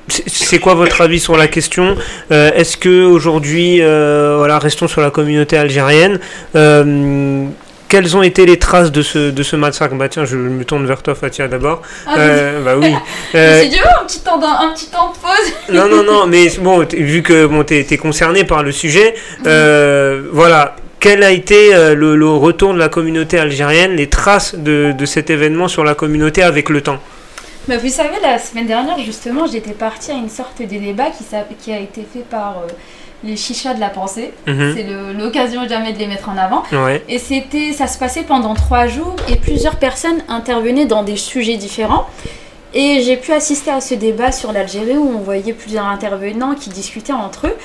C'est 0.10 0.60
quoi 0.60 0.74
votre 0.74 1.02
avis 1.02 1.20
sur 1.20 1.38
la 1.38 1.48
question? 1.48 1.96
Euh, 2.32 2.52
Est-ce 2.54 2.78
que 2.78 3.06
aujourd'hui, 3.06 3.82
euh, 3.82 4.36
voilà, 4.38 4.60
restons 4.60 4.88
sur 4.88 5.02
la 5.02 5.12
communauté 5.12 5.58
algérienne. 5.58 6.20
Euh, 7.90 8.02
quelles 8.02 8.16
ont 8.16 8.22
été 8.22 8.46
les 8.46 8.58
traces 8.58 8.92
de 8.92 9.02
ce, 9.02 9.32
de 9.32 9.44
ce 9.44 9.56
massacre 9.56 9.96
Bah 9.96 10.10
tiens, 10.10 10.26
je 10.26 10.38
me 10.38 10.64
tourne 10.64 10.86
vers 10.86 11.02
toi, 11.02 11.16
Fatia, 11.16 11.48
d'abord. 11.48 11.82
Ah, 12.08 12.16
bah 12.64 12.76
oui. 12.78 12.94
je 13.34 13.38
me 13.38 13.70
dit, 13.70 13.80
oh, 13.84 14.02
un 14.02 14.06
petit, 14.06 14.22
temps 14.22 14.38
de, 14.38 14.46
un 14.46 14.74
petit 14.74 14.90
temps 14.90 15.12
de 15.12 15.18
pause. 15.18 15.54
non, 15.70 15.88
non, 15.88 16.04
non, 16.04 16.28
mais 16.28 16.50
bon, 16.60 16.86
vu 16.92 17.24
que 17.24 17.46
bon, 17.46 17.64
tu 17.64 17.76
es, 17.76 17.98
concerné 17.98 18.44
par 18.44 18.64
le 18.64 18.72
sujet, 18.72 19.16
voilà. 19.44 20.76
Quel 21.02 21.24
a 21.24 21.32
été 21.32 21.72
le, 21.96 22.18
le, 22.18 22.30
retour 22.30 22.74
de 22.74 22.78
la 22.78 22.90
communauté 22.90 23.40
algérienne, 23.40 23.96
les 23.96 24.10
traces 24.10 24.54
de, 24.54 24.92
de 24.92 25.06
cet 25.06 25.30
événement 25.30 25.70
sur 25.70 25.86
la 25.86 25.96
communauté 25.96 26.44
avec 26.44 26.68
le 26.68 26.82
temps? 26.82 27.00
Mais 27.70 27.78
vous 27.78 27.88
savez, 27.88 28.20
la 28.20 28.40
semaine 28.40 28.66
dernière, 28.66 28.98
justement, 28.98 29.46
j'étais 29.46 29.74
partie 29.74 30.10
à 30.10 30.16
une 30.16 30.30
sorte 30.30 30.60
de 30.60 30.66
débat 30.66 31.12
qui, 31.12 31.24
qui 31.60 31.72
a 31.72 31.80
été 31.80 32.02
fait 32.02 32.26
par 32.28 32.64
euh, 32.64 32.68
les 33.24 33.36
chichas 33.36 33.74
de 33.74 33.80
la 33.80 33.90
pensée. 33.90 34.34
Mhm. 34.48 34.76
C'est 34.76 34.86
l'occasion 35.18 35.68
jamais 35.68 35.94
de 35.94 36.00
les 36.00 36.08
mettre 36.08 36.30
en 36.30 36.38
avant. 36.38 36.64
Et 37.08 37.20
c'était, 37.20 37.74
ça 37.74 37.88
se 37.88 37.98
passait 37.98 38.24
pendant 38.24 38.54
trois 38.54 38.88
jours 38.88 39.16
et 39.30 39.36
plusieurs 39.36 39.78
personnes 39.78 40.24
intervenaient 40.28 40.86
dans 40.86 41.04
des 41.04 41.18
sujets 41.18 41.58
différents. 41.58 42.08
Et 42.74 43.02
j'ai 43.02 43.18
pu 43.18 43.32
assister 43.32 43.72
à 43.72 43.82
ce 43.82 43.96
débat 43.96 44.32
sur 44.32 44.52
l'Algérie 44.52 44.98
où 44.98 45.12
on 45.18 45.22
voyait 45.22 45.54
plusieurs 45.54 45.86
intervenants 45.86 46.54
qui 46.54 46.70
discutaient 46.70 47.14
entre 47.14 47.48
eux 47.48 47.56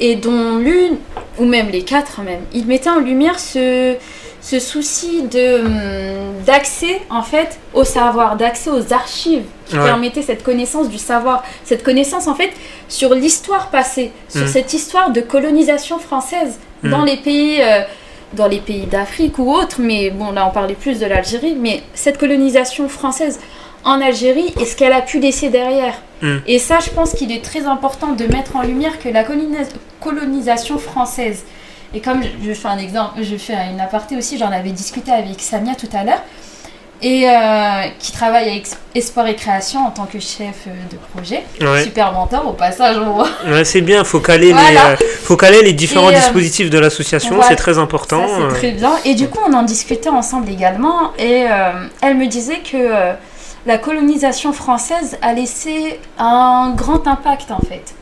et 0.00 0.16
dont 0.16 0.58
l'une, 0.58 0.96
ou 1.38 1.44
même 1.44 1.68
les 1.70 1.82
quatre 1.82 2.22
même, 2.22 2.40
ils 2.52 2.66
mettaient 2.66 2.90
en 2.90 2.98
lumière 2.98 3.38
ce, 3.38 3.94
ce 4.42 4.58
souci 4.58 5.22
de 5.22 5.64
hum, 5.64 6.44
d'accès 6.44 7.00
en 7.08 7.22
fait 7.22 7.58
au 7.72 7.84
savoir, 7.84 8.36
d'accès 8.36 8.70
aux 8.70 8.92
archives 8.92 9.44
qui 9.66 9.76
permettaient 9.76 10.22
cette 10.22 10.42
connaissance 10.42 10.88
du 10.88 10.98
savoir, 10.98 11.44
cette 11.64 11.84
connaissance 11.84 12.26
en 12.26 12.34
fait 12.34 12.50
sur 12.88 13.14
l'histoire 13.14 13.68
passée, 13.70 14.10
sur 14.28 14.42
mm. 14.42 14.48
cette 14.48 14.74
histoire 14.74 15.10
de 15.12 15.20
colonisation 15.20 15.98
française 15.98 16.58
mm. 16.82 16.90
dans 16.90 17.04
les 17.04 17.16
pays 17.16 17.62
euh, 17.62 17.82
dans 18.34 18.48
les 18.48 18.58
pays 18.58 18.86
d'Afrique 18.86 19.38
ou 19.38 19.52
autres, 19.52 19.76
mais 19.78 20.10
bon 20.10 20.32
là 20.32 20.46
on 20.46 20.50
parlait 20.50 20.74
plus 20.74 20.98
de 20.98 21.06
l'Algérie, 21.06 21.54
mais 21.54 21.82
cette 21.94 22.18
colonisation 22.18 22.88
française 22.88 23.38
en 23.84 24.00
Algérie 24.00 24.52
et 24.60 24.64
ce 24.64 24.74
qu'elle 24.74 24.92
a 24.92 25.02
pu 25.02 25.20
laisser 25.20 25.50
derrière. 25.50 25.94
Mm. 26.20 26.38
Et 26.48 26.58
ça 26.58 26.80
je 26.80 26.90
pense 26.90 27.12
qu'il 27.12 27.30
est 27.30 27.44
très 27.44 27.66
important 27.66 28.12
de 28.12 28.24
mettre 28.24 28.56
en 28.56 28.62
lumière 28.62 28.98
que 28.98 29.08
la 29.08 29.24
colonisation 30.00 30.78
française 30.78 31.44
et 31.94 32.00
comme 32.00 32.22
je, 32.22 32.52
fais 32.52 32.68
un 32.68 32.78
exemple, 32.78 33.22
je 33.22 33.36
fais 33.36 33.54
une 33.70 33.80
aparté 33.80 34.16
aussi, 34.16 34.38
j'en 34.38 34.50
avais 34.50 34.70
discuté 34.70 35.12
avec 35.12 35.40
Samia 35.40 35.74
tout 35.74 35.88
à 35.92 36.04
l'heure, 36.04 36.22
et 37.02 37.28
euh, 37.28 37.88
qui 37.98 38.12
travaille 38.12 38.48
avec 38.48 38.66
Espoir 38.94 39.26
et 39.26 39.34
Création 39.34 39.84
en 39.84 39.90
tant 39.90 40.06
que 40.06 40.20
chef 40.20 40.66
euh, 40.68 40.70
de 40.90 40.96
projet. 41.12 41.42
Super 41.82 42.12
mentor 42.12 42.46
au 42.46 42.52
passage. 42.52 42.96
Ouais, 43.46 43.64
c'est 43.64 43.80
bien, 43.80 44.00
il 44.00 44.04
faut, 44.04 44.20
caler 44.20 44.52
les, 44.52 44.76
euh, 44.76 44.96
faut 45.22 45.36
caler 45.36 45.62
les 45.62 45.72
différents 45.72 46.12
dispositifs 46.12 46.70
de 46.70 46.78
l'association, 46.78 47.40
c'est 47.42 47.56
très 47.56 47.78
important. 47.78 48.24
C'est 48.50 48.58
très 48.58 48.70
bien. 48.72 48.92
Et 49.04 49.14
du 49.14 49.28
coup, 49.28 49.40
on 49.46 49.52
en 49.52 49.64
discutait 49.64 50.08
ensemble 50.08 50.48
également, 50.48 51.12
et 51.18 51.46
elle 52.00 52.16
me 52.16 52.26
disait 52.26 52.60
que 52.60 53.14
la 53.66 53.78
colonisation 53.78 54.52
française 54.52 55.18
a 55.22 55.32
laissé 55.32 56.00
un 56.18 56.72
grand 56.76 57.06
impact 57.06 57.50
en 57.50 57.60
fait. 57.60 57.94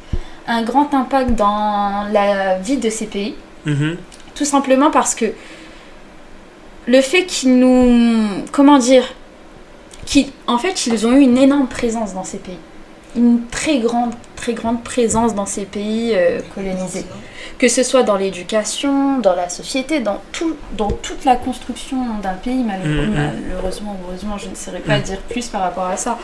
Un 0.46 0.62
grand 0.62 0.94
impact 0.94 1.33
dans 1.33 2.07
la 2.12 2.59
vie 2.59 2.79
de 2.79 2.90
ces 2.90 3.07
pays. 3.07 3.35
Mhm. 3.66 3.96
Tout 4.34 4.44
simplement 4.44 4.90
parce 4.90 5.14
que 5.14 5.26
le 6.86 7.00
fait 7.00 7.24
qu'ils 7.24 7.58
nous. 7.58 8.44
Comment 8.52 8.78
dire 8.78 9.04
En 10.46 10.58
fait, 10.58 10.86
ils 10.86 11.06
ont 11.06 11.12
eu 11.12 11.20
une 11.20 11.38
énorme 11.38 11.68
présence 11.68 12.14
dans 12.14 12.24
ces 12.24 12.38
pays. 12.38 12.58
Une 13.16 13.46
très 13.50 13.78
grande, 13.80 14.12
très 14.36 14.54
grande 14.54 14.82
présence 14.84 15.34
dans 15.34 15.46
ces 15.46 15.64
pays 15.64 16.12
euh, 16.14 16.40
colonisés. 16.54 17.04
Que 17.58 17.68
ce 17.68 17.82
soit 17.82 18.02
dans 18.02 18.16
l'éducation, 18.16 19.18
dans 19.18 19.34
la 19.34 19.48
société, 19.48 20.00
dans, 20.00 20.20
tout, 20.32 20.56
dans 20.76 20.90
toute 20.90 21.24
la 21.24 21.36
construction 21.36 21.98
d'un 22.22 22.34
pays, 22.34 22.62
malheureusement, 22.64 23.02
mhm. 23.02 23.42
malheureusement, 23.48 24.00
heureusement, 24.06 24.38
je 24.38 24.48
ne 24.48 24.54
saurais 24.54 24.80
pas 24.80 24.98
mhm. 24.98 25.02
dire 25.02 25.18
plus 25.28 25.48
par 25.48 25.62
rapport 25.62 25.86
à 25.86 25.96
ça. 25.96 26.18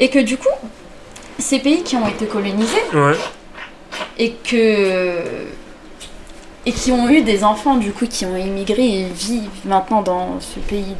Et 0.00 0.08
que 0.08 0.18
du 0.18 0.36
coup, 0.36 0.48
ces 1.38 1.58
pays 1.60 1.82
qui 1.82 1.96
ont 1.96 2.08
été 2.08 2.26
colonisés, 2.26 2.82
et 4.18 4.32
que 4.32 5.22
et 6.66 6.72
qui 6.72 6.92
ont 6.92 7.08
eu 7.08 7.22
des 7.22 7.44
enfants 7.44 7.76
du 7.76 7.92
coup 7.92 8.06
qui 8.06 8.26
ont 8.26 8.36
immigré 8.36 8.82
et 8.82 9.04
vivent 9.04 9.48
maintenant 9.64 10.02
dans 10.02 10.40
ce 10.40 10.58
pays 10.58 10.94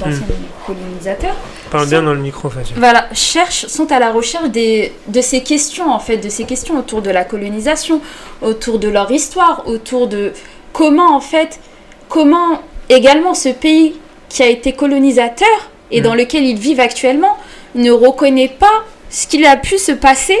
d'anciens 0.00 0.20
hmm. 0.20 0.66
colonisateurs. 0.66 1.36
Parle 1.70 1.88
bien 1.88 2.02
dans 2.02 2.14
le 2.14 2.20
micro, 2.20 2.50
Voilà, 2.76 3.06
cherchent, 3.12 3.66
sont 3.66 3.90
à 3.92 3.98
la 3.98 4.10
recherche 4.10 4.50
des, 4.50 4.92
de 5.08 5.20
ces 5.20 5.42
questions 5.42 5.90
en 5.90 5.98
fait, 5.98 6.16
de 6.16 6.28
ces 6.28 6.44
questions 6.44 6.78
autour 6.78 7.02
de 7.02 7.10
la 7.10 7.24
colonisation, 7.24 8.00
autour 8.40 8.78
de 8.78 8.88
leur 8.88 9.10
histoire, 9.10 9.62
autour 9.66 10.08
de 10.08 10.32
comment 10.72 11.14
en 11.14 11.20
fait, 11.20 11.60
comment 12.08 12.60
également 12.88 13.34
ce 13.34 13.50
pays 13.50 13.96
qui 14.28 14.42
a 14.42 14.48
été 14.48 14.72
colonisateur 14.72 15.70
et 15.90 16.00
hmm. 16.00 16.04
dans 16.04 16.14
lequel 16.14 16.44
ils 16.44 16.58
vivent 16.58 16.80
actuellement 16.80 17.36
ne 17.74 17.90
reconnaît 17.90 18.48
pas 18.58 18.84
ce 19.10 19.26
qu'il 19.26 19.44
a 19.44 19.56
pu 19.56 19.78
se 19.78 19.92
passer 19.92 20.38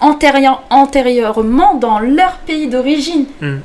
antérieurement 0.00 1.74
dans 1.74 1.98
leur 2.00 2.38
pays 2.46 2.68
d'origine. 2.68 3.26
Hmm, 3.40 3.58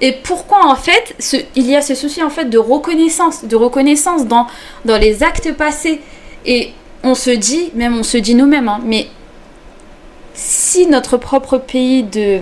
et 0.00 0.12
pourquoi 0.12 0.66
en 0.66 0.76
fait 0.76 1.16
il 1.56 1.66
y 1.66 1.74
a 1.74 1.82
ce 1.82 1.94
souci 1.94 2.22
en 2.22 2.30
fait 2.30 2.46
de 2.46 2.58
reconnaissance, 2.58 3.44
de 3.44 3.56
reconnaissance 3.56 4.26
dans, 4.26 4.46
dans 4.84 4.98
les 4.98 5.22
actes 5.22 5.52
passés. 5.54 6.00
Et 6.46 6.72
on 7.02 7.14
se 7.14 7.30
dit, 7.30 7.70
même 7.74 7.98
on 7.98 8.02
se 8.02 8.16
dit 8.16 8.34
nous-mêmes, 8.34 8.68
hein, 8.68 8.80
mais 8.84 9.08
si 10.34 10.86
notre 10.86 11.16
propre 11.16 11.58
pays 11.58 12.04
de, 12.04 12.38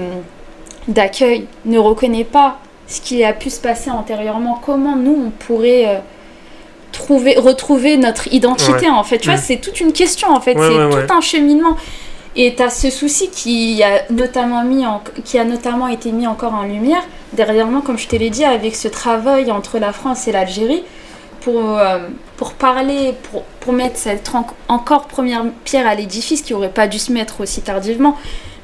d'accueil 0.88 1.46
ne 1.64 1.78
reconnaît 1.78 2.24
pas 2.24 2.58
ce 2.86 3.00
qui 3.00 3.24
a 3.24 3.32
pu 3.32 3.50
se 3.50 3.60
passer 3.60 3.90
antérieurement, 3.90 4.60
comment 4.64 4.96
nous 4.96 5.16
on 5.26 5.30
pourrait 5.30 5.86
euh, 5.86 5.98
trouver, 6.92 7.36
retrouver 7.36 7.96
notre 7.96 8.32
identité 8.32 8.88
en 8.88 9.02
fait? 9.02 9.18
Tu 9.18 9.28
vois, 9.28 9.38
c'est 9.38 9.56
toute 9.56 9.80
une 9.80 9.92
question 9.92 10.28
en 10.28 10.40
fait, 10.40 10.56
c'est 10.58 11.06
tout 11.06 11.12
un 11.12 11.20
cheminement. 11.20 11.76
Et 12.36 12.54
tu 12.54 12.62
as 12.62 12.70
ce 12.70 12.90
souci 12.90 13.30
qui 13.30 13.82
a, 13.82 14.02
notamment 14.10 14.62
mis 14.62 14.84
qui 15.24 15.38
a 15.38 15.44
notamment 15.44 15.88
été 15.88 16.12
mis 16.12 16.26
encore 16.26 16.52
en 16.54 16.64
lumière 16.64 17.02
dernièrement, 17.32 17.80
comme 17.80 17.98
je 17.98 18.06
te 18.06 18.16
l'ai 18.16 18.30
dit, 18.30 18.44
avec 18.44 18.76
ce 18.76 18.88
travail 18.88 19.50
entre 19.50 19.78
la 19.78 19.92
France 19.92 20.28
et 20.28 20.32
l'Algérie 20.32 20.84
pour, 21.40 21.78
euh, 21.78 22.00
pour 22.36 22.52
parler, 22.52 23.14
pour, 23.30 23.42
pour 23.60 23.72
mettre 23.72 23.96
cette 23.96 24.30
encore 24.68 25.06
première 25.06 25.44
pierre 25.64 25.86
à 25.86 25.94
l'édifice 25.94 26.42
qui 26.42 26.52
n'aurait 26.52 26.68
pas 26.68 26.88
dû 26.88 26.98
se 26.98 27.10
mettre 27.10 27.40
aussi 27.40 27.62
tardivement. 27.62 28.16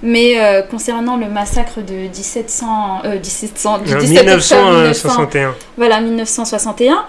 Mais 0.02 0.42
euh, 0.42 0.62
concernant 0.62 1.16
le 1.16 1.28
massacre 1.28 1.80
de 1.80 1.94
1700, 1.94 3.02
1700, 3.04 3.78
1961. 3.78 5.54
voilà, 5.76 6.00
1961 6.00 7.04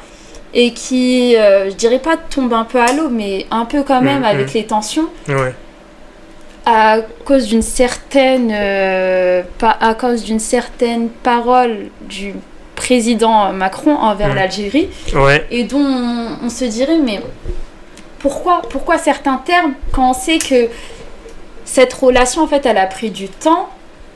et 0.54 0.72
qui, 0.72 1.36
euh, 1.36 1.72
je 1.72 1.76
dirais 1.76 1.98
pas 1.98 2.16
tombe 2.16 2.54
un 2.54 2.66
peu 2.66 2.80
à 2.80 2.94
l'eau, 2.94 3.10
mais 3.10 3.48
un 3.50 3.66
peu 3.66 3.82
quand 3.82 4.02
même 4.02 4.22
mm, 4.22 4.26
avec 4.26 4.52
mm. 4.52 4.58
les 4.58 4.66
tensions. 4.68 5.10
Ouais 5.28 5.56
à 6.66 6.98
cause 7.26 7.48
d'une 7.48 7.62
certaine 7.62 8.52
euh, 8.54 9.44
à 9.62 9.94
cause 9.96 10.24
d'une 10.24 10.40
certaine 10.40 11.10
parole 11.10 11.90
du 12.02 12.34
président 12.76 13.52
Macron 13.54 13.96
envers 13.96 14.34
l'Algérie 14.34 14.90
ouais. 15.14 15.46
et 15.52 15.64
dont 15.64 15.86
on, 16.44 16.50
se 16.50 16.66
dirait 16.66 16.98
mais 16.98 17.22
pourquoi, 18.20 18.62
pourquoi 18.70 18.98
certains 18.98 19.38
termes 19.38 19.74
quand 19.92 20.12
on 20.12 20.14
sait 20.14 20.40
que 20.40 20.70
cette 21.66 21.94
relation, 21.94 22.44
en 22.44 22.48
fait, 22.48 22.66
elle 22.66 22.78
a 22.78 22.86
pris 22.86 23.10
du 23.10 23.28
temps 23.30 23.70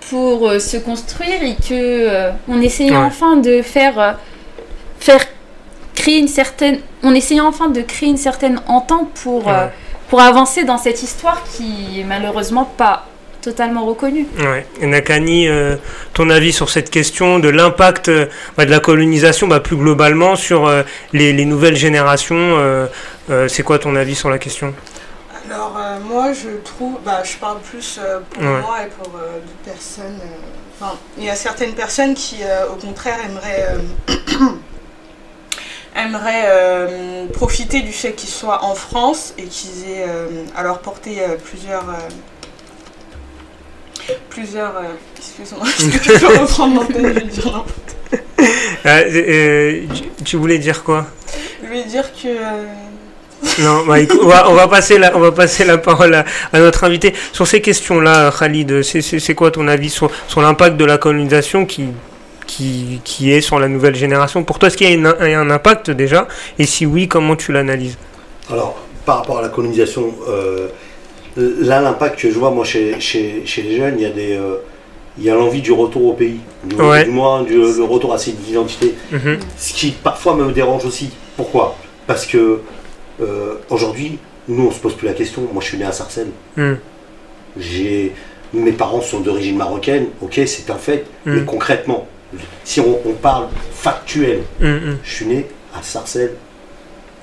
pour 0.09 0.47
euh, 0.47 0.59
se 0.59 0.77
construire 0.77 1.41
et 1.43 1.55
que 1.55 1.71
euh, 1.71 2.31
on 2.47 2.61
essayait 2.61 2.91
Ouais. 2.91 2.97
enfin 2.97 3.37
de 3.37 3.61
faire, 3.61 3.99
euh, 3.99 4.11
faire 4.99 5.25
créer 5.95 6.19
une 6.19 6.27
certaine, 6.27 6.79
on 7.03 7.13
essayait 7.13 7.41
enfin 7.41 7.69
de 7.69 7.81
créer 7.81 8.09
une 8.09 8.17
certaine 8.17 8.61
entente 8.67 9.09
pour, 9.23 9.47
Ouais. 9.47 9.69
Pour 10.09 10.21
avancer 10.21 10.63
dans 10.63 10.77
cette 10.77 11.03
histoire 11.03 11.43
qui 11.43 11.99
est 12.01 12.03
malheureusement 12.03 12.65
pas 12.65 13.05
totalement 13.41 13.85
reconnue. 13.85 14.25
Ouais. 14.39 14.65
Et 14.81 14.87
Nakani, 14.87 15.47
euh, 15.47 15.75
ton 16.13 16.29
avis 16.29 16.51
sur 16.51 16.69
cette 16.69 16.89
question 16.89 17.39
de 17.39 17.47
l'impact 17.49 18.09
euh, 18.09 18.25
bah, 18.57 18.65
de 18.65 18.71
la 18.71 18.79
colonisation 18.79 19.47
bah, 19.47 19.59
plus 19.61 19.77
globalement 19.77 20.35
sur 20.35 20.67
euh, 20.67 20.83
les, 21.13 21.31
les 21.33 21.45
nouvelles 21.45 21.75
générations 21.77 22.35
euh, 22.37 22.87
euh, 23.29 23.47
C'est 23.47 23.63
quoi 23.63 23.79
ton 23.79 23.95
avis 23.95 24.15
sur 24.15 24.29
la 24.29 24.37
question? 24.39 24.73
Alors 25.49 25.77
euh, 25.79 25.97
moi 26.05 26.33
je 26.33 26.49
trouve, 26.65 26.97
bah, 27.05 27.21
je 27.23 27.37
parle 27.37 27.59
plus 27.59 27.97
euh, 28.03 28.19
pour 28.31 28.43
Ouais. 28.43 28.61
moi 28.61 28.77
et 28.83 28.87
pour 28.87 29.13
euh, 29.15 29.35
d'autres 29.39 29.63
personnes. 29.77 30.19
euh, 30.21 30.79
Enfin, 30.79 30.93
il 31.17 31.23
y 31.23 31.29
a 31.29 31.35
certaines 31.35 31.73
personnes 31.73 32.13
qui 32.13 32.37
euh, 32.43 32.67
au 32.71 32.75
contraire 32.75 33.17
aimeraient, 33.25 33.67
euh, 33.71 34.45
aimeraient 35.97 36.45
euh, 36.47 37.25
profiter 37.33 37.81
du 37.81 37.91
fait 37.91 38.13
qu'ils 38.13 38.29
soient 38.29 38.63
en 38.63 38.75
France 38.75 39.33
et 39.37 39.43
qu'ils 39.43 39.89
aient 39.89 40.05
euh, 40.07 40.27
à 40.55 40.63
leur 40.63 40.79
portée 40.79 41.17
euh, 41.21 41.35
plusieurs... 41.43 41.89
euh, 41.89 41.93
plusieurs... 44.29 44.75
euh, 44.77 44.81
Excuse-moi, 45.17 45.65
tu 45.77 45.99
peux 45.99 46.27
reprendre 46.39 46.81
l'antenne 46.81 47.07
Je 47.07 47.13
vais 47.19 47.25
dire 47.25 47.45
n'importe 47.45 47.95
Euh, 48.85 48.85
euh, 48.85 49.81
tu- 50.23 50.37
voulais 50.37 50.59
dire 50.59 50.83
quoi? 50.83 51.07
Je 51.63 51.67
vais 51.67 51.83
dire 51.83 52.05
que... 52.13 52.27
Non, 53.61 53.85
bah, 53.85 53.99
écoute, 53.99 54.19
on, 54.23 54.27
va, 54.27 54.49
on 54.49 54.53
va 54.53 54.67
passer 54.67 54.97
la, 54.97 55.15
on 55.15 55.19
va 55.19 55.31
passer 55.31 55.65
la 55.65 55.77
parole 55.77 56.13
à, 56.15 56.25
à 56.53 56.59
notre 56.59 56.83
invité. 56.83 57.13
Sur 57.33 57.47
ces 57.47 57.61
questions-là, 57.61 58.31
Khalid, 58.37 58.81
c'est 58.83 59.35
quoi 59.35 59.51
ton 59.51 59.67
avis 59.67 59.89
sur, 59.89 60.09
sur 60.27 60.41
l'impact 60.41 60.77
de 60.77 60.85
la 60.85 60.97
colonisation 60.97 61.65
qui, 61.65 61.87
qui, 62.47 63.01
qui 63.03 63.31
est 63.31 63.41
sur 63.41 63.59
la 63.59 63.67
nouvelle 63.67 63.95
génération 63.95 64.43
Pour 64.43 64.57
toi, 64.57 64.67
est-ce 64.67 64.77
qu'il 64.77 64.87
y 64.89 64.91
a 64.91 64.95
une- 64.95 65.05
un, 65.05 65.49
impact 65.51 65.91
déjà? 65.91 66.27
Et 66.57 66.65
si 66.65 66.85
oui, 66.85 67.07
comment 67.07 67.35
tu 67.35 67.51
l'analyses? 67.51 67.97
Alors, 68.49 68.77
par 69.05 69.17
rapport 69.17 69.37
à 69.39 69.41
la 69.41 69.49
colonisation, 69.49 70.13
euh, 70.29 70.69
là, 71.37 71.81
l'impact 71.81 72.19
que 72.19 72.31
je 72.31 72.39
vois, 72.39 72.49
moi, 72.51 72.65
chez, 72.65 72.99
chez, 72.99 73.43
chez 73.45 73.61
les 73.61 73.77
jeunes, 73.77 73.95
il 73.97 74.03
y 74.03 74.05
a 74.05 74.09
des. 74.11 74.33
euh, 74.35 74.55
il 75.19 75.23
y 75.25 75.31
a 75.31 75.33
l'envie 75.35 75.61
du 75.63 75.71
retour 75.71 76.05
au 76.05 76.13
pays, 76.13 76.39
du, 76.63 76.75
Ouais. 76.75 77.03
du 77.03 77.09
moins 77.09 77.41
du, 77.41 77.55
le 77.55 77.83
retour 77.83 78.13
à 78.13 78.19
cette 78.19 78.35
identité. 78.47 78.93
Mhm. 79.11 79.39
Ce 79.57 79.73
qui 79.73 79.89
parfois 79.91 80.35
me 80.35 80.51
dérange 80.51 80.85
aussi. 80.85 81.09
Pourquoi? 81.35 81.75
Parce 82.05 82.27
que 82.27 82.59
euh, 83.19 83.55
aujourd'hui, 83.71 84.19
nous 84.47 84.67
on 84.67 84.71
se 84.71 84.79
pose 84.79 84.93
plus 84.93 85.07
la 85.07 85.13
question. 85.15 85.41
Moi 85.51 85.59
je 85.63 85.69
suis 85.69 85.77
né 85.79 85.85
à 85.85 85.91
Sarcelles. 85.91 86.29
Mm. 86.55 86.73
J'ai 87.59 88.13
mes 88.53 88.71
parents 88.71 89.01
sont 89.01 89.19
d'origine 89.21 89.57
marocaine. 89.57 90.05
Ok, 90.21 90.39
c'est 90.45 90.69
un 90.69 90.75
fait. 90.77 91.05
Mm. 91.25 91.33
Mais 91.33 91.41
concrètement, 91.45 92.07
si 92.63 92.79
on, 92.81 92.99
on 93.05 93.13
parle 93.13 93.47
factuel, 93.73 94.41
Mm, 94.59 94.65
mm. 94.67 94.97
je 95.03 95.13
suis 95.13 95.25
né 95.25 95.45
à 95.77 95.81
Sarcelles. 95.81 96.33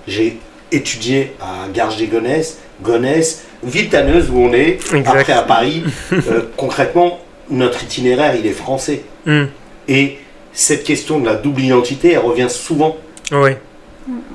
J'ai 0.06 0.38
étudié 0.72 1.32
à 1.40 1.68
Garges-des-Gonesse, 1.72 2.58
Gonesse, 2.82 3.44
ville 3.62 3.88
tanneuse 3.88 4.30
où 4.30 4.38
on 4.38 4.52
est. 4.52 4.78
Exact. 4.94 5.08
Après 5.20 5.32
à 5.32 5.42
Paris. 5.42 5.82
Euh, 6.12 6.42
concrètement, 6.56 7.20
notre 7.50 7.82
itinéraire 7.82 8.34
il 8.36 8.46
est 8.46 8.50
français. 8.52 9.02
Mm. 9.26 9.44
Et 9.88 10.18
cette 10.52 10.84
question 10.84 11.18
de 11.20 11.26
la 11.26 11.34
double 11.34 11.62
identité, 11.62 12.12
elle 12.12 12.18
revient 12.18 12.48
souvent. 12.50 12.96
Ouais. 13.32 13.58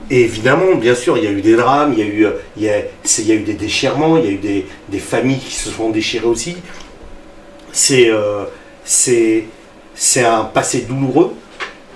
Et 0.09 0.21
évidemment, 0.21 0.73
bien 0.75 0.95
sûr, 0.95 1.17
il 1.17 1.23
y 1.23 1.27
a 1.27 1.31
eu 1.31 1.41
des 1.41 1.55
drames, 1.55 1.93
il 1.93 1.99
y 1.99 2.01
a 2.01 2.05
eu, 2.05 2.25
euh, 2.25 2.31
il 2.57 2.63
y 2.63 2.69
a, 2.69 2.77
c'est- 3.03 3.21
il 3.21 3.27
y 3.27 3.31
a 3.31 3.35
eu 3.35 3.41
des 3.43 3.53
déchirements, 3.53 4.17
il 4.17 4.25
y 4.25 4.27
a 4.27 4.31
eu 4.31 4.37
des, 4.37 4.65
des 4.89 4.97
familles 4.99 5.37
qui 5.39 5.53
se 5.53 5.69
sont 5.69 5.89
déchirées 5.91 6.25
aussi. 6.25 6.57
C'est, 7.71 8.09
euh, 8.09 8.45
c'est, 8.83 9.43
c'est 9.99 10.23
un 10.23 10.45
passé 10.45 10.85
douloureux, 10.87 11.33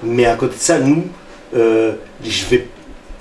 mais 0.04 0.26
à 0.26 0.36
côté 0.36 0.56
de 0.56 0.60
ça, 0.62 0.78
nous, 0.80 1.06
euh, 1.56 1.94
je 2.24 2.46
vais, 2.48 2.68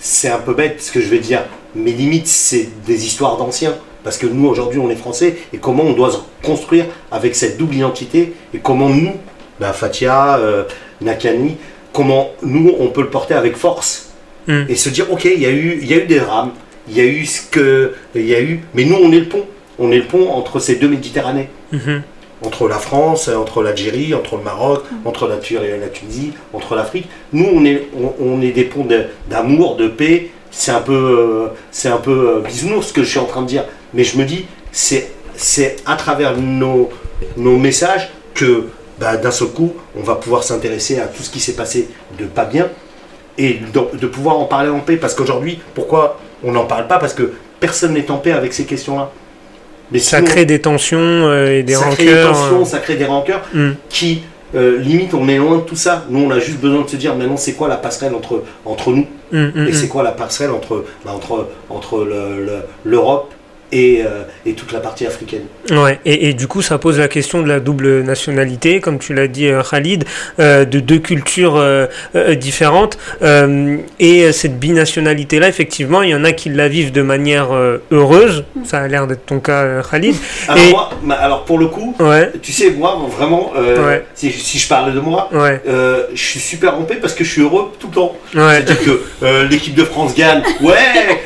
c'est 0.00 0.28
un 0.28 0.38
peu 0.38 0.54
bête 0.54 0.82
ce 0.82 0.90
que 0.90 1.00
je 1.00 1.06
vais 1.08 1.20
dire, 1.20 1.44
mais 1.76 1.92
limite, 1.92 2.26
c'est 2.26 2.68
des 2.84 3.06
histoires 3.06 3.36
d'anciens. 3.36 3.74
Parce 4.02 4.18
que 4.18 4.26
nous, 4.26 4.48
aujourd'hui, 4.48 4.80
on 4.80 4.90
est 4.90 4.96
français, 4.96 5.36
et 5.52 5.58
comment 5.58 5.84
on 5.84 5.92
doit 5.92 6.10
se 6.10 6.18
construire 6.44 6.86
avec 7.12 7.36
cette 7.36 7.56
double 7.56 7.76
identité, 7.76 8.34
et 8.52 8.58
comment 8.58 8.88
nous, 8.88 9.12
ben, 9.60 9.72
Fatia, 9.72 10.38
euh, 10.38 10.64
Nakani, 11.00 11.56
comment 11.92 12.30
nous, 12.42 12.74
on 12.80 12.88
peut 12.88 13.02
le 13.02 13.10
porter 13.10 13.34
avec 13.34 13.56
force 13.56 14.08
Mm. 14.48 14.64
et 14.68 14.74
se 14.74 14.88
dire 14.88 15.06
ok 15.12 15.24
il 15.26 15.40
y 15.40 15.46
a 15.46 15.50
eu 15.50 15.78
y 15.84 15.92
a 15.94 15.98
eu 15.98 16.06
des 16.08 16.18
drames 16.18 16.50
il 16.88 16.96
y 16.96 17.00
a 17.00 17.04
eu 17.04 17.24
ce 17.24 17.42
que 17.48 17.94
il 18.16 18.26
y 18.26 18.34
a 18.34 18.40
eu 18.40 18.58
mais 18.74 18.84
nous 18.84 18.96
on 18.96 19.12
est 19.12 19.20
le 19.20 19.28
pont 19.28 19.44
on 19.78 19.92
est 19.92 19.98
le 19.98 20.04
pont 20.06 20.30
entre 20.32 20.58
ces 20.58 20.74
deux 20.74 20.88
Méditerranées 20.88 21.48
Mhm. 21.70 22.02
Entre 22.44 22.68
la 22.68 22.78
France 22.78 23.28
entre 23.28 23.62
l'Algérie 23.62 24.14
entre 24.14 24.36
le 24.36 24.42
Maroc 24.42 24.84
entre 25.04 25.28
la, 25.28 25.36
la 25.36 25.88
Tunisie 25.88 26.32
entre 26.52 26.74
l'Afrique. 26.74 27.08
Nous 27.32 27.48
on 27.52 27.64
est 27.64 27.88
on, 27.96 28.14
on 28.20 28.42
est 28.42 28.50
des 28.52 28.64
ponts 28.64 28.86
d'amour 29.28 29.76
de 29.76 29.88
paix. 29.88 30.30
C'est 30.50 30.72
un 30.72 30.80
peu 30.80 30.92
euh, 30.92 31.48
c'est 31.70 31.88
un 31.88 31.96
peu 31.96 32.36
euh, 32.36 32.40
bisounours 32.40 32.88
ce 32.88 32.92
que 32.92 33.02
je 33.02 33.10
suis 33.10 33.18
en 33.18 33.24
train 33.24 33.42
de 33.42 33.46
dire. 33.46 33.64
Mais 33.94 34.04
je 34.04 34.18
me 34.18 34.24
dis 34.24 34.44
c'est 34.70 35.12
c'est 35.34 35.76
à 35.86 35.96
travers 35.96 36.36
nos 36.36 36.90
nos 37.36 37.56
messages 37.56 38.10
que 38.34 38.64
bah, 38.98 39.16
d'un 39.16 39.30
seul 39.30 39.48
coup 39.48 39.72
on 39.96 40.02
va 40.02 40.16
pouvoir 40.16 40.42
s'intéresser 40.42 40.98
à 40.98 41.06
tout 41.06 41.22
ce 41.22 41.30
qui 41.30 41.40
s'est 41.40 41.54
passé 41.54 41.88
de 42.18 42.26
pas 42.26 42.44
bien 42.44 42.68
et 43.38 43.60
de, 43.72 43.98
de 43.98 44.06
pouvoir 44.06 44.38
en 44.38 44.44
parler 44.44 44.68
en 44.68 44.80
paix. 44.80 44.96
Parce 44.96 45.14
qu'aujourd'hui, 45.14 45.58
pourquoi 45.74 46.18
on 46.44 46.52
n'en 46.52 46.66
parle 46.66 46.86
pas? 46.86 46.98
Parce 46.98 47.14
que 47.14 47.32
personne 47.60 47.94
n'est 47.94 48.10
en 48.10 48.18
paix 48.18 48.32
avec 48.32 48.52
ces 48.52 48.64
questions-là. 48.64 49.10
Mais 49.92 49.98
Ça 49.98 50.18
sinon, 50.18 50.28
crée 50.30 50.44
des 50.44 50.60
tensions 50.60 50.98
euh, 51.00 51.58
et 51.58 51.62
des 51.62 51.74
ça 51.74 51.86
crée 51.90 52.04
des 52.06 52.10
rancœurs. 52.24 52.32
tensions, 52.32 52.64
ça 52.64 52.78
crée 52.78 52.94
des 52.96 53.04
rancœurs 53.04 53.42
euh. 53.54 53.70
Mm. 53.70 53.76
qui, 53.88 54.22
euh, 54.54 54.78
limite, 54.78 55.14
on 55.14 55.28
est 55.28 55.36
loin 55.38 55.56
de 55.58 55.62
tout 55.62 55.76
ça. 55.76 56.04
Nous, 56.10 56.18
on 56.20 56.30
a 56.30 56.38
juste 56.38 56.58
besoin 56.60 56.82
de 56.82 56.88
se 56.88 56.96
dire 56.96 57.14
maintenant, 57.14 57.36
c'est 57.36 57.52
quoi 57.54 57.68
la 57.68 57.76
passerelle 57.76 58.14
entre, 58.14 58.42
entre 58.64 58.90
nous 58.90 59.06
Mm, 59.32 59.50
mm, 59.54 59.66
Et 59.68 59.72
c'est 59.72 59.88
quoi 59.88 60.02
la 60.02 60.12
passerelle 60.12 60.50
entre, 60.50 60.84
bah, 61.06 61.12
entre, 61.14 61.48
entre 61.70 62.04
le- 62.04 62.44
le- 62.44 62.62
l'Europe 62.84 63.32
et, 63.72 64.02
euh, 64.04 64.22
et 64.46 64.52
toute 64.52 64.72
la 64.72 64.80
partie 64.80 65.06
africaine 65.06 65.42
Ouais, 65.70 65.98
et, 66.04 66.28
et 66.28 66.34
du 66.34 66.46
coup, 66.46 66.62
ça 66.62 66.78
pose 66.78 66.98
la 66.98 67.08
question 67.08 67.42
de 67.42 67.48
la 67.48 67.58
double 67.60 68.02
nationalité, 68.02 68.80
comme 68.80 68.98
tu 68.98 69.14
l'as 69.14 69.26
dit, 69.28 69.48
euh, 69.48 69.62
Khalid, 69.68 70.04
euh, 70.38 70.64
de 70.64 70.80
deux 70.80 70.98
cultures 70.98 71.56
euh, 71.56 71.86
euh, 72.14 72.34
différentes. 72.34 72.98
Euh, 73.22 73.78
et 73.98 74.30
cette 74.32 74.58
binationalité-là, 74.58 75.48
effectivement, 75.48 76.02
il 76.02 76.10
y 76.10 76.14
en 76.14 76.24
a 76.24 76.32
qui 76.32 76.48
la 76.50 76.68
vivent 76.68 76.92
de 76.92 77.02
manière 77.02 77.52
euh, 77.52 77.78
heureuse. 77.90 78.44
Ça 78.64 78.78
a 78.80 78.88
l'air 78.88 79.06
d'être 79.06 79.24
ton 79.26 79.40
cas, 79.40 79.82
Khalid. 79.90 80.14
alors, 80.48 80.64
Et- 80.64 80.70
moi, 80.70 80.90
alors, 81.18 81.44
pour 81.44 81.58
le 81.58 81.66
coup, 81.68 81.94
Ouais, 82.00 82.30
tu 82.42 82.52
sais, 82.52 82.70
moi, 82.70 82.98
vraiment, 83.16 83.52
euh, 83.56 83.86
Ouais. 83.86 84.04
si, 84.14 84.30
si 84.32 84.58
je 84.58 84.68
parle 84.68 84.94
de 84.94 85.00
moi, 85.00 85.28
ouais, 85.32 85.60
euh, 85.68 86.04
je 86.14 86.22
suis 86.22 86.40
super 86.40 86.76
paix 86.86 86.98
parce 87.00 87.14
que 87.14 87.24
je 87.24 87.30
suis 87.30 87.42
heureux 87.42 87.70
tout 87.78 87.86
le 87.88 87.94
temps. 87.94 88.16
ouais. 88.34 88.40
C'est-à-dire 88.56 88.80
que 88.84 89.02
euh, 89.24 89.48
l'équipe 89.48 89.74
de 89.74 89.84
France 89.84 90.14
gagne. 90.14 90.42
Ouais, 90.60 90.74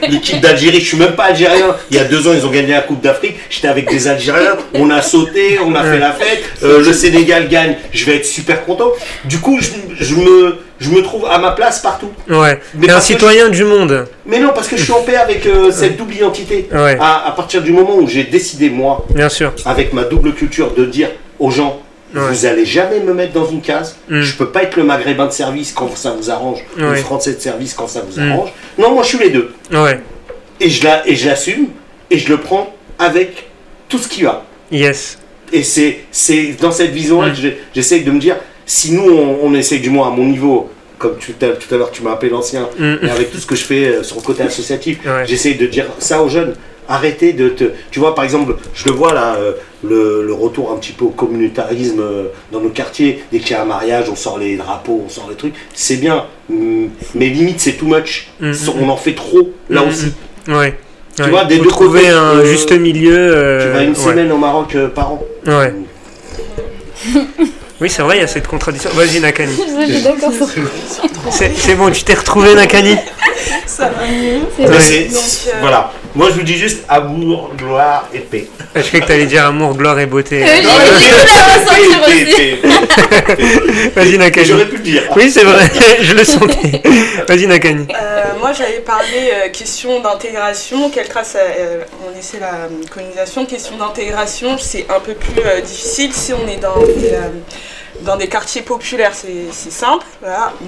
l'équipe 0.09 0.41
d'Algérie, 0.41 0.81
je 0.81 0.87
suis 0.87 0.99
même 0.99 1.15
pas 1.15 1.25
algérien. 1.25 1.75
Il 1.91 1.97
y 1.97 2.01
a 2.01 2.05
deux 2.05 2.27
ans, 2.29 2.33
ils 2.37 2.47
ont 2.47 2.51
gagné 2.51 2.73
la 2.73 2.83
Coupe 2.83 3.01
d'Afrique. 3.03 3.37
J'étais 3.51 3.69
avec 3.69 3.89
des 3.91 4.09
Algériens. 4.09 4.57
On 4.75 4.91
a 4.91 5.03
sauté, 5.03 5.59
on 5.65 5.75
a 5.75 5.83
fait 5.83 5.99
la 5.99 6.13
fête. 6.13 6.43
Euh, 6.63 6.85
le 6.85 6.93
Sénégal 6.93 7.49
gagne. 7.49 7.77
Je 7.93 8.05
vais 8.05 8.17
être 8.17 8.27
super 8.27 8.65
content. 8.65 8.91
Du 9.25 9.39
coup, 9.41 9.59
je, 9.61 9.71
je 9.99 10.15
me, 10.15 10.57
je 10.79 10.91
me 10.91 11.03
trouve 11.03 11.27
à 11.27 11.39
ma 11.39 11.53
place 11.53 11.81
partout. 11.81 12.11
ouais. 12.29 12.61
Mais 12.75 12.87
T'es 12.87 12.93
un 12.93 13.01
citoyen 13.01 13.49
du 13.49 13.65
monde. 13.65 14.07
Mais 14.27 14.39
non, 14.39 14.51
parce 14.55 14.69
que 14.69 14.77
je 14.77 14.83
suis 14.85 14.93
en 14.93 15.03
paix 15.03 15.17
avec 15.17 15.47
euh, 15.47 15.71
cette 15.71 15.97
double 15.97 16.15
identité. 16.15 16.69
Ouais, 16.73 16.97
À, 17.01 17.29
à 17.29 17.33
partir 17.33 17.63
du 17.63 17.73
moment 17.73 17.97
où 17.97 18.07
j'ai 18.09 18.25
décidé, 18.25 18.71
moi, 18.71 19.05
bien 19.15 19.29
sûr. 19.29 19.53
avec 19.65 19.93
ma 19.93 20.05
double 20.05 20.33
culture, 20.35 20.73
de 20.75 20.85
dire 20.85 21.09
aux 21.39 21.51
gens. 21.51 21.81
Ouais. 22.15 22.23
Vous 22.31 22.47
allez 22.47 22.65
jamais 22.65 23.01
me 23.01 23.13
mettre 23.13 23.33
dans 23.33 23.47
une 23.47 23.61
case. 23.61 23.97
Mm. 24.09 24.21
Je 24.23 24.37
peux 24.37 24.49
pas 24.49 24.63
être 24.63 24.77
le 24.77 24.85
maghrébin 24.85 25.27
de 25.27 25.33
service 25.33 25.73
quand 25.73 25.95
ça 25.97 26.13
vous 26.19 26.31
arrange, 26.31 26.61
ou 26.77 26.81
le 26.81 26.91
Ouais. 26.91 26.97
français 26.99 27.35
de 27.35 27.41
service 27.41 27.75
quand 27.75 27.89
ça 27.89 28.01
vous 28.09 28.19
Mm. 28.21 28.31
arrange. 28.33 28.53
Non, 28.79 28.93
moi 28.95 29.03
je 29.03 29.09
suis 29.09 29.19
les 29.19 29.31
deux. 29.31 29.53
Ouais, 29.73 30.01
et 30.61 30.71
je 30.71 31.27
l'assume 31.29 31.67
et 32.11 32.19
je 32.19 32.29
le 32.29 32.39
prends 32.39 32.75
avec 32.99 33.49
tout 33.89 33.99
ce 33.99 34.09
qu'il 34.09 34.25
y 34.25 34.27
a. 34.27 34.43
yes. 34.71 35.19
Et 35.53 35.63
c'est 35.63 36.01
c'est 36.11 36.57
dans 36.61 36.73
cette 36.73 36.91
vision-là 36.91 37.29
Mm. 37.29 37.35
que 37.35 37.41
j'essaye 37.75 38.03
de 38.03 38.11
me 38.11 38.19
dire, 38.19 38.37
si 38.67 38.93
nous 38.93 39.09
on, 39.09 39.39
on 39.45 39.55
essaye 39.55 39.79
du 39.81 39.91
moins 39.91 40.09
à 40.09 40.11
mon 40.11 40.25
niveau, 40.27 40.69
comme 40.99 41.17
tu, 41.19 41.33
tout 41.35 41.75
à 41.75 41.79
l'heure 41.79 41.91
tu 41.93 42.03
m'as 42.03 42.13
appelé 42.13 42.31
l'ancien, 42.33 42.69
Mm, 42.79 42.97
et 43.07 43.11
avec 43.11 43.31
tout 43.31 43.39
ce 43.39 43.47
que 43.47 43.55
je 43.55 43.63
fais 43.65 43.85
euh, 43.89 44.03
sur 44.03 44.17
le 44.17 44.23
côté 44.23 44.43
associatif, 44.43 44.99
Ouais. 45.07 45.25
j'essaye 45.27 45.55
de 45.55 45.67
dire 45.67 45.87
ça 46.01 46.23
aux 46.23 46.29
jeunes. 46.29 46.55
Arrêtez 46.89 47.33
de 47.33 47.49
te. 47.49 47.65
Tu 47.91 47.99
vois, 47.99 48.15
par 48.15 48.23
exemple, 48.25 48.55
je 48.75 48.85
le 48.87 48.93
vois 48.93 49.13
là, 49.13 49.35
euh, 49.37 49.53
le, 49.85 50.23
le 50.25 50.33
retour 50.33 50.71
un 50.73 50.77
petit 50.77 50.93
peu 50.93 51.05
au 51.05 51.09
communautarisme 51.11 51.99
euh, 52.01 52.25
dans 52.53 52.61
nos 52.61 52.69
quartiers. 52.69 53.25
Dès 53.33 53.41
qu'il 53.41 53.51
y 53.53 53.55
a 53.55 53.63
un 53.63 53.67
mariage, 53.67 54.09
on 54.09 54.15
sort 54.15 54.39
les 54.39 54.57
drapeaux, 54.57 55.03
on 55.05 55.09
sort 55.09 55.27
les 55.29 55.35
trucs. 55.35 55.55
C'est 55.75 55.97
bien, 55.97 56.27
mm, 56.49 56.87
mais 57.17 57.29
limite, 57.29 57.59
c'est 57.61 57.73
too 57.73 57.87
much. 57.87 58.29
Mm, 58.41 58.53
On 58.81 58.89
en 58.89 58.97
fait 58.97 59.15
trop, 59.15 59.51
là 59.69 59.83
Mm, 59.85 59.89
aussi. 59.89 60.07
Ouais. 60.49 60.79
Tu 61.17 61.23
Ouais. 61.23 61.31
vois, 61.31 61.45
des 61.47 61.59
deux 61.59 61.69
trouver 61.69 62.01
côtés, 62.03 62.13
un 62.13 62.37
euh, 62.39 62.45
juste 62.45 62.73
milieu. 62.73 63.17
euh, 63.17 63.67
Tu 63.67 63.73
vas 63.73 63.83
une 63.85 63.91
ouais. 63.91 63.95
semaine 63.97 64.31
au 64.33 64.37
Maroc 64.37 64.75
euh, 64.75 64.89
par 64.89 65.13
an. 65.13 65.23
Ouais. 65.47 65.73
Oui, 67.81 67.91
c'est 67.91 68.03
vrai, 68.03 68.17
il 68.19 68.21
y 68.21 68.25
a 68.25 68.27
cette 68.27 68.47
contradiction. 68.47 68.91
Vas-y, 68.95 69.21
Nakani. 69.21 69.53
C'est 71.31 71.75
bon, 71.75 71.91
tu 71.91 72.05
t'es 72.05 72.15
retrouvé, 72.15 72.55
Nakani 72.55 72.97
Ça 73.67 73.85
va 73.91 74.07
mieux. 74.07 74.41
Euh, 74.61 75.09
Voilà. 75.61 75.93
Moi, 76.17 76.29
je 76.31 76.37
vous 76.37 76.43
dis 76.45 76.57
juste 76.57 76.83
amour, 76.89 77.51
gloire 77.59 78.09
et 78.15 78.21
paix. 78.21 78.47
Je 78.75 78.81
croyais 78.81 79.03
que 79.03 79.07
t'allais 79.07 79.27
dire 79.27 79.45
amour, 79.45 79.77
gloire 79.77 79.99
et 79.99 80.07
beauté. 80.07 80.43
J'ai- 80.47 80.63
paix. 82.57 82.59
Vas-y, 83.95 84.17
Nakani. 84.17 84.47
J'aurais 84.47 84.65
pu 84.67 84.77
le 84.77 84.83
dire. 84.83 85.03
Oui, 85.15 85.31
c'est 85.31 85.45
vrai, 85.45 85.71
je 86.01 86.15
le 86.15 86.25
sentais. 86.25 86.81
Vas-y, 87.29 87.47
Nakani. 87.47 87.87
Euh, 87.91 88.25
moi, 88.41 88.55
j'avais 88.55 88.81
parlé 88.81 89.31
euh, 89.31 89.51
question 89.51 90.01
d'intégration. 90.01 90.89
Quelle 90.89 91.09
trace 91.09 91.37
euh, 91.39 91.83
on 92.07 92.19
essaie 92.19 92.39
la 92.41 92.55
euh, 92.55 92.69
colonisation 92.91 93.45
Question 93.45 93.77
d'intégration, 93.77 94.57
c'est 94.59 94.87
un 94.89 95.01
peu 95.01 95.13
plus 95.13 95.43
euh, 95.45 95.61
difficile 95.61 96.15
si 96.15 96.33
on 96.33 96.49
est 96.49 96.57
dans 96.57 96.79
des, 96.79 97.13
euh, 97.13 97.29
dans 98.03 98.17
des 98.17 98.29
quartiers 98.29 98.63
populaires, 98.63 99.13
c'est 99.15 99.71
simple. 99.71 100.05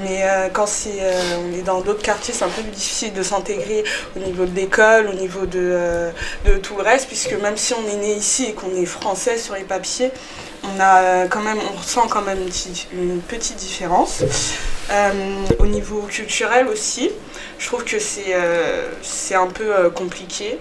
Mais 0.03 0.23
euh, 0.25 0.49
quand 0.53 0.67
euh, 0.87 1.37
on 1.45 1.59
est 1.59 1.63
dans 1.63 1.81
d'autres 1.81 2.03
quartiers, 2.03 2.35
c'est 2.35 2.45
un 2.45 2.49
peu 2.49 2.63
plus 2.63 2.71
difficile 2.73 3.13
de 3.13 3.23
s'intégrer 3.23 3.85
au 4.17 4.21
niveau 4.21 4.45
de 4.45 4.55
l'école, 4.55 5.09
au 5.09 5.15
niveau 5.15 5.47
de, 5.47 5.59
euh, 5.59 6.11
de 6.47 6.55
tout 6.59 6.77
le 6.77 6.83
reste, 6.83 7.07
puisque 7.09 7.33
même 7.41 7.57
si 7.57 7.75
on 7.75 7.87
est 7.89 7.97
né 7.97 8.15
ici 8.15 8.47
et 8.47 8.53
qu'on 8.53 8.75
est 8.75 8.87
français 8.87 9.39
sur 9.39 9.55
les 9.55 9.65
papiers, 9.65 10.11
on 10.65 10.81
a 10.81 11.27
quand 11.29 11.41
même, 11.43 11.59
on 11.73 11.77
ressent 11.79 12.09
quand 12.09 12.23
même 12.23 12.39
une, 12.39 12.49
petite- 12.49 12.89
une 12.93 13.21
petite 13.21 13.57
différence. 13.57 14.23
Au 15.59 15.67
niveau 15.67 16.01
culturel 16.03 16.67
aussi, 16.69 17.11
je 17.59 17.67
trouve 17.67 17.85
que 17.85 17.99
c'est 18.01 19.35
un 19.35 19.47
peu 19.47 19.91
compliqué 19.91 20.59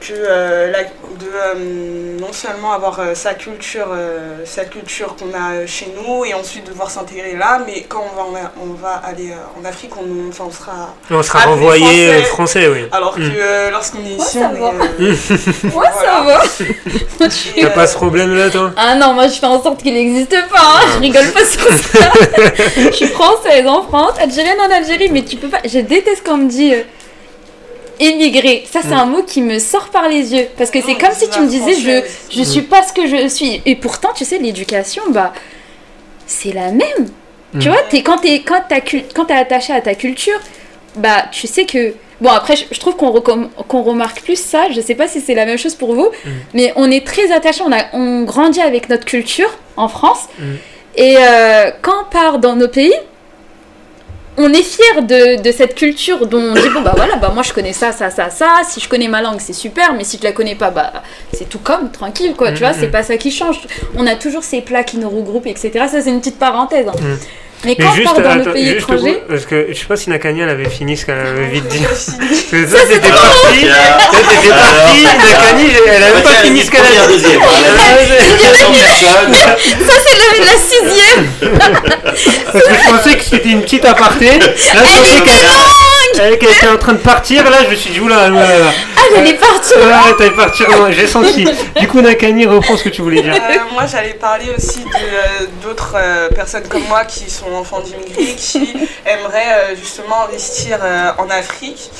que 0.00 0.12
euh, 0.12 0.70
la- 0.70 0.82
de 0.82 0.88
euh, 1.34 2.18
non 2.20 2.32
seulement 2.32 2.72
avoir 2.72 3.00
euh, 3.00 3.14
sa 3.14 3.34
culture, 3.34 3.88
euh, 3.92 4.44
sa 4.44 4.64
culture 4.64 5.16
qu'on 5.16 5.28
a 5.34 5.66
chez 5.66 5.88
nous 5.96 6.24
et 6.24 6.34
ensuite 6.34 6.66
devoir 6.66 6.90
s'intégrer 6.90 7.34
là, 7.36 7.60
mais 7.66 7.82
quand 7.88 8.04
on 8.12 8.32
va, 8.32 8.40
en- 8.40 8.52
on 8.70 8.74
va 8.74 9.00
aller 9.04 9.30
euh, 9.30 9.60
en 9.60 9.64
Afrique, 9.64 9.92
on, 9.96 10.28
enfin, 10.28 10.44
on 10.48 10.50
sera. 10.52 10.94
On 11.10 11.22
sera 11.22 11.40
Ah, 11.44 11.46
renvoyé 11.48 11.84
Français. 12.08 12.22
français, 12.24 12.68
oui. 12.68 12.80
Alors 12.92 13.14
que 13.14 13.20
Mm. 13.20 13.32
euh, 13.38 13.70
lorsqu'on 13.70 13.98
est 14.04 14.16
ici, 14.22 14.38
on 14.38 14.54
est. 14.54 14.60
euh, 15.02 15.14
Moi, 15.72 15.86
ça 15.86 16.22
va. 16.24 16.42
T'as 17.18 17.26
euh, 17.66 17.70
pas 17.74 17.86
ce 17.86 17.94
problème-là, 17.94 18.50
toi? 18.50 18.72
Ah 18.76 18.94
non, 18.96 19.14
moi 19.14 19.28
je 19.28 19.34
fais 19.38 19.46
en 19.46 19.62
sorte 19.62 19.82
qu'il 19.82 19.94
n'existe 19.94 20.36
pas, 20.50 20.58
hein. 20.60 20.86
je 20.96 21.00
rigole 21.00 21.30
pas 21.32 21.44
sur 21.44 21.62
ça. 21.62 22.12
je 22.76 22.90
suis 22.92 23.08
française 23.08 23.66
en 23.66 23.82
France, 23.82 24.12
algérienne 24.20 24.60
en 24.60 24.70
Algérie, 24.70 25.08
mais 25.10 25.24
tu 25.24 25.36
peux 25.36 25.48
pas. 25.48 25.60
Je 25.64 25.78
déteste 25.78 26.22
quand 26.24 26.34
on 26.34 26.38
me 26.38 26.48
dit 26.50 26.74
immigré. 28.00 28.64
Ça, 28.70 28.80
c'est 28.82 28.88
Mm. 28.94 28.98
un 28.98 29.06
mot 29.06 29.22
qui 29.22 29.42
me 29.42 29.58
sort 29.58 29.88
par 29.88 30.08
les 30.08 30.34
yeux. 30.34 30.46
Parce 30.58 30.70
que 30.70 30.80
c'est 30.80 30.92
Non, 30.92 30.98
comme 30.98 31.12
si 31.14 31.28
tu 31.30 31.40
me 31.40 31.46
disais 31.46 31.74
je, 31.74 32.00
française. 32.00 32.26
je 32.30 32.42
suis 32.42 32.62
pas 32.62 32.82
ce 32.82 32.92
que 32.92 33.06
je 33.06 33.28
suis. 33.28 33.62
Et 33.66 33.76
pourtant, 33.76 34.10
tu 34.14 34.24
sais, 34.24 34.38
l'éducation, 34.38 35.02
bah, 35.10 35.32
c'est 36.26 36.52
la 36.52 36.72
même. 36.72 37.08
Tu 37.58 37.68
Mm. 37.68 37.72
vois, 37.72 37.82
es, 37.92 38.02
quand 38.02 38.18
t'es 38.18 38.40
quand 38.40 38.62
quand 39.14 39.24
t'es 39.26 39.34
attaché 39.34 39.72
à 39.72 39.80
ta 39.80 39.94
culture, 39.94 40.38
bah, 40.96 41.24
tu 41.32 41.46
sais 41.46 41.64
que. 41.64 41.94
Bon, 42.20 42.30
après, 42.30 42.56
je, 42.56 42.64
je 42.70 42.80
trouve 42.80 42.96
qu'on 42.96 43.82
remarque 43.82 44.22
plus 44.22 44.40
ça. 44.40 44.70
Je 44.70 44.80
sais 44.80 44.94
pas 44.94 45.06
si 45.06 45.20
c'est 45.20 45.34
la 45.34 45.44
même 45.44 45.58
chose 45.58 45.74
pour 45.74 45.94
vous, 45.94 46.08
Mm. 46.24 46.30
mais 46.54 46.72
on 46.76 46.90
est 46.90 47.06
très 47.06 47.30
attaché. 47.32 47.62
On, 47.64 47.72
a, 47.72 47.84
on 47.92 48.22
grandit 48.24 48.60
avec 48.62 48.88
notre 48.88 49.04
culture 49.04 49.50
en 49.76 49.88
France. 49.88 50.24
Mm. 50.38 50.44
Et 50.96 51.16
euh, 51.18 51.70
quand 51.82 51.92
on 52.06 52.10
part 52.10 52.38
dans 52.38 52.56
nos 52.56 52.68
pays, 52.68 52.94
on 54.38 54.52
est 54.52 54.62
fier 54.62 55.02
de, 55.02 55.40
de 55.42 55.52
cette 55.52 55.74
culture 55.74 56.26
dont 56.26 56.40
on 56.40 56.54
dit 56.54 56.68
bon 56.68 56.82
bah 56.82 56.92
voilà 56.96 57.16
bah 57.16 57.30
moi 57.32 57.42
je 57.42 57.52
connais 57.52 57.72
ça 57.72 57.92
ça 57.92 58.10
ça 58.10 58.28
ça 58.30 58.48
si 58.68 58.80
je 58.80 58.88
connais 58.88 59.08
ma 59.08 59.22
langue 59.22 59.40
c'est 59.40 59.52
super 59.54 59.94
mais 59.94 60.04
si 60.04 60.18
tu 60.18 60.24
la 60.24 60.32
connais 60.32 60.54
pas 60.54 60.70
bah 60.70 60.92
c'est 61.32 61.48
tout 61.48 61.58
comme 61.58 61.90
tranquille 61.90 62.34
quoi 62.36 62.52
tu 62.52 62.58
vois 62.58 62.72
Mhm. 62.72 62.76
c'est 62.80 62.88
pas 62.90 63.02
ça 63.02 63.16
qui 63.16 63.30
change 63.30 63.60
on 63.96 64.06
a 64.06 64.14
toujours 64.16 64.44
ces 64.44 64.60
plats 64.60 64.84
qui 64.84 64.98
nous 64.98 65.08
regroupent 65.08 65.46
etc 65.46 65.86
ça 65.90 66.02
c'est 66.02 66.10
une 66.10 66.20
petite 66.20 66.38
parenthèse 66.38 66.86
hein. 66.88 66.92
Mhm. 67.00 67.18
Mais 67.64 67.74
Mais 67.78 67.84
quand 67.84 67.90
on 67.90 67.94
juste, 67.94 68.14
dans 68.14 68.20
attends, 68.30 68.52
pays 68.52 68.66
juste 68.66 68.76
étrangers 68.78 69.22
parce 69.28 69.46
que 69.46 69.66
je 69.68 69.74
sais 69.74 69.86
pas 69.86 69.96
si 69.96 70.10
Nakani 70.10 70.40
elle 70.40 70.48
avait 70.50 70.68
fini 70.68 70.96
ce 70.96 71.06
qu'elle 71.06 71.18
avait 71.18 71.46
vite 71.48 71.66
dit. 71.68 71.78
Ça, 71.84 71.88
c'était 72.86 73.08
parti. 73.08 73.66
Ça, 73.66 74.18
c'était 74.30 74.54
parti. 74.54 75.04
Nakani, 75.04 75.66
elle 75.86 76.02
a 76.02 76.12
même 76.12 76.22
pas 76.22 76.30
fini 76.42 76.62
ce 76.62 76.70
qu'elle 76.70 76.82
Première, 76.82 77.04
a 77.04 77.06
dit. 77.08 77.14
ça 79.86 79.94
c'est 80.04 80.16
la 80.44 80.58
sixième 80.58 81.26
Parce 82.52 82.64
que 82.64 82.74
je 82.74 82.80
pensais 82.90 83.14
que 83.16 83.24
c'était 83.24 83.50
une 83.50 83.62
petite 83.62 83.84
aparté. 83.84 84.38
Là, 84.38 84.46
je 84.56 84.98
pensais 84.98 85.20
qu'elle 85.22 85.46
elle- 86.18 86.38
qu'elle 86.38 86.50
était 86.50 86.68
en 86.68 86.76
train 86.78 86.92
de 86.92 86.98
partir. 86.98 87.48
Là, 87.50 87.58
je 87.64 87.70
me 87.70 87.74
suis 87.76 87.90
dit, 87.90 88.00
oula, 88.00 88.28
oula, 88.28 88.30
oula. 88.30 88.44
ah 88.96 89.00
j'allais 89.14 89.34
partir 89.34 89.76
Ouais, 89.78 90.14
t'allais 90.18 90.30
partir 90.30 90.66
j'ai 90.90 91.06
senti. 91.06 91.44
Du 91.80 91.88
coup, 91.88 92.00
Nakani, 92.00 92.46
reprends 92.46 92.76
ce 92.76 92.84
que 92.84 92.88
tu 92.88 93.02
voulais 93.02 93.22
dire. 93.22 93.34
Euh, 93.34 93.54
moi, 93.72 93.84
j'allais 93.86 94.14
parler 94.14 94.46
aussi 94.56 94.80
de, 94.80 94.86
euh, 94.86 95.46
d'autres 95.62 95.94
euh, 95.96 96.28
personnes 96.30 96.66
comme 96.68 96.84
moi 96.84 97.04
qui 97.04 97.28
sont 97.30 97.52
enfants 97.52 97.80
d'immigrés, 97.80 98.34
qui 98.36 98.58
aimeraient 99.06 99.72
euh, 99.72 99.76
justement 99.76 100.24
investir 100.24 100.78
euh, 100.82 101.10
en 101.18 101.28
Afrique. 101.30 101.90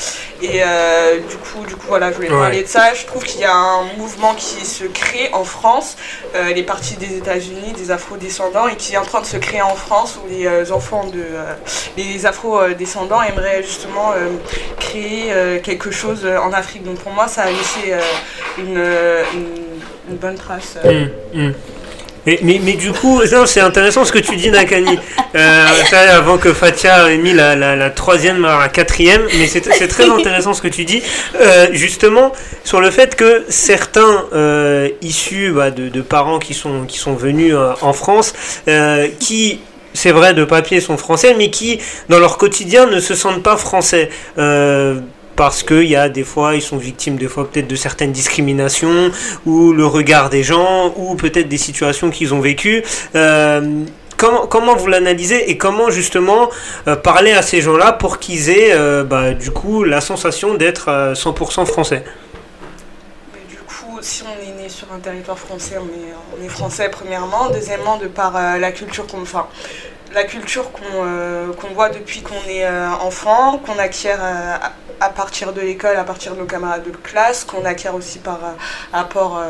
Et 0.43 0.62
euh, 0.62 1.19
du 1.19 1.37
coup, 1.37 1.64
du 1.67 1.75
coup, 1.77 1.87
voilà, 1.89 2.11
je 2.11 2.17
voulais 2.17 2.31
Ouais. 2.31 2.39
parler 2.41 2.62
de 2.62 2.69
ça. 2.69 2.93
Je 2.95 3.07
trouve 3.07 3.25
qu'il 3.25 3.41
y 3.41 3.45
a 3.45 3.53
un 3.55 3.85
mouvement 3.97 4.35
qui 4.35 4.64
se 4.67 4.85
crée 4.85 5.31
en 5.33 5.45
France. 5.45 5.97
Euh, 6.35 6.53
les 6.53 6.62
partis 6.62 6.97
des 6.97 7.17
États-Unis, 7.17 7.73
des 7.77 7.91
Afro-descendants, 7.91 8.69
et 8.69 8.77
qui 8.77 8.95
est 8.95 8.99
en 8.99 9.05
train 9.05 9.21
de 9.21 9.27
se 9.27 9.37
créer 9.39 9.62
en 9.62 9.75
France, 9.75 10.19
où 10.23 10.29
les 10.29 10.47
euh, 10.47 10.64
enfants 10.73 11.05
de, 11.07 11.21
euh, 11.21 11.55
les 11.97 12.27
Afro-descendants 12.27 13.23
aimeraient 13.23 13.62
justement 13.62 14.06
euh, 14.13 14.29
créer 14.79 15.33
euh, 15.33 15.59
quelque 15.61 15.91
chose 15.91 16.21
euh, 16.25 16.39
en 16.39 16.53
Afrique. 16.53 16.85
Donc 16.85 16.99
pour 16.99 17.13
moi, 17.13 17.29
ça 17.29 17.43
a 17.43 17.51
laissé 17.51 17.95
une, 18.59 18.83
une, 20.09 20.17
bonne 20.17 20.37
trace. 20.37 20.79
Hum, 20.85 21.09
hum. 21.35 21.53
Mais, 22.27 22.41
mais, 22.43 22.73
du 22.73 22.91
coup, 22.91 23.23
c'est 23.47 23.61
intéressant 23.61 24.05
ce 24.05 24.11
que 24.11 24.19
tu 24.19 24.35
dis, 24.35 24.51
Nakani. 24.51 24.99
Avant 25.93 26.39
que 26.39 26.53
Fatia 26.53 27.09
ait 27.13 27.19
mis 27.19 27.33
la, 27.33 27.55
la, 27.55 27.91
troisième, 27.91 28.45
alors 28.45 28.59
la 28.59 28.69
quatrième, 28.69 29.23
mais 29.39 29.47
c'est 29.47 29.61
très 29.87 30.11
intéressant 30.11 30.53
ce 30.53 30.61
que 30.61 30.67
tu 30.67 30.85
dis, 30.85 31.05
justement, 31.71 32.33
sur 32.65 32.81
le 32.81 32.91
fait 32.91 33.15
que 33.15 33.45
certains 33.49 34.25
issus 35.03 35.53
bah, 35.53 35.71
de, 35.71 35.89
de 35.89 36.01
parents 36.01 36.41
qui 36.41 36.55
sont, 36.55 36.85
qui 36.87 36.99
sont 36.99 37.15
venus 37.15 37.55
en 37.81 37.93
France, 37.93 38.35
qui 39.21 39.61
c'est 39.97 40.12
vrai, 40.12 40.34
de 40.34 40.44
papier 40.44 40.80
sont 40.80 40.97
français, 40.97 41.34
mais 41.36 41.51
qui, 41.51 41.80
dans 42.09 42.18
leur 42.18 42.38
quotidien, 42.38 42.86
ne 42.86 43.01
se 43.01 43.14
sentent 43.14 43.42
pas 43.42 43.57
français. 43.57 44.11
Euh, 44.38 45.01
parce 45.34 45.62
qu'il 45.62 45.84
y 45.84 45.97
a 45.97 46.09
des 46.09 46.24
fois, 46.24 46.55
ils 46.55 46.62
sont 46.62 46.78
victimes 46.78 47.16
des 47.16 47.28
fois 47.28 47.49
peut-être 47.51 47.68
de 47.68 47.76
certaines 47.76 48.12
discriminations, 48.12 49.11
ou 49.44 49.72
le 49.72 49.86
regard 49.86 50.30
des 50.30 50.42
gens, 50.42 50.94
ou 50.97 51.14
peut-être 51.14 51.49
des 51.49 51.59
situations 51.59 52.11
qu'ils 52.11 52.32
ont 52.32 52.40
vécues. 52.40 52.82
Euh, 53.14 53.84
comment, 54.16 54.76
vous 54.76 54.86
l'analysez 54.86 55.51
et 55.51 55.59
comment 55.59 55.90
justement 55.90 56.49
euh, 56.88 56.97
parler 56.97 57.32
à 57.32 57.42
ces 57.42 57.61
gens-là 57.61 57.92
pour 57.92 58.18
qu'ils 58.18 58.49
aient 58.51 58.74
bah, 59.05 59.32
du 59.32 59.51
coup 59.51 59.84
la 59.84 60.01
sensation 60.01 60.55
d'être 60.55 60.88
euh, 60.88 61.14
100% 61.14 61.66
français? 61.66 62.03
Si 64.03 64.22
on 64.22 64.42
est 64.42 64.62
né 64.62 64.68
sur 64.68 64.92
un 64.92 64.99
territoire 64.99 65.38
français, 65.38 65.78
on 65.78 66.44
est, 66.44 66.49
français 66.49 66.88
premièrement. 66.90 67.51
Deuxièmement, 67.51 67.97
de 67.97 68.07
par 68.07 68.36
euh, 68.36 68.59
la 68.59 68.72
culture 68.72 69.07
qu'on 69.07 69.24
la 70.14 70.24
culture 70.24 70.70
euh, 70.94 71.53
qu'on 71.55 71.74
voit 71.74 71.90
depuis 71.90 72.22
qu'on 72.22 72.49
est 72.49 72.64
euh, 72.64 72.88
enfant, 72.90 73.59
qu'on 73.59 73.78
acquiert 73.78 74.20
à, 75.01 75.11
partir 75.11 75.53
de 75.53 75.61
l'école, 75.61 75.97
à 75.97 76.05
partir 76.05 76.34
de 76.34 76.40
nos 76.40 76.47
camarades 76.47 76.84
de 76.84 76.90
classe, 76.90 77.44
qu'on 77.44 77.64
acquiert 77.64 77.94
aussi 77.94 78.18
par 78.18 78.40
rapport 78.92 79.42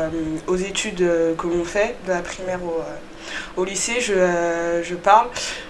aux 0.47 0.57
études 0.57 1.07
que 1.37 1.47
l'on 1.47 1.63
fait, 1.63 1.95
de 2.05 2.11
la 2.11 2.21
primaire 2.21 2.59
au, 3.55 3.63
lycée, 3.63 4.01
je 4.01 4.95
parle. 4.95 5.27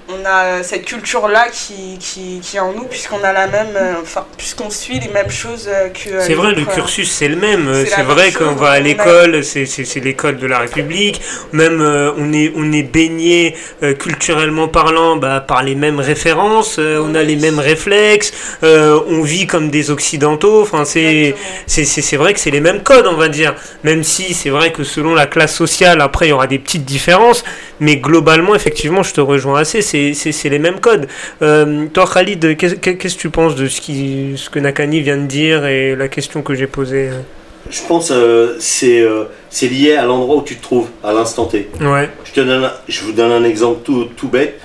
On 0.10 0.26
a 0.26 0.64
cette 0.64 0.86
culture-là 0.86 1.48
qui, 1.52 1.98
qui, 2.00 2.40
qui 2.42 2.56
est 2.56 2.62
en 2.62 2.72
nous, 2.72 2.86
puisqu'on 2.86 3.22
a 3.26 3.34
la 3.34 3.48
même, 3.48 3.76
euh, 3.76 3.96
enfin, 4.02 4.26
puisqu'on 4.38 4.70
suit 4.70 5.00
les 5.02 5.10
mêmes 5.10 5.30
choses 5.30 5.68
euh, 5.68 5.90
que. 5.90 6.10
euh, 6.12 6.22
C'est 6.26 6.34
vrai, 6.34 6.54
le 6.54 6.64
cursus 6.64 7.12
c'est 7.12 7.28
le 7.28 7.36
même. 7.36 7.70
c'est 7.86 8.04
vrai 8.04 8.32
qu'on 8.32 8.54
va 8.54 8.70
à 8.72 8.80
l'école, 8.80 9.44
c'est 9.44 9.66
l'école 10.02 10.38
de 10.38 10.48
la 10.48 10.60
République. 10.60 11.20
Même 11.52 11.82
euh, 11.82 12.14
on 12.18 12.32
est 12.32 12.54
on 12.56 12.72
est 12.72 12.84
baigné 12.84 13.56
euh, 13.84 13.94
culturellement 13.96 14.70
parlant 14.70 15.18
bah, 15.18 15.44
par 15.46 15.62
les 15.62 15.76
mêmes 15.76 16.00
références. 16.00 16.78
euh, 16.80 17.04
on 17.06 17.14
a 17.14 17.24
les 17.24 17.36
mêmes 17.36 17.60
réflexes. 17.60 18.32
euh, 18.64 19.00
on 19.10 19.22
vit 19.24 19.46
comme 19.46 19.70
des 19.70 19.92
occidentaux. 19.92 20.62
Enfin 20.62 20.86
c'est 20.86 21.04
Exactement. 21.04 21.48
c'est 21.68 21.84
c'est- 21.84 22.02
c'est 22.02 22.18
vrai 22.18 22.34
que 22.34 22.40
c'est 22.40 22.52
les 22.52 22.62
mêmes 22.62 22.82
codes, 22.82 23.08
on 23.08 23.16
va 23.18 23.28
dire. 23.28 23.56
Même 23.84 24.04
si 24.04 24.34
c'est 24.34 24.50
vrai 24.52 24.72
que 24.72 24.86
selon 24.86 25.14
la 25.16 25.26
classe 25.28 25.54
sociale, 25.54 26.00
après 26.00 26.28
il 26.28 26.30
y 26.30 26.34
aura 26.34 26.48
des 26.48 26.60
petites 26.60 26.86
différences. 26.86 27.44
Mais 27.82 27.98
globalement, 27.98 28.56
effectivement, 28.56 29.04
je 29.04 29.14
te 29.14 29.22
rejoins 29.22 29.60
assez. 29.60 29.82
C'est 29.84 29.97
c'est- 30.14 30.50
les 30.50 30.60
mêmes 30.60 30.80
codes. 30.80 31.08
Euh, 31.42 31.86
toi, 31.94 32.06
Khalid, 32.12 32.56
qu'est- 32.58 32.80
qu'est-ce 32.80 33.16
que 33.16 33.22
tu 33.22 33.30
penses 33.30 33.56
de 33.56 33.68
ce, 33.68 33.82
qui, 33.82 34.34
ce 34.38 34.50
que 34.50 34.60
Nakani 34.60 35.02
vient 35.02 35.18
de 35.18 35.26
dire 35.28 35.66
et 35.66 35.96
la 35.96 36.08
question 36.08 36.42
que 36.42 36.54
j'ai 36.56 36.68
posée 36.68 37.10
euh? 37.10 37.22
Je 37.70 37.82
pense 37.88 38.10
que 38.10 38.56
c'est 38.60 39.02
euh, 39.02 39.26
c'est 39.50 39.68
lié 39.68 39.94
à 39.96 40.06
l'endroit 40.06 40.38
où 40.38 40.42
tu 40.42 40.56
te 40.56 40.64
trouves, 40.64 40.88
à 41.04 41.12
l'instant 41.12 41.46
T. 41.46 41.68
Ouais. 41.82 42.10
Je, 42.24 42.32
te 42.32 42.40
donne, 42.42 42.70
je 42.88 43.02
vous 43.02 43.12
donne 43.12 43.32
un 43.32 43.44
exemple 43.44 43.80
tout, 43.84 44.06
tout 44.16 44.30
bête. 44.30 44.60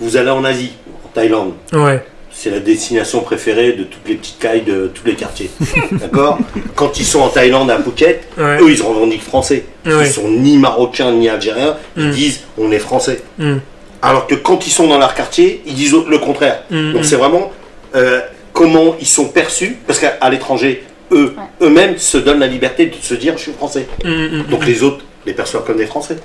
Vous 0.00 0.16
allez 0.16 0.30
en 0.30 0.42
Asie, 0.44 0.72
en 1.04 1.08
Thaïlande. 1.08 1.52
Ouais. 1.72 2.02
c'est 2.32 2.50
la 2.50 2.60
destination 2.60 3.20
préférée 3.22 3.72
de 3.72 3.82
toutes 3.82 4.06
les 4.06 4.14
petites 4.14 4.38
cailles 4.38 4.62
de 4.62 4.90
tous 4.94 5.04
les 5.04 5.14
quartiers. 5.14 5.50
D'accord? 5.92 6.38
Quand 6.76 6.98
ils 7.00 7.04
sont 7.04 7.18
en 7.20 7.28
Thaïlande 7.28 7.68
à 7.70 7.78
Phuket, 7.78 8.20
Ouais. 8.38 8.58
eux 8.62 8.70
ils 8.70 8.78
se 8.78 8.84
revendiquent 8.84 9.24
français. 9.24 9.64
Ouais. 9.84 10.06
Ils 10.06 10.12
sont 10.12 10.28
ni 10.28 10.56
marocains 10.56 11.10
ni 11.12 11.28
algériens, 11.28 11.76
ils 11.96 12.08
Mm. 12.08 12.12
disent 12.12 12.40
on 12.56 12.70
est 12.70 12.78
français. 12.78 13.20
Mm. 13.38 13.56
Alors 14.02 14.26
que 14.26 14.34
quand 14.34 14.66
ils 14.66 14.70
sont 14.70 14.86
dans 14.86 14.98
leur 14.98 15.14
quartier, 15.14 15.62
ils 15.66 15.74
disent 15.74 15.94
le 16.08 16.18
contraire. 16.18 16.62
Mm, 16.70 16.92
Donc 16.92 17.00
mm. 17.02 17.04
c'est 17.04 17.16
vraiment 17.16 17.52
euh, 17.94 18.20
comment 18.52 18.94
ils 19.00 19.06
sont 19.06 19.26
perçus, 19.28 19.76
parce 19.86 19.98
qu'à 19.98 20.16
l'étranger, 20.30 20.84
eux, 21.12 21.34
eux-mêmes 21.62 21.96
se 21.98 22.18
donnent 22.18 22.40
la 22.40 22.46
liberté 22.46 22.86
de 22.86 22.94
se 23.00 23.14
dire 23.14 23.34
je 23.36 23.42
suis 23.42 23.52
français. 23.52 23.86
Mm, 24.04 24.08
mm, 24.10 24.42
Donc 24.50 24.64
les 24.66 24.82
autres 24.82 25.04
les 25.26 25.32
perçoivent 25.32 25.64
comme 25.64 25.76
des 25.78 25.86
Français. 25.86 26.16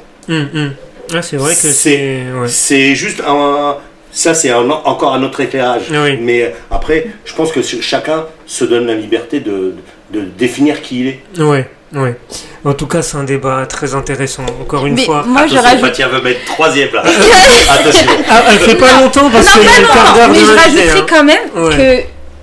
Ah, 1.13 1.21
c'est 1.21 1.38
vrai 1.38 1.53
que 1.53 1.59
C'est- 1.59 1.71
c'est. 1.74 2.24
Ouais. 2.39 2.47
C'est 2.47 2.95
juste 2.95 3.21
un. 3.28 3.78
Ça, 4.11 4.34
c'est 4.36 4.51
un- 4.51 4.69
encore 4.69 5.13
un 5.15 5.24
autre 5.24 5.39
éclairage. 5.41 5.84
Oui. 5.89 6.17
Mais 6.21 6.43
euh, 6.43 6.49
après, 6.69 7.07
je 7.26 7.34
pense 7.34 7.51
que 7.51 7.61
ch- 7.63 7.82
chacun 7.82 8.26
se 8.45 8.63
donne 8.63 8.86
la 8.86 8.93
liberté 8.93 9.39
de, 9.39 9.74
de 10.11 10.21
définir 10.21 10.82
qui 10.84 10.99
il 11.01 11.07
est. 11.07 11.19
Ouais, 11.41 11.67
ouais. 11.95 12.17
En 12.65 12.73
tout 12.73 12.87
cas, 12.87 13.01
c'est 13.01 13.17
un 13.17 13.23
débat 13.23 13.65
très 13.65 13.93
intéressant. 13.93 14.45
Encore 14.61 14.85
une 14.85 14.95
Mais 14.95 15.05
fois. 15.05 15.23
moi, 15.27 15.41
je 15.47 15.53
Attention, 15.55 15.69
rajoute. 15.69 15.85
Fatia 15.85 16.07
veut 16.07 16.21
mettre 16.21 16.45
troisième 16.45 16.93
là. 16.93 17.01
Attention. 17.69 18.07
Ah, 18.29 18.41
elle 18.49 18.59
fait 18.59 18.75
pas 18.75 18.93
longtemps 19.01 19.29
parce 19.29 19.45
Non, 19.45 19.61
a 19.61 19.87
pas 19.87 19.95
longtemps, 19.95 20.31
mais 20.31 20.39
je 20.39 20.55
rajouterai 20.55 20.99
hein. 20.99 21.05
quand 21.09 21.23
même 21.23 21.39
Ouais. 21.55 21.75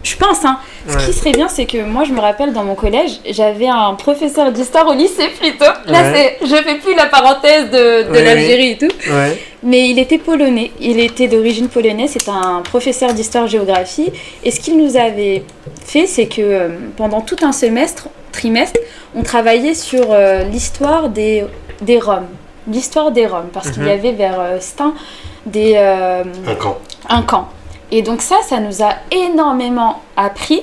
que 0.03 0.09
je 0.11 0.16
pense, 0.16 0.44
hein, 0.44 0.59
ce 0.89 0.97
Ouais. 0.97 1.05
qui 1.05 1.12
serait 1.12 1.33
bien, 1.33 1.49
c'est 1.49 1.66
que 1.66 1.83
moi, 1.85 2.05
je 2.05 2.12
me 2.12 2.20
rappelle 2.20 2.53
dans 2.53 2.64
mon 2.64 2.74
collège, 2.74 3.20
j'avais 3.28 3.68
un 3.68 3.95
professeur 3.95 4.51
d'histoire 4.53 4.87
au 4.89 4.93
lycée 4.95 5.28
plutôt. 5.39 5.64
Là, 5.87 6.03
Ouais. 6.11 6.37
c'est, 6.41 6.47
je 6.47 6.55
fais 6.57 6.76
plus 6.78 6.95
la 6.95 7.07
parenthèse 7.07 7.70
de, 7.70 8.07
l'Algérie 8.12 8.70
et 8.72 8.78
tout, 8.78 8.89
Ouais. 9.11 9.39
mais 9.62 9.91
il 9.91 9.99
était 9.99 10.18
polonais. 10.18 10.70
Il 10.81 10.99
était 11.01 11.28
d'origine 11.28 11.68
polonaise. 11.68 12.11
C'est 12.18 12.28
un 12.28 12.62
professeur 12.62 13.12
d'histoire-géographie. 13.12 14.11
Et 14.45 14.51
ce 14.51 14.61
qu'il 14.61 14.76
nous 14.78 14.97
avait 14.97 15.45
fait, 15.85 16.07
c'est 16.07 16.26
que 16.26 16.41
euh, 16.43 16.68
pendant 16.97 17.20
tout 17.20 17.37
un 17.43 17.53
semestre, 17.53 18.09
trimestre, 18.33 18.78
on 19.14 19.22
travaillait 19.22 19.74
sur 19.74 20.07
euh, 20.11 20.45
l'histoire 20.45 21.09
des, 21.09 21.45
des 21.83 21.99
Roms. 21.99 22.26
L'histoire 22.70 23.11
des 23.11 23.26
Roms, 23.26 23.49
parce 23.53 23.70
qu'il 23.70 23.83
y 23.83 23.87
Mhm. 23.87 23.91
avait 23.93 24.12
vers 24.12 24.39
euh, 24.41 24.57
Stein 24.61 24.95
des. 25.47 25.72
euh, 25.76 26.22
Un 26.47 26.55
camp. 26.55 26.78
un 27.09 27.22
camp. 27.22 27.49
Et 27.91 28.03
donc 28.03 28.22
ça, 28.22 28.36
ça 28.47 28.61
nous 28.61 28.82
a 28.82 28.95
énormément 29.11 30.01
appris 30.16 30.62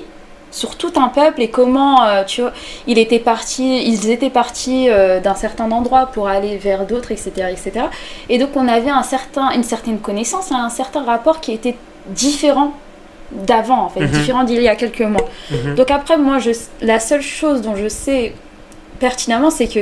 sur 0.49 0.75
tout 0.77 0.93
un 0.95 1.09
peuple 1.09 1.41
et 1.41 1.49
comment, 1.49 2.03
euh, 2.03 2.23
tu 2.23 2.41
vois, 2.41 2.53
il 2.87 2.97
était 2.97 3.19
parti, 3.19 3.83
ils 3.85 4.09
étaient 4.09 4.29
partis 4.29 4.89
euh, 4.89 5.19
d'un 5.19 5.35
certain 5.35 5.69
endroit 5.71 6.07
pour 6.07 6.29
aller 6.29 6.57
vers 6.57 6.85
d'autres, 6.85 7.11
etc., 7.11 7.31
etc. 7.51 7.87
Et 8.29 8.37
donc 8.37 8.49
on 8.55 8.67
avait 8.67 8.89
un 8.89 9.03
certain, 9.03 9.51
une 9.51 9.63
certaine 9.63 9.99
connaissance, 9.99 10.51
un 10.51 10.69
certain 10.69 11.03
rapport 11.03 11.41
qui 11.41 11.51
était 11.51 11.75
différent 12.07 12.71
d'avant, 13.31 13.81
en 13.83 13.89
fait, 13.89 13.99
Mhm. 13.99 14.07
différent 14.07 14.43
d'il 14.45 14.61
y 14.61 14.69
a 14.69 14.75
quelques 14.77 15.01
mois. 15.01 15.25
Mhm. 15.51 15.75
Donc 15.75 15.91
après, 15.91 16.17
moi, 16.17 16.39
je, 16.39 16.51
la 16.81 16.99
seule 16.99 17.21
chose 17.21 17.61
dont 17.61 17.75
je 17.75 17.89
sais 17.89 18.33
pertinemment, 18.99 19.49
c'est 19.51 19.67
que 19.67 19.81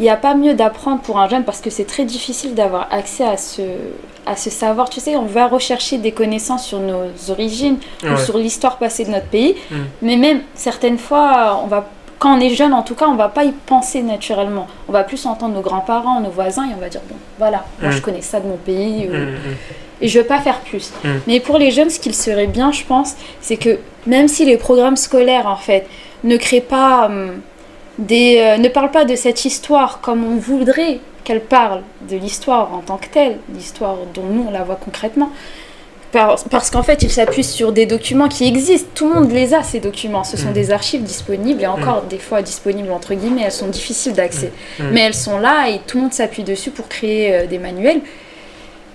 il 0.00 0.04
n'y 0.04 0.08
a 0.10 0.16
pas 0.16 0.34
mieux 0.34 0.54
d'apprendre 0.54 1.00
pour 1.02 1.18
un 1.20 1.28
jeune 1.28 1.44
parce 1.44 1.60
que 1.60 1.70
c'est 1.70 1.84
très 1.84 2.04
difficile 2.04 2.54
d'avoir 2.54 2.88
accès 2.90 3.22
à 3.24 3.36
ce, 3.36 3.60
à 4.26 4.34
ce 4.34 4.50
savoir. 4.50 4.90
Tu 4.90 4.98
sais, 4.98 5.14
on 5.16 5.26
va 5.26 5.46
rechercher 5.46 5.98
des 5.98 6.10
connaissances 6.10 6.64
sur 6.66 6.80
nos 6.80 7.04
origines 7.28 7.76
Ouais. 8.02 8.10
ou 8.12 8.16
sur 8.16 8.36
l'histoire 8.38 8.78
passée 8.78 9.04
de 9.04 9.10
notre 9.10 9.26
pays, 9.26 9.54
Mm. 9.70 9.74
mais 10.02 10.16
même 10.16 10.40
certaines 10.54 10.98
fois, 10.98 11.60
on 11.62 11.66
va, 11.68 11.86
quand 12.18 12.36
on 12.36 12.40
est 12.40 12.50
jeune, 12.54 12.72
en 12.72 12.82
tout 12.82 12.94
cas, 12.94 13.06
on 13.08 13.14
va 13.14 13.28
pas 13.28 13.44
y 13.44 13.52
penser 13.52 14.02
naturellement. 14.02 14.66
On 14.88 14.92
va 14.92 15.04
plus 15.04 15.24
entendre 15.26 15.54
nos 15.54 15.60
grands-parents, 15.60 16.20
nos 16.20 16.30
voisins, 16.30 16.64
et 16.64 16.74
on 16.74 16.80
va 16.80 16.88
dire 16.88 17.02
bon, 17.08 17.16
voilà, 17.38 17.64
moi 17.80 17.90
Mm. 17.90 17.92
je 17.94 18.00
connais 18.00 18.22
ça 18.22 18.40
de 18.40 18.46
mon 18.48 18.56
pays. 18.56 19.06
ou- 19.08 19.12
Mm, 19.14 19.36
et 20.02 20.08
je 20.08 20.18
veux 20.18 20.24
pas 20.26 20.38
faire 20.40 20.60
plus. 20.60 20.92
Mais 21.26 21.40
pour 21.40 21.58
les 21.58 21.70
jeunes, 21.70 21.90
ce 21.90 22.00
qu'il 22.00 22.14
serait 22.14 22.46
bien, 22.46 22.72
je 22.72 22.84
pense, 22.84 23.16
c'est 23.42 23.58
que 23.58 23.78
même 24.06 24.28
si 24.28 24.46
les 24.46 24.56
programmes 24.56 24.96
scolaires, 24.96 25.46
en 25.46 25.56
fait, 25.56 25.86
ne 26.24 26.36
créent 26.38 26.62
pas 26.62 27.06
hum, 27.06 27.42
des, 28.00 28.38
euh, 28.38 28.56
ne 28.58 28.68
parlent 28.68 28.90
pas 28.90 29.04
de 29.04 29.14
cette 29.14 29.44
histoire 29.44 30.00
comme 30.00 30.24
on 30.24 30.36
voudrait 30.36 30.98
qu'elle 31.24 31.40
parle 31.42 31.82
de 32.10 32.16
l'histoire 32.16 32.72
en 32.74 32.78
tant 32.80 32.96
que 32.96 33.06
telle, 33.08 33.38
l'histoire 33.54 33.96
dont 34.14 34.24
nous 34.24 34.46
on 34.48 34.50
la 34.50 34.62
voit 34.64 34.78
concrètement. 34.82 35.30
Par- 36.12 36.42
Parce 36.50 36.70
qu'en 36.70 36.82
fait, 36.82 37.04
ils 37.04 37.10
s'appuient 37.10 37.44
sur 37.44 37.70
des 37.70 37.86
documents 37.86 38.28
qui 38.28 38.44
existent. 38.44 38.88
Tout 38.96 39.08
le 39.08 39.14
monde 39.14 39.30
les 39.30 39.54
a, 39.54 39.62
ces 39.62 39.78
documents. 39.78 40.24
Ce 40.24 40.36
sont 40.36 40.48
Mm. 40.50 40.54
des 40.54 40.70
archives 40.72 41.02
disponibles 41.04 41.62
et 41.62 41.68
encore 41.68 42.02
des 42.02 42.18
fois 42.18 42.42
disponibles 42.42 42.90
entre 42.90 43.14
guillemets. 43.14 43.42
Elles 43.44 43.52
sont 43.52 43.68
difficiles 43.68 44.14
d'accès. 44.14 44.50
Mm. 44.80 44.84
Mais 44.92 45.00
elles 45.02 45.14
sont 45.14 45.38
là 45.38 45.68
et 45.68 45.78
tout 45.86 45.98
le 45.98 46.02
monde 46.04 46.12
s'appuie 46.12 46.42
dessus 46.42 46.70
pour 46.72 46.88
créer 46.88 47.32
euh, 47.32 47.46
des 47.46 47.58
manuels. 47.58 48.00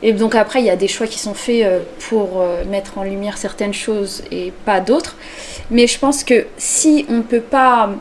Et 0.04 0.12
donc 0.12 0.36
après, 0.36 0.60
il 0.60 0.66
y 0.66 0.70
a 0.70 0.76
des 0.76 0.90
choix 0.90 1.08
qui 1.08 1.18
sont 1.20 1.34
faits 1.34 1.64
euh, 1.64 1.80
pour 2.10 2.44
mettre 2.70 2.98
en 2.98 3.04
lumière 3.04 3.38
certaines 3.38 3.74
choses 3.74 4.22
et 4.30 4.52
pas 4.66 4.82
d'autres. 4.82 5.16
Mais 5.72 5.88
je 5.88 5.98
pense 5.98 6.24
que 6.26 6.48
si 6.58 7.06
on 7.08 7.14
ne 7.18 7.22
peut 7.22 7.40
pas 7.40 7.92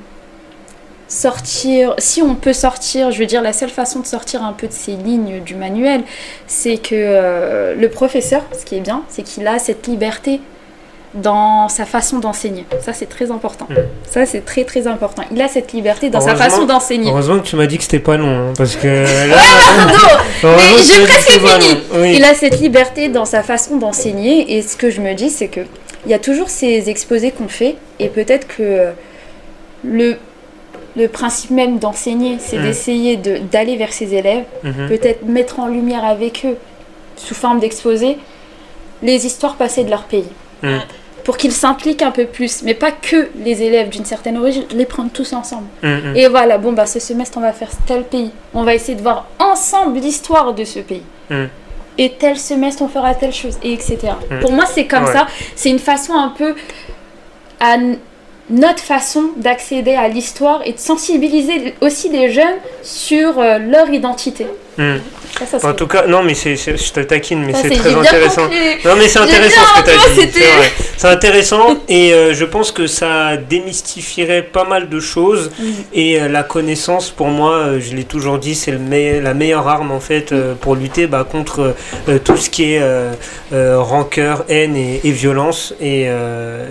sortir, 1.14 1.94
si 1.98 2.22
on 2.22 2.34
peut 2.34 2.52
sortir, 2.52 3.12
je 3.12 3.18
veux 3.20 3.26
dire, 3.26 3.40
la 3.40 3.52
seule 3.52 3.70
façon 3.70 4.00
de 4.00 4.06
sortir 4.06 4.42
un 4.42 4.52
peu 4.52 4.66
de 4.66 4.72
ces 4.72 4.92
lignes 4.92 5.40
du 5.40 5.54
manuel, 5.54 6.02
c'est 6.46 6.76
que 6.76 6.94
euh, 6.94 7.74
le 7.74 7.88
professeur, 7.88 8.42
ce 8.58 8.64
qui 8.64 8.76
est 8.76 8.80
bien, 8.80 9.02
c'est 9.08 9.22
qu'il 9.22 9.46
a 9.46 9.58
cette 9.58 9.86
liberté 9.86 10.40
dans 11.14 11.68
sa 11.68 11.84
façon 11.84 12.18
d'enseigner. 12.18 12.66
Ça, 12.80 12.92
c'est 12.92 13.06
très 13.06 13.30
important. 13.30 13.68
Mm. 13.70 13.74
Ça, 14.10 14.26
c'est 14.26 14.44
très 14.44 14.64
très 14.64 14.88
important. 14.88 15.22
Il 15.30 15.40
a 15.40 15.46
cette 15.46 15.72
liberté 15.72 16.10
dans 16.10 16.20
sa 16.20 16.34
façon 16.34 16.64
d'enseigner. 16.64 17.10
Heureusement 17.12 17.38
que 17.38 17.46
tu 17.46 17.54
m'as 17.54 17.66
dit 17.66 17.78
que 17.78 17.84
c'était 17.84 18.00
pas 18.00 18.16
long, 18.16 18.48
hein, 18.48 18.52
parce 18.58 18.74
que 18.74 18.88
là. 19.30 19.36
Pardon, 19.86 20.24
heureusement 20.42 20.74
mais 20.76 20.82
j'ai 20.82 21.04
presque 21.04 21.30
fini. 21.30 21.80
Oui. 21.94 22.14
Il 22.16 22.24
a 22.24 22.34
cette 22.34 22.60
liberté 22.60 23.08
dans 23.08 23.24
sa 23.24 23.44
façon 23.44 23.76
d'enseigner 23.76 24.56
et 24.56 24.62
ce 24.62 24.76
que 24.76 24.90
je 24.90 25.00
me 25.00 25.14
dis 25.14 25.30
c'est 25.30 25.48
que 25.48 25.60
il 26.06 26.10
y 26.10 26.14
a 26.14 26.18
toujours 26.18 26.50
ces 26.50 26.90
exposés 26.90 27.30
qu'on 27.30 27.48
fait 27.48 27.76
et 28.00 28.08
peut-être 28.08 28.46
que 28.48 28.88
le, 29.84 30.18
le 30.96 31.08
principe 31.08 31.50
même 31.50 31.78
d'enseigner 31.78 32.36
c'est 32.38 32.58
Mm. 32.58 32.62
d'essayer 32.62 33.16
de- 33.16 33.38
d'aller 33.38 33.76
vers 33.76 33.92
ses 33.92 34.14
élèves, 34.14 34.44
Mhm. 34.62 34.88
peut-être 34.88 35.24
mettre 35.26 35.58
en 35.60 35.66
lumière 35.66 36.04
avec 36.04 36.44
eux 36.46 36.56
sous 37.16 37.34
forme 37.34 37.58
d'exposés 37.60 38.16
les 39.02 39.26
histoires 39.26 39.56
passées 39.56 39.84
de 39.84 39.90
leur 39.90 40.04
pays. 40.04 40.28
Mm. 40.62 40.78
Pour 41.24 41.36
qu'ils 41.38 41.52
s'impliquent 41.52 42.02
un 42.02 42.10
peu 42.10 42.26
plus, 42.26 42.62
mais 42.62 42.74
pas 42.74 42.92
que 42.92 43.30
les 43.44 43.62
élèves 43.62 43.88
d'une 43.88 44.04
certaine 44.04 44.36
origine, 44.36 44.64
les 44.74 44.84
prendre 44.84 45.10
tous 45.10 45.32
ensemble. 45.32 45.66
Mm, 45.82 45.88
mm. 46.12 46.16
Et 46.16 46.28
voilà, 46.28 46.58
bon, 46.58 46.72
bah, 46.72 46.84
ce 46.86 47.00
semestre, 47.00 47.38
on 47.38 47.40
va 47.40 47.52
faire 47.52 47.70
tel 47.86 48.02
pays. 48.04 48.30
On 48.52 48.62
va 48.62 48.74
essayer 48.74 48.94
de 48.94 49.02
voir 49.02 49.26
ensemble 49.38 49.98
l'histoire 50.00 50.52
de 50.54 50.64
ce 50.64 50.80
pays. 50.80 51.02
Et 51.96 52.10
tel 52.10 52.36
semestre, 52.38 52.82
on 52.82 52.88
fera 52.88 53.14
telle 53.14 53.32
chose, 53.32 53.56
et 53.62 53.72
etc. 53.72 53.98
Pour 54.42 54.52
moi, 54.52 54.66
c'est 54.66 54.86
comme 54.86 55.04
Ouais. 55.04 55.12
ça. 55.12 55.26
C'est 55.56 55.70
une 55.70 55.78
façon 55.78 56.12
un 56.14 56.28
peu 56.28 56.54
à 57.60 57.76
notre 58.50 58.82
façon 58.82 59.30
d'accéder 59.36 59.94
à 59.94 60.08
l'histoire 60.08 60.62
et 60.66 60.72
de 60.72 60.78
sensibiliser 60.78 61.74
aussi 61.80 62.08
les 62.08 62.30
jeunes 62.30 62.58
sur 62.82 63.38
euh, 63.38 63.58
leur 63.58 63.90
identité. 63.90 64.46
Ça, 64.76 65.58
ça 65.58 65.68
En 65.68 65.72
tout 65.74 65.86
cas, 65.88 66.06
non, 66.06 66.22
mais 66.22 66.34
c'est, 66.34 66.54
je 66.56 66.92
te 66.92 67.00
taquine, 67.00 67.44
mais 67.44 67.52
c'est 67.54 67.70
très 67.70 67.92
intéressant. 67.94 68.48
Non 68.84 68.94
mais 68.96 69.08
c'est 69.08 69.18
intéressant 69.18 69.60
ce 69.74 69.80
que 69.80 69.84
tu 69.84 69.90
as 69.90 69.96
dit. 70.26 70.30
C'est 70.32 70.40
vrai. 70.56 70.72
C'est 70.96 71.08
intéressant 71.08 71.76
et 71.88 72.12
euh, 72.14 72.34
je 72.34 72.44
pense 72.44 72.70
que 72.70 72.86
ça 72.86 73.36
démystifierait 73.36 74.42
pas 74.42 74.64
mal 74.64 74.88
de 74.88 75.00
choses 75.00 75.50
Mm. 75.58 75.64
et 75.92 76.20
euh, 76.20 76.28
la 76.28 76.42
connaissance 76.44 77.10
pour 77.10 77.26
moi, 77.28 77.52
euh, 77.56 77.80
je 77.80 77.94
l'ai 77.96 78.04
toujours 78.04 78.38
dit, 78.38 78.54
c'est 78.54 78.72
me- 78.72 79.20
la 79.20 79.34
meilleure 79.34 79.66
arme 79.68 79.90
en 79.90 80.00
fait 80.00 80.32
pour 80.60 80.76
lutter 80.76 81.06
bah, 81.06 81.26
contre 81.30 81.74
tout 82.24 82.36
ce 82.36 82.48
qui 82.50 82.74
est 82.74 82.82
rancœur, 83.76 84.44
haine 84.48 84.76
et, 84.76 85.00
et 85.04 85.10
violence 85.10 85.74
et, 85.80 86.02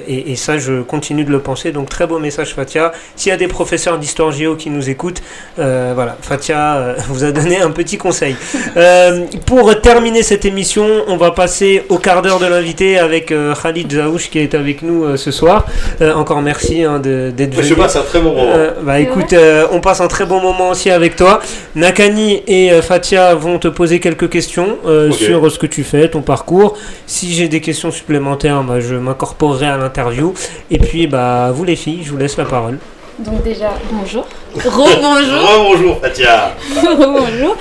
et, 0.08 0.32
et 0.32 0.36
ça 0.36 0.58
je 0.58 0.82
continue 0.82 1.24
de 1.24 1.32
le 1.32 1.40
penser. 1.40 1.72
Donc 1.72 1.90
très 1.90 2.08
beau 2.08 2.20
message 2.20 2.54
Fatia. 2.56 2.92
S'il 3.16 3.30
y 3.30 3.34
a 3.34 3.38
des 3.38 3.48
professeurs 3.48 3.98
d'histoire 3.98 4.32
géo 4.32 4.56
qui 4.56 4.70
nous 4.70 4.90
écoutent, 4.90 5.22
voilà, 5.58 6.18
Fatia 6.22 6.96
vous 7.10 7.24
a 7.24 7.32
donné 7.32 7.60
un 7.62 7.72
petit 7.72 7.93
conseil. 7.98 8.36
Euh, 8.78 9.26
pour 9.46 9.80
terminer 9.82 10.24
cette 10.24 10.46
émission, 10.46 10.86
on 11.08 11.18
va 11.18 11.32
passer 11.32 11.84
au 11.90 11.98
quart 11.98 12.22
d'heure 12.22 12.40
de 12.40 12.46
l'invité 12.46 12.98
avec 13.00 13.32
euh, 13.32 13.54
Khalid 13.56 13.92
Zaouch 13.92 14.30
qui 14.30 14.40
est 14.40 14.54
avec 14.56 14.82
nous 14.82 15.04
euh, 15.04 15.18
ce 15.18 15.32
soir. 15.32 15.66
Euh, 16.02 16.14
encore 16.14 16.42
merci 16.42 16.84
hein, 16.84 17.00
de- 17.00 17.32
d'être 17.36 17.56
Je 17.56 17.62
venu. 17.62 17.76
passe 17.76 17.96
un 17.96 18.02
très 18.04 18.20
bon 18.20 18.34
moment. 18.34 18.52
Euh, 18.56 18.72
bah 18.84 19.00
écoute, 19.00 19.34
euh, 19.34 19.66
on 19.72 19.80
passe 19.80 20.02
un 20.02 20.08
très 20.08 20.26
bon 20.26 20.40
moment 20.42 20.70
aussi 20.70 20.90
avec 20.90 21.16
toi. 21.16 21.40
Nakani 21.76 22.44
et 22.48 22.72
euh, 22.72 22.82
Fatia 22.82 23.36
vont 23.36 23.60
te 23.60 23.68
poser 23.68 24.00
quelques 24.00 24.30
questions 24.30 24.78
euh, 24.86 25.12
sur 25.12 25.52
ce 25.52 25.58
que 25.60 25.68
tu 25.68 25.84
fais, 25.84 26.08
ton 26.10 26.22
parcours. 26.22 26.78
Si 27.08 27.34
j'ai 27.34 27.48
des 27.48 27.62
questions 27.62 27.92
supplémentaires, 27.92 28.64
bah, 28.64 28.80
je 28.80 28.96
m'incorporerai 28.96 29.68
à 29.68 29.78
l'interview. 29.78 30.34
Et 30.72 30.78
puis, 30.80 31.08
bah, 31.08 31.52
vous 31.54 31.64
les 31.64 31.76
filles, 31.76 32.02
je 32.04 32.12
vous 32.12 32.18
laisse 32.18 32.38
la 32.38 32.46
parole. 32.46 32.78
Donc 33.20 33.44
déjà, 33.44 33.74
bonjour. 33.92 34.28
Rebonjour. 34.56 35.50
Bonjour 35.58 36.00
Fatia. 36.02 36.56
Rebonjour. 36.82 37.56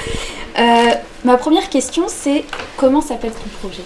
Euh, 0.59 0.63
ma 1.25 1.37
première 1.37 1.69
question, 1.69 2.05
c'est 2.09 2.45
comment 2.77 3.01
s'appelle 3.01 3.33
ton 3.33 3.69
projet? 3.69 3.83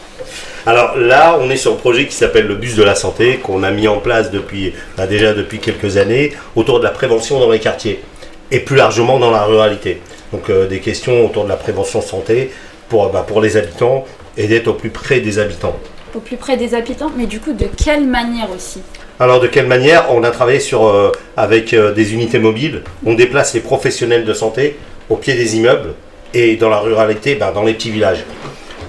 Alors 0.65 0.97
là, 0.97 1.39
on 1.41 1.51
est 1.51 1.57
sur 1.57 1.73
un 1.73 1.77
projet 1.77 2.07
qui 2.07 2.15
s'appelle 2.15 2.47
le 2.47 2.55
bus 2.55 2.77
de 2.77 2.83
la 2.83 2.95
santé, 2.95 3.39
qu'on 3.39 3.63
a 3.63 3.71
mis 3.71 3.89
en 3.89 3.99
place 3.99 4.31
depuis 4.31 4.75
bah, 4.97 5.07
déjà 5.07 5.33
depuis 5.33 5.59
quelques 5.59 5.97
années, 5.97 6.33
autour 6.55 6.79
de 6.79 6.85
la 6.85 6.91
prévention 6.91 7.41
dans 7.41 7.51
les 7.51 7.61
quartiers 7.61 8.03
et 8.51 8.61
plus 8.61 8.77
largement 8.77 9.19
dans 9.19 9.31
la 9.31 9.45
ruralité. 9.45 10.01
Donc 10.33 10.51
euh, 10.51 10.67
des 10.69 10.81
questions 10.81 11.27
autour 11.27 11.45
de 11.45 11.49
la 11.49 11.57
prévention 11.57 12.01
santé 12.01 12.53
pour, 12.89 13.09
bah, 13.11 13.25
pour 13.27 13.41
les 13.41 13.57
habitants 13.57 14.05
et 14.37 14.47
d'être 14.47 14.69
au 14.69 14.75
plus 14.75 14.91
près 14.91 15.21
des 15.21 15.39
habitants. 15.39 15.77
au 16.15 16.21
plus 16.21 16.37
près 16.37 16.57
des 16.57 16.75
habitants, 16.75 17.11
mais 17.17 17.27
du 17.27 17.41
coup, 17.41 17.53
de 17.53 17.67
quelle 17.67 18.07
manière 18.07 18.51
aussi? 18.55 18.83
Alors 19.19 19.41
de 19.41 19.47
quelle 19.47 19.67
manière 19.67 20.13
On 20.13 20.23
a 20.25 20.31
travaillé 20.31 20.61
euh, 20.75 21.11
avec 21.39 21.73
euh, 21.73 21.95
des 21.95 22.13
unités 22.13 22.39
mobiles? 22.39 22.83
On 23.07 23.15
déplace 23.15 23.55
les 23.55 23.61
professionnels 23.61 24.27
de 24.27 24.35
santé 24.35 24.77
au 25.09 25.17
pied 25.17 25.33
des 25.33 25.57
immeubles 25.57 25.95
et 26.35 26.57
dans 26.57 26.69
la 26.69 26.81
ruralité, 26.81 27.35
ben, 27.35 27.51
dans 27.51 27.63
les 27.63 27.73
petits 27.73 27.91
villages. 27.91 28.25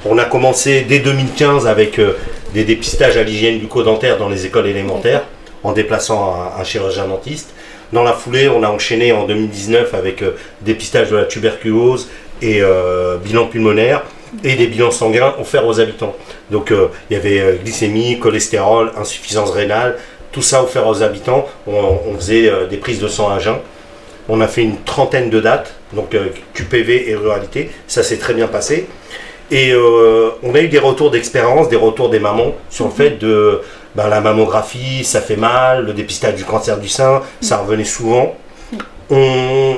On 0.05 0.17
a 0.17 0.25
commencé 0.25 0.81
dès 0.81 0.99
2015 0.99 1.65
avec 1.65 1.97
euh, 1.99 2.17
des 2.53 2.65
dépistages 2.65 3.15
à 3.15 3.23
l'hygiène 3.23 3.59
du 3.59 3.67
dentaire 3.67 4.17
dans 4.17 4.27
les 4.27 4.45
écoles 4.45 4.67
élémentaires 4.67 5.23
en 5.63 5.71
déplaçant 5.71 6.35
un, 6.59 6.63
chirurgien 6.65 7.07
dentiste. 7.07 7.53
Dans 7.93 8.03
la 8.03 8.11
foulée, 8.11 8.49
on 8.49 8.63
a 8.63 8.69
enchaîné 8.69 9.13
en 9.13 9.25
2019 9.25 9.93
avec 9.93 10.23
dépistage 10.61 11.09
de 11.09 11.15
la 11.15 11.23
tuberculose 11.23 12.09
et 12.41 12.61
bilan 13.23 13.47
pulmonaire 13.47 14.03
et 14.43 14.55
des 14.55 14.67
bilans 14.67 14.91
sanguins 14.91 15.33
offerts 15.39 15.65
aux 15.65 15.79
habitants. 15.79 16.15
Donc 16.51 16.71
il 16.71 17.13
y 17.13 17.17
avait 17.17 17.59
glycémie, 17.63 18.19
cholestérol, 18.19 18.91
insuffisance 18.97 19.51
rénale, 19.51 19.97
tout 20.31 20.41
ça 20.41 20.63
offert 20.63 20.87
aux 20.87 21.01
habitants. 21.03 21.45
On, 21.67 21.99
on 22.07 22.15
faisait 22.15 22.49
euh, 22.49 22.67
des 22.67 22.77
prises 22.77 22.99
de 22.99 23.07
sang 23.07 23.29
à 23.29 23.39
jeun. 23.39 23.57
On 24.29 24.41
a 24.41 24.47
fait 24.47 24.63
une 24.63 24.77
trentaine 24.83 25.29
de 25.29 25.39
dates, 25.39 25.73
donc 25.93 26.13
euh, 26.13 26.27
QPV 26.53 27.09
et 27.09 27.15
ruralité. 27.15 27.71
Ça 27.87 28.03
s'est 28.03 28.17
très 28.17 28.33
bien 28.33 28.47
passé. 28.47 28.87
Et 29.49 29.71
euh, 29.71 30.31
on 30.43 30.53
a 30.55 30.59
eu 30.59 30.67
des 30.67 30.79
retours 30.79 31.09
d'expérience, 31.09 31.69
des 31.69 31.77
retours 31.77 32.09
des 32.09 32.19
mamans 32.19 32.53
sur 32.69 32.85
le 32.85 32.91
fait 32.91 33.11
de 33.11 33.61
ben, 33.95 34.09
la 34.09 34.19
mammographie, 34.19 35.03
ça 35.05 35.21
fait 35.21 35.37
mal, 35.37 35.85
le 35.85 35.93
dépistage 35.93 36.35
du 36.35 36.43
cancer 36.43 36.77
du 36.77 36.89
sein, 36.89 37.21
ça 37.39 37.57
revenait 37.57 37.85
souvent. 37.85 38.35
On, 39.09 39.77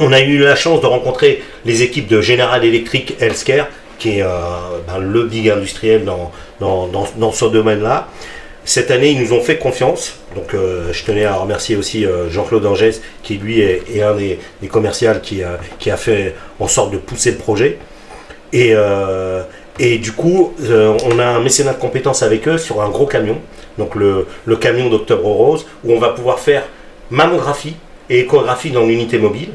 on 0.00 0.12
a 0.12 0.20
eu 0.20 0.38
la 0.38 0.56
chance 0.56 0.80
de 0.80 0.86
rencontrer 0.86 1.42
les 1.64 1.82
équipes 1.82 2.08
de 2.08 2.20
General 2.20 2.62
Electric 2.64 3.14
Healthcare, 3.20 3.68
qui 3.98 4.18
est 4.18 4.22
euh, 4.22 4.28
ben, 4.88 4.98
le 4.98 5.24
big 5.24 5.48
industriel 5.48 6.04
dans, 6.04 6.32
dans, 6.58 6.88
dans, 6.88 7.06
dans 7.16 7.32
ce 7.32 7.44
domaine-là. 7.44 8.08
Cette 8.64 8.90
année, 8.90 9.10
ils 9.10 9.20
nous 9.20 9.32
ont 9.32 9.40
fait 9.40 9.58
confiance. 9.58 10.18
Donc, 10.34 10.54
euh, 10.54 10.92
je 10.92 11.04
tenais 11.04 11.24
à 11.24 11.34
remercier 11.34 11.76
aussi 11.76 12.06
euh, 12.06 12.30
Jean-Claude 12.30 12.64
Angès, 12.64 13.02
qui 13.22 13.36
lui 13.36 13.60
est, 13.60 14.02
un 14.02 14.14
des, 14.14 14.38
des 14.62 14.68
commerciaux 14.68 15.10
qui 15.22 15.42
a, 15.42 15.58
qui 15.78 15.90
a 15.90 15.96
fait 15.96 16.34
en 16.58 16.68
sorte 16.68 16.90
de 16.92 16.98
pousser 16.98 17.32
le 17.32 17.36
projet. 17.38 17.78
Et, 18.54 18.70
euh, 18.74 19.42
et 19.78 19.98
du 19.98 20.12
coup, 20.12 20.54
euh, 20.62 20.96
on 21.04 21.18
a 21.18 21.24
un 21.24 21.40
mécénat 21.40 21.74
de 21.74 21.80
compétences 21.80 22.22
avec 22.22 22.46
eux 22.46 22.58
sur 22.58 22.80
un 22.80 22.88
gros 22.88 23.06
camion, 23.06 23.38
donc 23.76 23.96
le, 23.96 24.26
le 24.44 24.56
camion 24.56 24.88
d'Octobre 24.88 25.26
Rose, 25.26 25.66
où 25.84 25.92
on 25.92 25.98
va 25.98 26.10
pouvoir 26.10 26.38
faire 26.38 26.62
mammographie 27.10 27.74
et 28.08 28.20
échographie 28.20 28.70
dans 28.70 28.86
l'unité 28.86 29.18
mobile. 29.18 29.48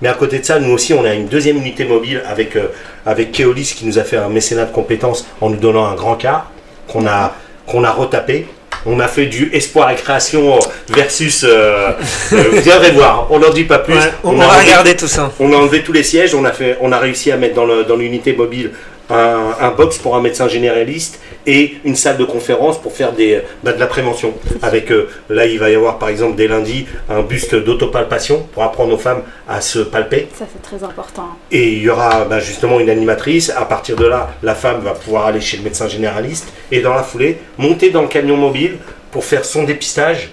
Mais 0.00 0.08
à 0.08 0.14
côté 0.14 0.38
de 0.38 0.44
ça, 0.44 0.58
nous 0.60 0.72
aussi, 0.72 0.94
on 0.94 1.04
a 1.04 1.12
une 1.12 1.26
deuxième 1.26 1.58
unité 1.58 1.84
mobile 1.84 2.22
avec, 2.26 2.56
euh, 2.56 2.68
avec 3.04 3.32
Keolis 3.32 3.74
qui 3.76 3.84
nous 3.84 3.98
a 3.98 4.04
fait 4.04 4.16
un 4.16 4.30
mécénat 4.30 4.64
de 4.64 4.72
compétences 4.72 5.26
en 5.40 5.50
nous 5.50 5.56
donnant 5.56 5.84
un 5.84 5.94
grand 5.94 6.14
car 6.14 6.50
qu'on 6.86 7.06
a, 7.06 7.34
qu'on 7.68 7.84
a 7.84 7.90
retapé. 7.90 8.46
On 8.86 9.00
a 9.00 9.08
fait 9.08 9.26
du 9.26 9.50
espoir 9.52 9.90
et 9.90 9.96
création 9.96 10.58
versus. 10.88 11.44
euh, 11.44 11.90
euh, 12.32 12.44
vous 12.52 12.60
viendrez 12.60 12.92
voir, 12.92 13.26
on 13.30 13.38
n'en 13.40 13.50
dit 13.50 13.64
pas 13.64 13.80
plus. 13.80 13.94
Ouais, 13.94 14.00
on, 14.22 14.36
on 14.36 14.40
a 14.40 14.46
va 14.46 14.52
enlevé- 14.54 14.64
regarder 14.66 14.96
tout 14.96 15.08
ça. 15.08 15.30
on 15.40 15.52
a 15.52 15.56
enlevé 15.56 15.82
tous 15.82 15.92
les 15.92 16.04
sièges, 16.04 16.34
on 16.34 16.44
a, 16.44 16.52
fait, 16.52 16.78
on 16.80 16.92
a 16.92 16.98
réussi 16.98 17.32
à 17.32 17.36
mettre 17.36 17.54
dans 17.54 17.64
le- 17.64 17.84
dans 17.84 17.96
l'unité 17.96 18.32
mobile 18.34 18.70
un, 19.10 19.54
un 19.60 19.70
box 19.70 19.98
pour 19.98 20.16
un 20.16 20.20
médecin 20.20 20.48
généraliste 20.48 21.20
et 21.46 21.76
une 21.84 21.96
salle 21.96 22.18
de 22.18 22.24
conférence 22.24 22.80
pour 22.80 22.92
faire 22.92 23.12
des, 23.12 23.40
bah, 23.62 23.72
de 23.72 23.80
la 23.80 23.86
prévention. 23.86 24.34
Avec 24.62 24.90
euh, 24.90 25.08
là, 25.30 25.46
il 25.46 25.58
va 25.58 25.70
y 25.70 25.74
avoir 25.74 25.98
par 25.98 26.08
exemple 26.08 26.36
dès 26.36 26.46
lundi 26.46 26.86
un 27.08 27.22
buste 27.22 27.54
d'autopalpation 27.54 28.46
pour 28.52 28.62
apprendre 28.62 28.92
aux 28.92 28.98
femmes 28.98 29.22
à 29.48 29.60
se 29.60 29.78
palper. 29.78 30.28
Ça, 30.38 30.44
c'est 30.52 30.62
très 30.62 30.84
important. 30.84 31.28
Et 31.50 31.72
il 31.72 31.82
y 31.82 31.88
aura 31.88 32.24
bah, 32.24 32.40
justement 32.40 32.80
une 32.80 32.90
animatrice. 32.90 33.50
À 33.50 33.64
partir 33.64 33.96
de 33.96 34.06
là, 34.06 34.30
la 34.42 34.54
femme 34.54 34.80
va 34.80 34.92
pouvoir 34.92 35.26
aller 35.26 35.40
chez 35.40 35.56
le 35.56 35.62
médecin 35.62 35.88
généraliste 35.88 36.52
et 36.70 36.80
dans 36.80 36.94
la 36.94 37.02
foulée, 37.02 37.38
monter 37.56 37.90
dans 37.90 38.02
le 38.02 38.08
camion 38.08 38.36
mobile 38.36 38.76
pour 39.10 39.24
faire 39.24 39.44
son 39.44 39.62
dépistage, 39.62 40.30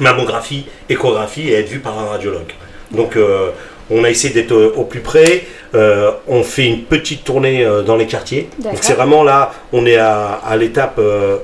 mammographie, 0.00 0.66
échographie 0.88 1.50
et 1.50 1.54
être 1.54 1.68
vue 1.68 1.80
par 1.80 1.98
un 1.98 2.06
radiologue. 2.06 2.52
Donc 2.90 3.16
euh, 3.16 3.50
on 3.92 4.04
a 4.04 4.10
essayé 4.10 4.32
d'être 4.32 4.52
euh, 4.52 4.72
au 4.76 4.84
plus 4.84 5.00
près. 5.00 5.44
Euh, 5.74 6.10
on 6.28 6.42
fait 6.42 6.66
une 6.66 6.82
petite 6.84 7.24
tournée 7.24 7.64
euh, 7.64 7.82
dans 7.82 7.96
les 7.96 8.06
quartiers. 8.06 8.48
Donc 8.58 8.78
c'est 8.80 8.94
vraiment 8.94 9.22
là, 9.22 9.52
on 9.72 9.86
est 9.86 9.96
à, 9.96 10.40
à 10.44 10.56
l'étape 10.56 10.96
euh, 10.98 11.38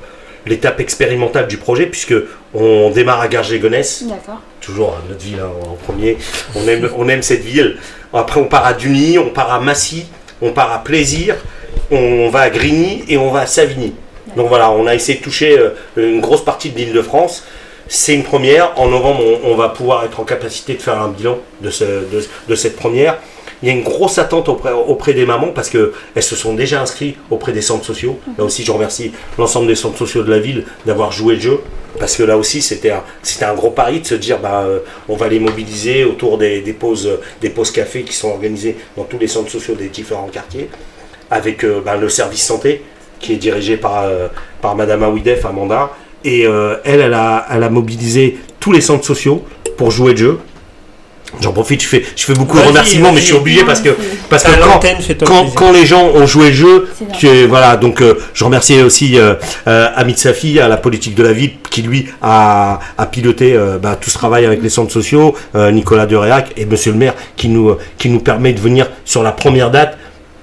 l'étape 0.45 0.79
expérimentale 0.79 1.47
du 1.47 1.57
projet 1.57 1.85
puisque 1.85 2.15
on 2.53 2.89
démarre 2.89 3.21
à 3.21 3.27
Garges-les-Gonesse 3.27 4.05
D'accord. 4.07 4.41
toujours 4.61 4.95
hein, 4.97 5.03
notre 5.09 5.21
ville 5.21 5.39
hein, 5.39 5.51
en 5.69 5.73
premier. 5.73 6.17
On 6.55 6.67
aime, 6.67 6.89
on 6.97 7.07
aime 7.09 7.21
cette 7.21 7.43
ville. 7.43 7.77
Après, 8.13 8.39
on 8.39 8.45
part 8.45 8.65
à 8.65 8.73
Duny, 8.73 9.19
on 9.19 9.29
part 9.29 9.51
à 9.51 9.59
Massy, 9.59 10.05
on 10.41 10.51
part 10.51 10.71
à 10.71 10.83
Plaisir, 10.83 11.35
on 11.91 12.29
va 12.29 12.41
à 12.41 12.49
Grigny 12.49 13.03
et 13.07 13.17
on 13.17 13.29
va 13.31 13.41
à 13.41 13.45
Savigny. 13.45 13.93
Donc 14.35 14.47
voilà, 14.47 14.71
on 14.71 14.87
a 14.87 14.95
essayé 14.95 15.17
de 15.19 15.23
toucher 15.23 15.59
une 15.97 16.21
grosse 16.21 16.43
partie 16.45 16.69
de 16.69 16.77
l'île 16.77 16.93
de 16.93 17.01
France. 17.01 17.43
C'est 17.89 18.13
une 18.13 18.23
première. 18.23 18.79
En 18.79 18.87
novembre, 18.87 19.21
on, 19.43 19.51
on 19.51 19.55
va 19.55 19.69
pouvoir 19.69 20.05
être 20.05 20.19
en 20.19 20.23
capacité 20.23 20.75
de 20.75 20.81
faire 20.81 21.01
un 21.01 21.09
bilan 21.09 21.39
de, 21.61 21.69
ce- 21.71 21.83
de- 21.83 22.25
de 22.47 22.55
cette 22.55 22.75
première. 22.75 23.17
Il 23.61 23.67
y 23.67 23.71
a 23.71 23.73
une 23.75 23.83
grosse 23.83 24.17
attente 24.19 24.47
auprès, 24.47 24.71
auprès 24.71 25.13
des 25.13 25.25
mamans 25.25 25.47
parce 25.53 25.69
qu'elles 25.69 25.91
se 26.21 26.35
sont 26.37 26.53
déjà 26.53 26.81
inscrites 26.81 27.17
auprès 27.29 27.51
des 27.51 27.61
centres 27.61 27.83
sociaux. 27.83 28.17
Là 28.37 28.45
aussi, 28.45 28.63
je 28.63 28.71
remercie 28.71 29.11
l'ensemble 29.37 29.67
des 29.67 29.75
centres 29.75 29.97
sociaux 29.97 30.23
de 30.23 30.31
la 30.31 30.39
ville 30.39 30.63
d'avoir 30.85 31.11
joué 31.11 31.33
le 31.35 31.41
jeu. 31.41 31.59
Parce 31.99 32.15
que 32.15 32.23
là 32.23 32.37
aussi, 32.37 32.61
c'était 32.61 32.91
un, 32.91 33.53
gros 33.55 33.71
pari 33.71 33.99
de 33.99 34.05
se 34.05 34.15
dire 34.15 34.37
bah, 34.39 34.61
euh, 34.65 34.79
on 35.09 35.17
va 35.17 35.27
les 35.27 35.39
mobiliser 35.39 36.05
autour 36.05 36.37
des, 36.37 36.61
des 36.61 36.71
pauses, 36.73 37.09
des 37.41 37.49
pauses 37.49 37.71
café 37.71 38.03
qui 38.03 38.13
sont 38.13 38.29
organisées 38.29 38.77
dans 38.95 39.03
tous 39.03 39.17
les 39.17 39.27
centres 39.27 39.51
sociaux 39.51 39.73
des 39.75 39.89
différents 39.89 40.29
quartiers, 40.31 40.69
avec 41.31 41.65
euh, 41.65 41.81
bah, 41.83 41.97
le 41.97 42.07
service 42.07 42.43
santé 42.45 42.83
qui 43.19 43.33
est 43.33 43.37
dirigé 43.37 43.75
par, 43.75 44.03
euh, 44.03 44.27
par 44.61 44.75
Madame 44.77 45.03
Aouidef, 45.03 45.43
Amanda. 45.45 45.89
Et 46.25 46.45
euh, 46.45 46.75
elle, 46.83 46.99
elle 46.99 47.13
a, 47.13 47.45
elle 47.51 47.63
a 47.63 47.69
mobilisé 47.69 48.37
tous 48.59 48.71
les 48.71 48.81
centres 48.81 49.05
sociaux 49.05 49.45
pour 49.77 49.91
jouer 49.91 50.11
le 50.11 50.17
jeu. 50.17 50.39
J'en 51.41 51.53
profite, 51.53 51.81
je 51.83 51.87
fais, 51.87 52.03
je 52.15 52.25
fais 52.25 52.33
beaucoup 52.33 52.57
de 52.57 52.63
remerciements, 52.63 53.11
mais 53.11 53.21
je 53.21 53.27
suis 53.27 53.35
obligé 53.35 53.63
parce 53.63 53.81
que, 53.81 53.89
parce 54.29 54.43
que 54.43 54.49
quand, 54.59 55.25
quand, 55.25 55.45
quand 55.53 55.71
les 55.71 55.85
gens 55.85 56.07
ont 56.07 56.25
joué 56.25 56.47
le 56.47 56.55
jeu, 56.55 56.89
que, 57.21 57.45
voilà, 57.45 57.77
donc 57.77 58.01
euh, 58.01 58.15
je 58.33 58.43
remercie 58.43 58.81
aussi 58.81 59.17
euh, 59.17 59.35
euh, 59.67 59.89
Amit 59.95 60.17
Safi 60.17 60.59
à 60.59 60.67
la 60.67 60.77
politique 60.77 61.13
de 61.13 61.21
la 61.21 61.31
ville 61.31 61.51
qui 61.69 61.83
lui 61.83 62.07
a, 62.21 62.79
a 62.97 63.05
piloté 63.05 63.55
bah, 63.81 63.95
tout 63.99 64.09
ce 64.09 64.17
travail 64.17 64.45
avec 64.45 64.63
les 64.63 64.69
centres 64.69 64.91
sociaux, 64.91 65.35
Nicolas 65.55 66.07
Deréac 66.07 66.51
et 66.57 66.65
Monsieur 66.65 66.93
le 66.93 66.97
maire 66.97 67.13
qui 67.35 67.47
nous, 67.47 67.77
qui 67.99 68.09
nous 68.09 68.19
permet 68.19 68.53
de 68.53 68.59
venir 68.59 68.87
sur 69.05 69.21
la 69.21 69.31
première 69.31 69.69
date. 69.69 69.99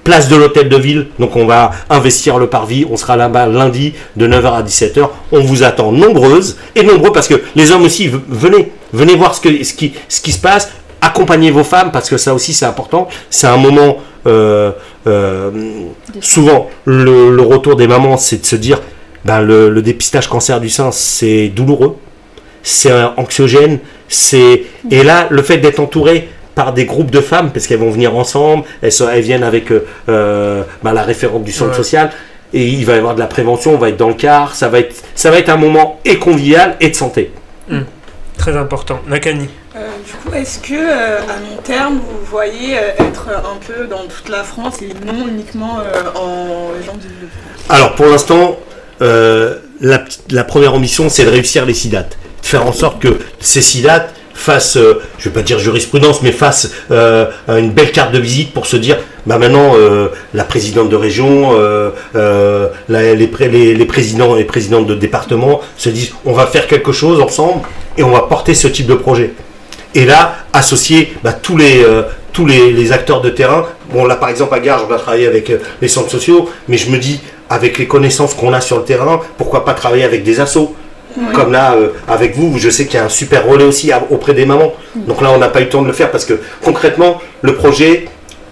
Place 0.07 0.29
de 0.29 0.37
l'hôtel 0.37 0.69
de 0.69 0.77
ville, 0.77 1.07
donc 1.19 1.35
on 1.35 1.45
va 1.45 1.71
investir 1.89 2.37
le 2.37 2.47
parvis, 2.47 2.85
on 2.89 2.95
sera 2.95 3.17
là-bas 3.17 3.45
lundi 3.45 3.93
de 4.15 4.25
9h 4.25 4.53
à 4.53 4.63
17h. 4.63 5.09
On 5.33 5.41
vous 5.41 5.63
attend 5.63 5.91
nombreuses 5.91 6.55
et 6.77 6.83
nombreux 6.83 7.11
parce 7.11 7.27
que 7.27 7.41
les 7.57 7.73
hommes 7.73 7.83
aussi, 7.83 8.09
venez, 8.29 8.71
venez 8.93 9.15
voir 9.17 9.35
ce, 9.35 9.41
que, 9.41 9.63
ce, 9.65 9.73
qui, 9.73 9.91
ce 10.07 10.21
qui 10.21 10.31
se 10.31 10.39
passe, 10.39 10.71
accompagnez 11.01 11.51
vos 11.51 11.65
femmes 11.65 11.91
parce 11.91 12.09
que 12.09 12.15
ça 12.15 12.33
aussi 12.33 12.53
c'est 12.53 12.63
important. 12.63 13.09
C'est 13.29 13.47
un 13.47 13.57
moment, 13.57 13.97
euh, 14.27 14.71
euh, 15.07 15.51
souvent 16.21 16.69
le, 16.85 17.35
le 17.35 17.41
retour 17.41 17.75
des 17.75 17.87
mamans, 17.87 18.15
c'est 18.15 18.39
de 18.39 18.45
se 18.45 18.55
dire, 18.55 18.79
ben, 19.25 19.41
le, 19.41 19.69
le 19.69 19.81
dépistage 19.81 20.29
cancer 20.29 20.61
du 20.61 20.69
sein, 20.69 20.89
c'est 20.93 21.49
douloureux, 21.49 21.97
c'est 22.63 22.93
anxiogène, 23.17 23.79
c'est 24.07 24.63
et 24.89 25.03
là 25.03 25.27
le 25.29 25.41
fait 25.41 25.57
d'être 25.57 25.81
entouré 25.81 26.29
par 26.57 26.73
des 26.73 26.85
groupes 26.85 27.11
de 27.11 27.21
femmes 27.21 27.51
parce 27.53 27.67
qu'elles 27.67 27.77
vont 27.79 27.91
venir 27.91 28.15
ensemble, 28.15 28.63
elles, 28.81 28.91
sont- 28.91 29.07
elles 29.07 29.21
viennent 29.21 29.43
avec 29.43 29.71
euh, 29.71 29.85
euh, 30.09 30.63
ben, 30.83 30.91
la 30.91 31.03
référente 31.03 31.43
du 31.43 31.51
centre 31.51 31.69
Ouais. 31.71 31.77
social 31.77 32.09
et 32.51 32.65
il 32.67 32.83
va 32.83 32.95
y 32.95 32.97
avoir 32.97 33.13
de 33.13 33.19
la 33.19 33.27
prévention, 33.27 33.75
on 33.75 33.77
va 33.77 33.89
être 33.89 33.97
dans 33.97 34.07
le 34.07 34.15
car, 34.15 34.55
ça 34.55 34.67
va 34.67 34.79
être 34.79 34.95
ça 35.13 35.29
va 35.29 35.37
être 35.37 35.49
un 35.49 35.57
moment 35.57 35.99
et 36.03 36.17
convivial 36.17 36.75
et 36.81 36.89
de 36.89 36.95
santé. 36.95 37.31
Très 38.37 38.55
important. 38.57 38.99
Nakani. 39.07 39.49
Euh, 39.75 39.79
du 40.05 40.11
coup, 40.13 40.33
est-ce 40.35 40.57
que 40.59 40.73
euh, 40.73 41.19
à 41.19 41.39
long 41.39 41.61
terme, 41.63 41.95
vous 41.95 42.25
voyez 42.25 42.77
euh, 42.77 43.05
être 43.07 43.27
un 43.29 43.57
peu 43.67 43.85
dans 43.85 44.05
toute 44.07 44.29
la 44.29 44.43
France 44.43 44.75
et 44.81 44.89
non 45.05 45.27
uniquement 45.27 45.77
euh, 45.79 46.03
en 46.15 46.73
région 46.75 46.93
de 46.93 46.99
France 47.01 47.65
Alors 47.69 47.93
pour 47.95 48.07
l'instant, 48.07 48.57
euh, 49.01 49.57
la, 49.81 50.03
la 50.31 50.43
première 50.43 50.73
ambition, 50.73 51.09
c'est 51.09 51.25
de 51.25 51.29
réussir 51.29 51.65
les 51.67 51.73
SIDAT. 51.75 52.03
De 52.41 52.45
faire 52.47 52.65
en 52.65 52.71
sorte 52.71 52.99
que 53.01 53.19
ces 53.39 53.61
SIDAT 53.61 54.07
fassent, 54.37 54.77
euh, 54.77 55.01
je 55.17 55.27
ne 55.27 55.33
vais 55.33 55.39
pas 55.41 55.43
dire 55.43 55.59
jurisprudence, 55.59 56.21
mais 56.21 56.31
fassent 56.31 56.71
euh, 56.91 57.25
une 57.49 57.71
belle 57.71 57.91
carte 57.91 58.11
de 58.13 58.19
visite 58.19 58.53
pour 58.53 58.65
se 58.65 58.77
dire, 58.77 58.97
bah 59.25 59.37
maintenant, 59.37 59.73
euh, 59.75 60.07
la 60.33 60.43
présidente 60.45 60.89
de 60.89 60.95
région, 60.95 61.51
les, 62.89 63.27
pré- 63.27 63.49
les, 63.49 63.73
les 63.75 63.85
présidents 63.85 64.37
et 64.37 64.43
présidentes 64.45 64.87
de 64.87 64.95
département 64.95 65.59
se 65.75 65.89
disent, 65.89 66.13
on 66.25 66.33
va 66.33 66.45
faire 66.45 66.67
quelque 66.67 66.91
chose 66.91 67.19
ensemble 67.19 67.61
et 67.97 68.03
on 68.03 68.11
va 68.11 68.21
porter 68.21 68.53
ce 68.53 68.67
type 68.67 68.87
de 68.87 68.95
projet. 68.95 69.33
Et 69.95 70.05
là, 70.05 70.35
associer 70.53 71.13
bah, 71.23 71.33
tous, 71.33 71.57
les, 71.57 72.91
acteurs 72.91 73.21
de 73.21 73.29
terrain. 73.29 73.65
Bon, 73.91 74.05
là, 74.05 74.15
par 74.15 74.29
exemple, 74.29 74.53
à 74.53 74.59
Gare, 74.59 74.83
on 74.85 74.87
va 74.87 74.97
travailler 74.99 75.27
avec 75.27 75.51
les 75.81 75.87
centres 75.87 76.11
sociaux, 76.11 76.49
mais 76.67 76.77
je 76.77 76.89
me 76.91 76.97
dis, 76.97 77.19
avec 77.49 77.77
les 77.79 77.87
connaissances 77.87 78.33
qu'on 78.33 78.53
a 78.53 78.61
sur 78.61 78.77
le 78.77 78.83
terrain, 78.83 79.19
pourquoi 79.37 79.65
pas 79.65 79.73
travailler 79.73 80.03
avec 80.03 80.23
des 80.23 80.39
assos? 80.39 80.75
Comme 81.33 81.51
là, 81.51 81.73
euh, 81.75 81.89
avec 82.07 82.35
vous, 82.35 82.57
je 82.57 82.69
sais 82.69 82.85
qu'il 82.85 82.95
y 82.95 83.01
a 83.01 83.05
un 83.05 83.09
super 83.09 83.45
relais 83.47 83.63
aussi 83.63 83.91
auprès 84.09 84.33
des 84.33 84.45
mamans. 84.45 84.73
Donc 84.95 85.21
là, 85.21 85.31
on 85.33 85.37
n'a 85.37 85.47
pas 85.49 85.61
eu 85.61 85.63
le 85.63 85.69
temps 85.69 85.81
de 85.81 85.87
le 85.87 85.93
faire 85.93 86.11
parce 86.11 86.25
que 86.25 86.39
concrètement, 86.63 87.21
le 87.41 87.55
projet, 87.55 88.05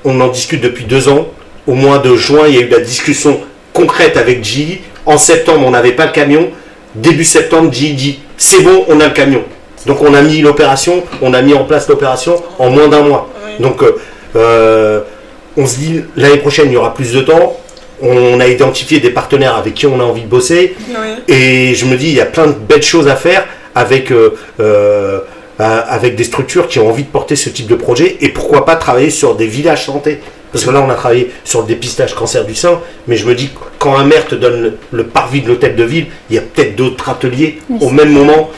on 0.03 0.19
en 0.19 0.29
discute 0.29 0.61
depuis 0.61 0.85
deux 0.85 1.09
ans. 1.09 1.27
Au 1.67 1.73
mois 1.73 1.99
de 1.99 2.15
juin, 2.15 2.43
il 2.47 2.55
y 2.55 2.57
a 2.57 2.61
eu 2.61 2.69
la 2.69 2.79
discussion 2.79 3.39
concrète 3.73 4.17
avec 4.17 4.43
G. 4.43 4.81
En 5.05 5.17
septembre, 5.17 5.65
on 5.65 5.71
n'avait 5.71 5.91
pas 5.91 6.05
le 6.05 6.11
camion. 6.11 6.49
Début 6.95 7.23
septembre, 7.25 7.71
G 7.71 7.89
dit 7.89 8.19
c'est 8.37 8.61
bon, 8.61 8.85
on 8.87 8.99
a 8.99 9.07
le 9.07 9.13
camion. 9.13 9.43
Donc 9.85 10.01
on 10.01 10.13
a 10.13 10.21
mis 10.21 10.41
l'opération, 10.41 11.03
on 11.21 11.33
a 11.33 11.41
mis 11.41 11.53
en 11.53 11.63
place 11.65 11.87
l'opération 11.87 12.41
en 12.57 12.69
moins 12.69 12.87
d'un 12.87 13.01
mois. 13.01 13.29
Oui. 13.45 13.63
Donc 13.63 13.83
euh, 13.83 13.95
euh, 14.35 15.01
on 15.57 15.65
se 15.65 15.77
dit 15.77 16.01
l'année 16.15 16.37
prochaine 16.37 16.67
il 16.67 16.73
y 16.73 16.77
aura 16.77 16.93
plus 16.93 17.13
de 17.13 17.21
temps. 17.21 17.57
On 18.01 18.39
a 18.39 18.47
identifié 18.47 18.99
des 18.99 19.09
partenaires 19.09 19.55
avec 19.55 19.73
qui 19.73 19.87
on 19.87 19.99
a 19.99 20.03
envie 20.03 20.23
de 20.23 20.27
bosser. 20.27 20.75
Oui. 20.89 21.33
Et 21.33 21.75
je 21.75 21.85
me 21.85 21.95
dis, 21.95 22.07
il 22.07 22.15
y 22.15 22.21
a 22.21 22.25
plein 22.25 22.47
de 22.47 22.53
belles 22.53 22.83
choses 22.83 23.07
à 23.07 23.15
faire 23.15 23.45
avec, 23.75 24.11
euh, 24.11 24.35
euh, 24.59 25.19
euh, 25.59 25.81
avec 25.87 26.15
des 26.15 26.23
structures 26.23 26.67
qui 26.67 26.79
ont 26.79 26.89
envie 26.89 27.03
de 27.03 27.09
porter 27.09 27.35
ce 27.35 27.49
type 27.49 27.67
de 27.67 27.75
projet. 27.75 28.17
Et 28.21 28.29
pourquoi 28.29 28.65
pas 28.65 28.75
travailler 28.75 29.09
sur 29.09 29.35
des 29.35 29.47
villages 29.47 29.85
santé 29.85 30.19
Parce 30.51 30.65
que 30.65 30.71
là, 30.71 30.83
on 30.85 30.89
a 30.89 30.95
travaillé 30.95 31.31
sur 31.43 31.61
le 31.61 31.67
dépistage 31.67 32.15
cancer 32.15 32.45
du 32.45 32.55
sein. 32.55 32.79
Mais 33.07 33.17
je 33.17 33.25
me 33.25 33.35
dis, 33.35 33.49
quand 33.77 33.95
un 33.97 34.05
maire 34.05 34.25
te 34.25 34.35
donne 34.35 34.73
le, 34.91 35.03
parvis 35.03 35.41
de 35.41 35.49
l'hôtel 35.49 35.75
de 35.75 35.83
ville, 35.83 36.07
il 36.29 36.35
y 36.35 36.39
a 36.39 36.41
peut-être 36.41 36.75
d'autres 36.75 37.09
ateliers 37.09 37.59
Oui, 37.69 37.79
au 37.81 37.89
même 37.89 38.11
moment. 38.11 38.49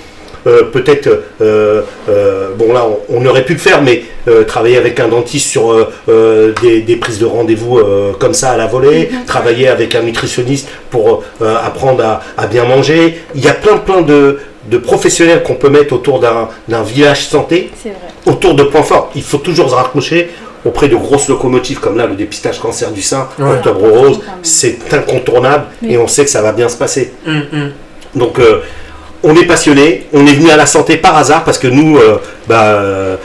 Euh, 0.47 0.63
peut-être, 0.63 1.07
euh, 1.41 1.81
euh, 2.09 2.49
bon 2.57 2.71
là 2.73 2.85
on, 3.09 3.17
on 3.21 3.25
aurait 3.25 3.43
pu 3.43 3.53
le 3.53 3.59
faire, 3.59 3.81
mais 3.81 4.03
euh, 4.27 4.43
travailler 4.43 4.77
avec 4.77 4.99
un 4.99 5.09
dentiste 5.09 5.47
sur 5.49 5.71
euh, 5.71 5.89
euh, 6.09 6.53
des, 6.61 6.81
des 6.81 6.95
prises 6.95 7.19
de 7.19 7.25
rendez-vous 7.25 7.77
euh, 7.79 8.13
comme 8.17 8.33
ça 8.33 8.51
à 8.51 8.57
la 8.57 8.67
volée, 8.67 9.09
travailler 9.25 9.67
avec 9.67 9.93
un 9.95 10.01
nutritionniste 10.03 10.69
pour 10.89 11.23
euh, 11.41 11.55
apprendre 11.63 12.03
à, 12.03 12.21
à 12.37 12.47
bien 12.47 12.63
manger. 12.65 13.19
Il 13.35 13.43
y 13.43 13.47
a 13.49 13.53
plein 13.53 13.77
plein 13.77 14.01
de, 14.01 14.39
de 14.71 14.77
professionnels 14.77 15.43
qu'on 15.43 15.55
peut 15.55 15.69
mettre 15.69 15.93
autour 15.93 16.19
d'un 16.19 16.47
d'un 16.69 16.83
village 16.83 17.25
santé, 17.27 17.69
autour 18.25 18.53
de 18.55 18.63
points 18.63 18.83
forts. 18.83 19.11
Il 19.15 19.23
faut 19.23 19.37
toujours 19.39 19.69
se 19.69 19.75
raccrocher 19.75 20.29
auprès 20.65 20.87
de 20.87 20.95
grosses 20.95 21.27
locomotives 21.29 21.79
comme 21.79 21.97
là 21.97 22.07
le 22.07 22.15
dépistage 22.15 22.59
cancer 22.59 22.91
du 22.91 23.01
sein, 23.01 23.27
Ouais. 23.39 23.51
Octobre 23.51 23.87
Rose, 23.89 24.19
c'est 24.43 24.77
incontournable 24.93 25.65
Oui. 25.81 25.93
et 25.93 25.97
on 25.97 26.07
sait 26.07 26.23
que 26.25 26.31
ça 26.31 26.41
va 26.41 26.51
bien 26.53 26.69
se 26.69 26.77
passer. 26.77 27.11
Hum, 27.27 27.43
hum. 27.53 27.71
Donc 28.15 28.39
euh, 28.39 28.61
on 29.23 29.35
est 29.35 29.45
passionné, 29.45 30.05
on 30.13 30.25
est 30.25 30.33
venu 30.33 30.49
à 30.49 30.57
la 30.57 30.65
santé 30.65 30.97
par 30.97 31.17
hasard 31.17 31.43
parce 31.43 31.57
que 31.57 31.67
nous, 31.67 31.97
euh, 31.97 32.17
bah, 32.47 32.63
euh, 32.65 33.15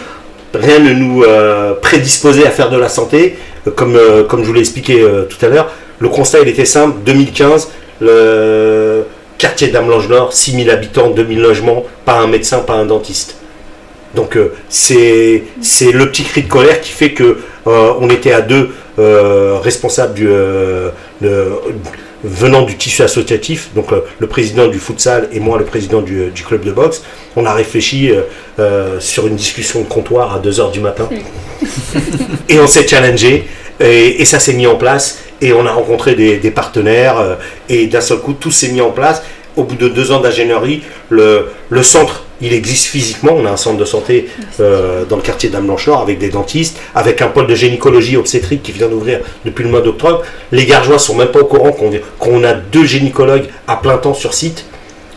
rien 0.55 0.79
ne 0.79 0.93
nous 0.93 1.23
euh, 1.23 1.75
prédisposait 1.75 2.47
à 2.47 2.51
faire 2.51 2.71
de 2.71 2.77
la 2.79 2.89
santé. 2.89 3.37
Comme, 3.77 3.97
je 3.97 4.37
vous 4.45 4.53
l'ai 4.53 4.61
expliqué 4.61 5.07
tout 5.31 5.47
à 5.47 5.49
l'heure, 5.49 5.71
le 6.01 6.09
constat 6.09 6.41
était 6.41 6.65
simple, 6.65 6.97
2015, 7.07 7.69
le 8.01 9.05
quartier 9.39 9.69
d'Amelange-Nord, 9.69 10.33
6000 10.33 10.69
habitants, 10.69 11.11
2000 11.11 11.41
logements, 11.41 11.85
pas 12.05 12.15
un 12.15 12.27
médecin, 12.27 12.59
pas 12.59 12.73
un 12.73 12.87
dentiste. 12.87 13.37
Donc 14.17 14.37
c'est 14.69 15.45
le 15.93 16.07
petit 16.11 16.25
cri 16.25 16.43
de 16.43 16.49
colère 16.49 16.81
qui 16.81 16.91
fait 16.91 17.13
que 17.13 17.39
on 17.67 18.11
était 18.11 18.33
à 18.33 18.41
deux 18.41 18.71
responsables 18.99 20.15
du, 20.15 20.27
de- 20.27 21.49
venant 22.25 22.63
du 22.63 22.77
tissu 22.77 23.03
associatif, 23.03 23.71
donc 23.75 23.93
euh, 23.93 24.01
le 24.19 24.27
président 24.27 24.69
du 24.69 24.79
futsal 24.79 25.29
et 25.33 25.41
moi 25.41 25.59
le 25.59 25.65
président 25.65 26.01
du, 26.01 26.31
du 26.31 26.45
club 26.45 26.65
de 26.65 26.73
boxe. 26.73 27.03
On 27.37 27.47
a 27.47 27.53
réfléchi 27.53 28.11
euh, 28.11 28.23
euh, 28.59 29.01
sur 29.01 29.27
une 29.27 29.37
discussion 29.37 29.81
de 29.81 29.87
comptoir 29.87 30.35
à 30.35 30.41
2h 30.41 30.71
du 30.73 30.81
matin 30.81 31.09
et 32.49 32.61
on 32.61 32.67
s'est 32.67 32.87
challengé 32.87 33.49
et, 33.81 34.23
et 34.23 34.25
ça 34.25 34.39
s'est 34.39 34.53
mis 34.55 34.67
en 34.67 34.77
place 34.77 35.19
et 35.41 35.53
on 35.53 35.67
a 35.67 35.73
rencontré 35.73 36.15
des, 36.15 36.37
des 36.39 36.51
partenaires 36.51 37.19
euh, 37.19 37.35
et 37.69 37.87
d'un 37.87 38.01
seul 38.01 38.19
coup 38.19 38.33
tout 38.33 38.51
s'est 38.53 38.69
mis 38.69 38.81
en 38.81 38.91
place. 38.91 39.23
Au 39.57 39.65
bout 39.65 39.75
de 39.77 39.89
deux 39.89 40.13
ans 40.13 40.21
d'ingénierie, 40.21 40.83
le, 41.11 41.49
le 41.69 41.83
centre 41.83 42.25
il 42.43 42.53
existe 42.53 42.87
physiquement. 42.87 43.33
On 43.35 43.47
a 43.47 43.51
un 43.51 43.57
centre 43.57 43.79
de 43.79 43.85
santé 43.85 44.29
euh, 44.61 45.05
dans 45.05 45.17
le 45.17 45.23
quartier 45.23 45.49
d'Ame-Blanchard 45.49 46.03
avec 46.03 46.19
des 46.19 46.29
dentistes, 46.29 46.79
avec 46.95 47.23
un 47.23 47.29
pôle 47.29 47.47
de 47.47 47.55
gynécologie 47.55 48.17
obstétrique 48.17 48.63
qui 48.63 48.73
vient 48.73 48.89
d'ouvrir 48.89 49.21
depuis 49.45 49.63
le 49.65 49.71
mois 49.71 49.81
d'octobre. 49.81 50.23
Les 50.51 50.67
Gargeois 50.67 50.99
sont 50.99 51.15
même 51.15 51.29
pas 51.29 51.41
au 51.41 51.47
courant 51.47 51.73
qu'on 51.73 51.91
qu'on 52.19 52.45
a 52.45 52.53
deux 52.53 52.85
gynécologues 52.85 53.47
à 53.67 53.77
plein 53.77 53.97
temps 53.97 54.15
sur 54.15 54.35
site 54.35 54.67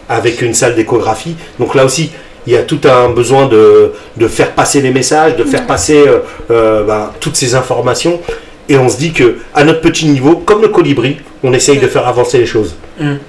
avec 0.08 0.42
une 0.42 0.54
salle 0.54 0.76
d'échographie. 0.76 1.36
Donc 1.60 1.76
là 1.76 1.84
aussi, 1.84 2.12
il 2.48 2.54
y 2.54 2.58
a 2.58 2.62
tout 2.62 2.82
un 2.86 3.10
besoin 3.10 3.48
de, 3.48 3.94
de 4.18 4.28
faire 4.28 4.52
passer 4.54 4.82
les 4.82 4.92
messages, 4.92 5.36
de 5.36 5.44
faire 5.44 5.66
passer 5.66 6.08
euh, 6.08 6.20
euh, 6.52 6.84
ben, 6.84 7.12
toutes 7.20 7.36
ces 7.36 7.56
informations. 7.56 8.22
Et 8.70 8.78
on 8.78 8.88
se 8.88 8.98
dit 8.98 9.14
que 9.14 9.38
à 9.54 9.64
notre 9.64 9.82
petit 9.82 10.08
niveau, 10.08 10.38
comme 10.38 10.62
le 10.62 10.70
colibri, 10.70 11.18
on 11.44 11.54
essaye 11.54 11.80
de 11.80 11.88
faire 11.88 12.08
avancer 12.08 12.38
les 12.38 12.46
choses. 12.46 12.76
Hum. 13.00 13.20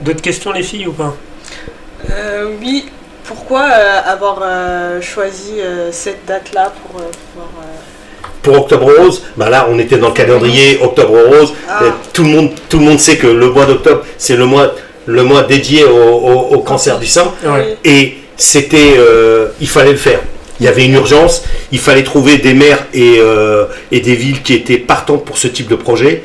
D'autres 0.00 0.22
questions 0.22 0.52
les 0.52 0.62
filles 0.62 0.88
ou 0.88 0.92
pas? 0.92 1.14
Euh, 2.10 2.50
oui, 2.60 2.86
pourquoi 3.24 3.62
euh, 3.62 4.00
avoir 4.06 4.40
euh, 4.42 5.00
choisi 5.00 5.60
euh, 5.60 5.90
cette 5.92 6.24
date-là 6.26 6.72
pour 6.82 7.00
euh, 7.00 7.04
pouvoir. 7.32 7.48
euh, 7.62 8.26
Pour 8.42 8.58
Octobre 8.62 8.90
Rose, 8.98 9.22
ben 9.36 9.48
là 9.48 9.66
on 9.70 9.78
était 9.78 9.96
dans 9.98 10.08
le 10.08 10.14
calendrier 10.14 10.78
Octobre 10.82 11.14
Rose. 11.32 11.52
Ah. 11.68 11.80
Tout, 12.12 12.22
le 12.24 12.28
monde, 12.28 12.50
tout 12.68 12.78
le 12.78 12.84
monde 12.84 13.00
sait 13.00 13.16
que 13.16 13.26
le 13.26 13.48
mois 13.50 13.64
d'octobre, 13.66 14.02
c'est 14.18 14.36
le 14.36 14.44
mois, 14.46 14.72
le 15.06 15.22
mois 15.22 15.42
dédié 15.44 15.84
au, 15.84 15.96
au- 15.96 16.54
au 16.54 16.58
cancer 16.60 16.98
du 16.98 17.06
sein. 17.06 17.32
Et 17.84 18.18
c'était, 18.36 18.94
euh, 18.98 19.48
il 19.60 19.68
fallait 19.68 19.92
le 19.92 19.96
faire. 19.98 20.20
Il 20.60 20.66
y 20.66 20.68
avait 20.68 20.84
une 20.84 20.94
urgence, 20.94 21.42
il 21.72 21.80
fallait 21.80 22.04
trouver 22.04 22.38
des 22.38 22.54
maires 22.54 22.86
et, 22.94 23.16
euh, 23.18 23.64
et 23.90 23.98
des 24.00 24.14
villes 24.14 24.40
qui 24.42 24.54
étaient 24.54 24.78
partantes 24.78 25.24
pour 25.24 25.36
ce 25.36 25.48
type 25.48 25.68
de 25.68 25.74
projet. 25.74 26.22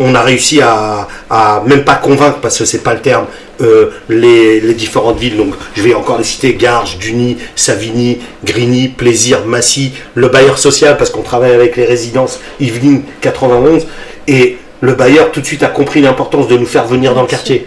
On 0.00 0.14
a 0.16 0.22
réussi 0.22 0.60
à, 0.60 1.06
à 1.30 1.62
même 1.64 1.84
pas 1.84 1.94
convaincre, 1.94 2.38
parce 2.42 2.58
que 2.58 2.64
c'est 2.64 2.82
pas 2.82 2.94
le 2.94 3.00
terme, 3.00 3.26
euh, 3.60 3.90
les, 4.08 4.60
les 4.60 4.74
différentes 4.74 5.18
villes. 5.20 5.36
Donc 5.36 5.54
je 5.74 5.82
vais 5.82 5.94
encore 5.94 6.18
les 6.18 6.24
citer 6.24 6.54
Garges, 6.54 6.98
Duny, 6.98 7.36
Savigny, 7.54 8.18
Grigny, 8.44 8.88
Plaisir, 8.88 9.44
Massy, 9.46 9.92
le 10.14 10.28
bailleur 10.28 10.58
social, 10.58 10.96
parce 10.96 11.10
qu'on 11.10 11.22
travaille 11.22 11.52
avec 11.52 11.76
les 11.76 11.84
résidences 11.84 12.40
Yvelines 12.60 13.02
91. 13.20 13.86
Et 14.26 14.58
le 14.80 14.94
bailleur 14.94 15.30
tout 15.30 15.40
de 15.40 15.46
suite 15.46 15.62
a 15.62 15.68
compris 15.68 16.00
l'importance 16.00 16.48
de 16.48 16.56
nous 16.56 16.66
faire 16.66 16.86
venir 16.86 17.14
dans 17.14 17.22
le 17.22 17.28
quartier. 17.28 17.66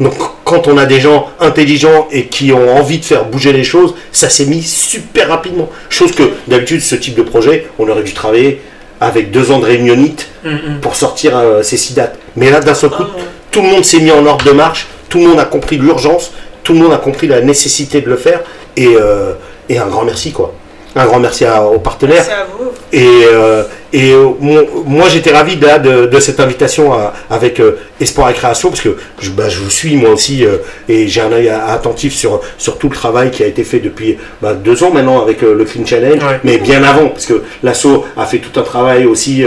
Donc 0.00 0.14
quand 0.44 0.68
on 0.68 0.78
a 0.78 0.86
des 0.86 1.00
gens 1.00 1.28
intelligents 1.40 2.06
et 2.12 2.26
qui 2.26 2.52
ont 2.52 2.76
envie 2.76 2.98
de 2.98 3.04
faire 3.04 3.24
bouger 3.24 3.52
les 3.52 3.64
choses, 3.64 3.94
ça 4.12 4.28
s'est 4.28 4.46
mis 4.46 4.62
super 4.62 5.28
rapidement. 5.28 5.68
Chose 5.90 6.12
que 6.12 6.22
d'habitude 6.46 6.80
ce 6.80 6.94
type 6.94 7.14
de 7.16 7.22
projet, 7.22 7.66
on 7.78 7.88
aurait 7.88 8.02
dû 8.04 8.14
travailler 8.14 8.62
avec 9.00 9.30
deux 9.30 9.50
ans 9.50 9.58
de 9.58 9.64
réunionite 9.66 10.28
Hum, 10.44 10.52
hum. 10.52 10.80
pour 10.80 10.94
sortir 10.94 11.36
euh, 11.36 11.62
ces 11.64 11.76
six 11.76 11.94
dates. 11.94 12.16
Mais 12.36 12.48
là 12.50 12.60
d'un 12.60 12.74
seul 12.74 12.90
coup, 12.90 13.02
Ah, 13.02 13.20
tout 13.50 13.60
le 13.60 13.68
monde 13.68 13.84
s'est 13.84 13.98
mis 13.98 14.12
en 14.12 14.24
ordre 14.24 14.44
de 14.44 14.52
marche, 14.52 14.86
tout 15.08 15.18
le 15.18 15.26
monde 15.26 15.40
a 15.40 15.44
compris 15.44 15.76
l'urgence, 15.78 16.30
tout 16.62 16.72
le 16.74 16.78
monde 16.78 16.92
a 16.92 16.98
compris 16.98 17.26
la 17.26 17.40
nécessité 17.40 18.00
de 18.00 18.08
le 18.08 18.16
faire 18.16 18.40
et, 18.76 18.86
euh, 18.94 19.32
et 19.68 19.78
un 19.78 19.86
grand 19.88 20.04
merci 20.04 20.30
quoi. 20.32 20.54
Un 20.94 21.06
grand 21.06 21.18
merci 21.18 21.44
à- 21.44 21.62
aux 21.64 21.80
partenaires. 21.80 22.24
Merci 22.26 22.30
à 22.30 22.46
vous. 22.56 22.70
Et, 22.92 23.06
euh, 23.26 23.64
et 23.92 24.12
euh, 24.12 24.28
mon- 24.40 24.66
moi 24.86 25.08
j'étais 25.08 25.30
ravi 25.32 25.56
de, 25.56 25.64
là, 25.66 25.78
de, 25.78 26.06
de 26.06 26.20
cette 26.20 26.40
invitation 26.40 26.92
à- 26.92 27.14
avec 27.30 27.58
euh, 27.60 27.78
Espoir 28.00 28.28
et 28.30 28.34
Création 28.34 28.68
parce 28.68 28.82
que 28.82 28.96
je, 29.20 29.30
bah, 29.30 29.48
je 29.48 29.60
vous 29.60 29.70
suis 29.70 29.96
moi 29.96 30.10
aussi 30.10 30.44
euh, 30.44 30.58
et 30.88 31.08
j'ai 31.08 31.20
un 31.22 31.32
œil 31.32 31.48
attentif 31.48 32.14
sur, 32.14 32.40
sur 32.58 32.76
tout 32.78 32.88
le 32.90 32.94
travail 32.94 33.30
qui 33.30 33.42
a 33.42 33.46
été 33.46 33.64
fait 33.64 33.78
depuis 33.80 34.18
bah, 34.42 34.52
deux 34.54 34.82
ans 34.84 34.90
maintenant 34.90 35.22
avec 35.22 35.42
euh, 35.42 35.54
le 35.54 35.64
Clean 35.64 35.86
Challenge, 35.86 36.22
Ouais. 36.22 36.40
mais 36.44 36.58
bien 36.58 36.82
avant 36.84 37.08
parce 37.08 37.26
que 37.26 37.42
l'ASSO 37.62 38.04
a 38.16 38.26
fait 38.26 38.38
tout 38.38 38.58
un 38.60 38.62
travail 38.62 39.06
aussi 39.06 39.44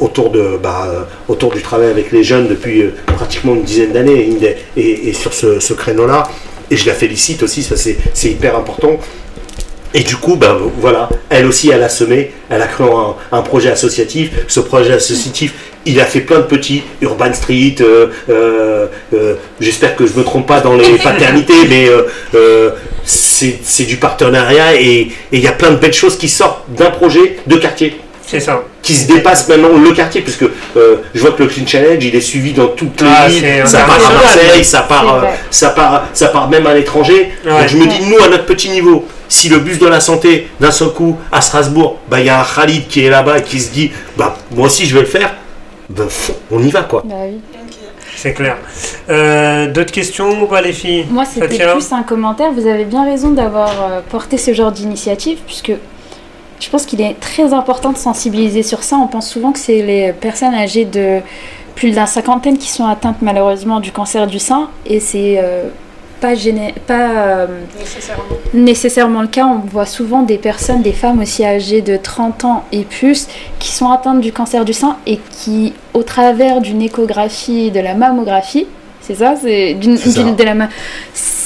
autour, 0.00 0.30
de, 0.30 0.58
bah, 0.62 1.06
autour 1.28 1.52
du 1.52 1.62
travail 1.62 1.90
avec 1.90 2.12
les 2.12 2.22
jeunes 2.22 2.48
depuis 2.48 2.84
pratiquement 3.06 3.54
une 3.54 3.62
dizaine 3.62 3.92
d'années 3.92 4.36
et, 4.76 5.12
sur 5.12 5.32
ce, 5.34 5.60
ce 5.60 5.72
créneau-là. 5.74 6.24
Et 6.70 6.76
je 6.76 6.86
la 6.86 6.94
félicite 6.94 7.42
aussi, 7.42 7.62
ça 7.62 7.76
c'est 7.76 8.28
hyper 8.30 8.56
important. 8.56 8.98
Et 9.98 10.02
du 10.04 10.14
coup, 10.14 10.36
ben 10.36 10.56
voilà, 10.78 11.08
elle 11.28 11.44
aussi, 11.46 11.70
elle 11.70 11.82
a 11.82 11.88
semé, 11.88 12.30
elle 12.48 12.62
a 12.62 12.68
créé 12.68 12.86
un, 12.86 13.36
un 13.36 13.42
projet 13.42 13.70
associatif. 13.70 14.30
Ce 14.46 14.60
projet 14.60 14.92
associatif, 14.92 15.52
il 15.86 15.98
a 15.98 16.04
fait 16.04 16.20
plein 16.20 16.36
de 16.36 16.42
petits, 16.44 16.84
Urban 17.00 17.32
Street. 17.34 17.74
euh, 17.80 18.06
euh, 18.30 18.86
euh, 19.12 19.34
J'espère 19.60 19.96
que 19.96 20.06
je 20.06 20.12
me 20.12 20.22
trompe 20.22 20.46
pas 20.46 20.60
dans 20.60 20.74
les 20.76 20.98
paternités, 21.02 21.66
mais 21.68 21.88
c'est 23.04 23.84
du 23.86 23.96
partenariat 23.96 24.74
et 24.80 25.08
il 25.32 25.40
y 25.40 25.48
a 25.48 25.52
plein 25.52 25.70
de 25.72 25.76
belles 25.76 25.92
choses 25.92 26.16
qui 26.16 26.28
sortent 26.28 26.62
d'un 26.68 26.90
projet 26.90 27.38
de 27.48 27.56
quartier 27.56 27.98
C'est 28.24 28.38
ça. 28.38 28.62
qui 28.82 28.94
se 28.94 29.08
dépasse 29.08 29.48
maintenant 29.48 29.70
le 29.76 29.90
quartier, 29.92 30.20
puisque 30.20 30.44
je 30.76 31.20
vois 31.20 31.32
que 31.32 31.42
le 31.42 31.48
Clean 31.48 31.66
Challenge, 31.66 32.04
il 32.04 32.14
est 32.14 32.20
suivi 32.20 32.52
dans 32.52 32.68
toutes 32.68 33.00
les 33.00 33.08
Ah, 33.08 33.66
ça 33.66 33.80
part 33.80 33.98
à. 34.10 34.12
Marseille, 34.12 34.64
ça 34.64 34.82
part, 34.82 35.24
ça 35.50 35.70
part, 35.70 36.06
ça 36.12 36.28
part 36.28 36.48
même 36.48 36.66
à 36.68 36.74
l'étranger. 36.74 37.30
Ouais. 37.44 37.50
Donc 37.50 37.68
je 37.68 37.76
me 37.78 37.86
dis, 37.86 38.00
nous, 38.08 38.18
à 38.22 38.28
notre 38.28 38.46
petit 38.46 38.68
niveau, 38.70 39.04
si 39.28 39.48
le 39.48 39.58
bus 39.58 39.78
de 39.78 39.86
la 39.86 40.00
santé, 40.00 40.48
d'un 40.58 40.70
seul 40.70 40.90
coup, 40.90 41.16
à 41.30 41.40
Strasbourg, 41.40 41.98
bah, 42.08 42.20
il 42.20 42.26
y 42.26 42.28
a 42.28 42.40
un 42.40 42.44
Khalid 42.44 42.88
qui 42.88 43.04
est 43.04 43.10
là-bas 43.10 43.38
et 43.38 43.42
qui 43.42 43.60
se 43.60 43.70
dit, 43.70 43.90
bah, 44.16 44.36
moi 44.50 44.66
aussi, 44.66 44.86
je 44.86 44.94
vais 44.94 45.02
le 45.02 45.06
faire, 45.06 45.34
bah, 45.88 46.04
on 46.50 46.62
y 46.62 46.70
va, 46.70 46.82
quoi. 46.82 47.02
Bah 47.04 47.14
oui. 47.26 47.40
Ok. 47.54 47.76
C'est 48.16 48.32
clair. 48.32 48.56
Euh, 49.08 49.70
D'autres 49.70 49.92
questions 49.92 50.42
ou 50.42 50.46
pas 50.46 50.60
les 50.60 50.72
filles? 50.72 51.06
Moi, 51.10 51.24
c'était 51.24 51.46
plus 51.46 51.92
un 51.92 52.02
commentaire. 52.02 52.50
Vous 52.52 52.66
avez 52.66 52.84
bien 52.84 53.04
raison 53.04 53.30
d'avoir 53.30 53.70
euh, 53.70 54.00
porté 54.08 54.38
ce 54.38 54.52
genre 54.52 54.72
d'initiative, 54.72 55.38
puisque 55.46 55.72
je 56.58 56.70
pense 56.70 56.84
qu'il 56.84 57.00
est 57.00 57.14
très 57.20 57.52
important 57.52 57.92
de 57.92 57.98
sensibiliser 57.98 58.64
sur 58.64 58.82
ça. 58.82 58.96
On 58.96 59.06
pense 59.06 59.30
souvent 59.30 59.52
que 59.52 59.60
c'est 59.60 59.82
les 59.82 60.12
personnes 60.12 60.54
âgées 60.54 60.84
de 60.84 61.20
plus 61.76 61.92
la 61.92 62.06
cinquantaine 62.06 62.58
qui 62.58 62.68
sont 62.68 62.86
atteintes 62.86 63.18
malheureusement 63.22 63.78
du 63.78 63.92
cancer 63.92 64.26
du 64.26 64.40
sein, 64.40 64.68
et 64.84 64.98
c'est 64.98 65.36
euh, 65.38 65.68
pas, 66.20 66.34
gêné, 66.34 66.74
pas 66.86 67.46
nécessairement. 68.52 69.22
le 69.22 69.28
cas. 69.28 69.46
On 69.46 69.58
voit 69.58 69.86
souvent 69.86 70.22
des 70.22 70.38
personnes, 70.38 70.82
des 70.82 70.92
femmes 70.92 71.20
aussi 71.20 71.44
âgées 71.44 71.80
de 71.80 71.96
30 71.96 72.44
ans 72.44 72.64
et 72.72 72.82
plus, 72.82 73.28
qui 73.58 73.70
sont 73.70 73.90
atteintes 73.90 74.20
du 74.20 74.32
cancer 74.32 74.64
du 74.64 74.72
sein 74.72 74.96
et 75.06 75.18
qui, 75.30 75.74
au 75.94 76.02
travers 76.02 76.60
d'une 76.60 76.82
échographie, 76.82 77.70
de 77.70 77.80
la 77.80 77.94
mammographie, 77.94 78.66
c'est 79.00 79.14
ça, 79.14 79.34
c'est 79.40 79.74
d'une, 79.74 79.96
de 79.96 80.42
la 80.42 80.54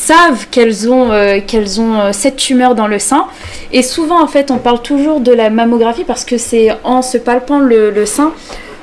savent 0.03 0.49
qu'elles 0.51 0.91
ont, 0.91 1.13
euh, 1.13 1.39
qu'elles 1.47 1.81
ont 1.81 1.95
euh, 1.95 2.13
cette 2.13 2.37
tumeur 2.37 2.75
dans 2.75 2.89
le 2.89 2.99
sein. 2.99 3.27
Et 3.73 3.83
souvent, 3.83 4.21
en 4.21 4.27
fait, 4.27 4.51
on 4.51 4.59
parle 4.59 4.83
toujours 4.83 5.21
de 5.21 5.33
la 5.33 5.49
mammographie 5.49 6.05
parce 6.05 6.25
que 6.25 6.39
c'est 6.39 6.71
en 6.83 7.03
se 7.03 7.19
palpant 7.19 7.61
le, 7.61 8.05
sein 8.05 8.33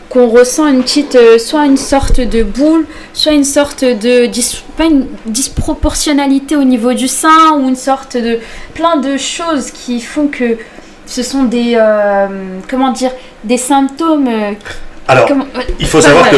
qu'on 0.10 0.28
ressent 0.28 0.68
une 0.68 0.82
petite, 0.82 1.16
euh, 1.16 1.38
soit 1.38 1.66
une 1.66 1.78
sorte 1.78 2.20
de 2.20 2.43
boule, 2.43 2.86
soit 3.14 3.34
une 3.34 3.43
sorte 3.43 3.84
de, 3.84 4.28
pas 4.76 4.86
une 4.86 5.07
disproportionnalité 5.26 6.55
au 6.55 6.64
niveau 6.64 6.93
du 6.93 7.07
sein, 7.07 7.53
ou 7.57 7.70
une 7.70 7.76
sorte 7.76 8.18
de, 8.18 8.39
plein 8.74 8.97
de 8.97 9.18
choses 9.18 9.72
qui 9.72 10.01
font 10.01 10.28
que 10.28 10.57
ce 11.05 11.24
sont 11.24 11.43
des, 11.43 11.76
comment 12.70 12.91
dire, 12.91 13.12
des 13.43 13.57
symptômes 13.57 14.30
alors, 15.10 15.28
il 15.80 15.88
faut, 15.88 16.01
savoir, 16.01 16.30
que 16.30 16.36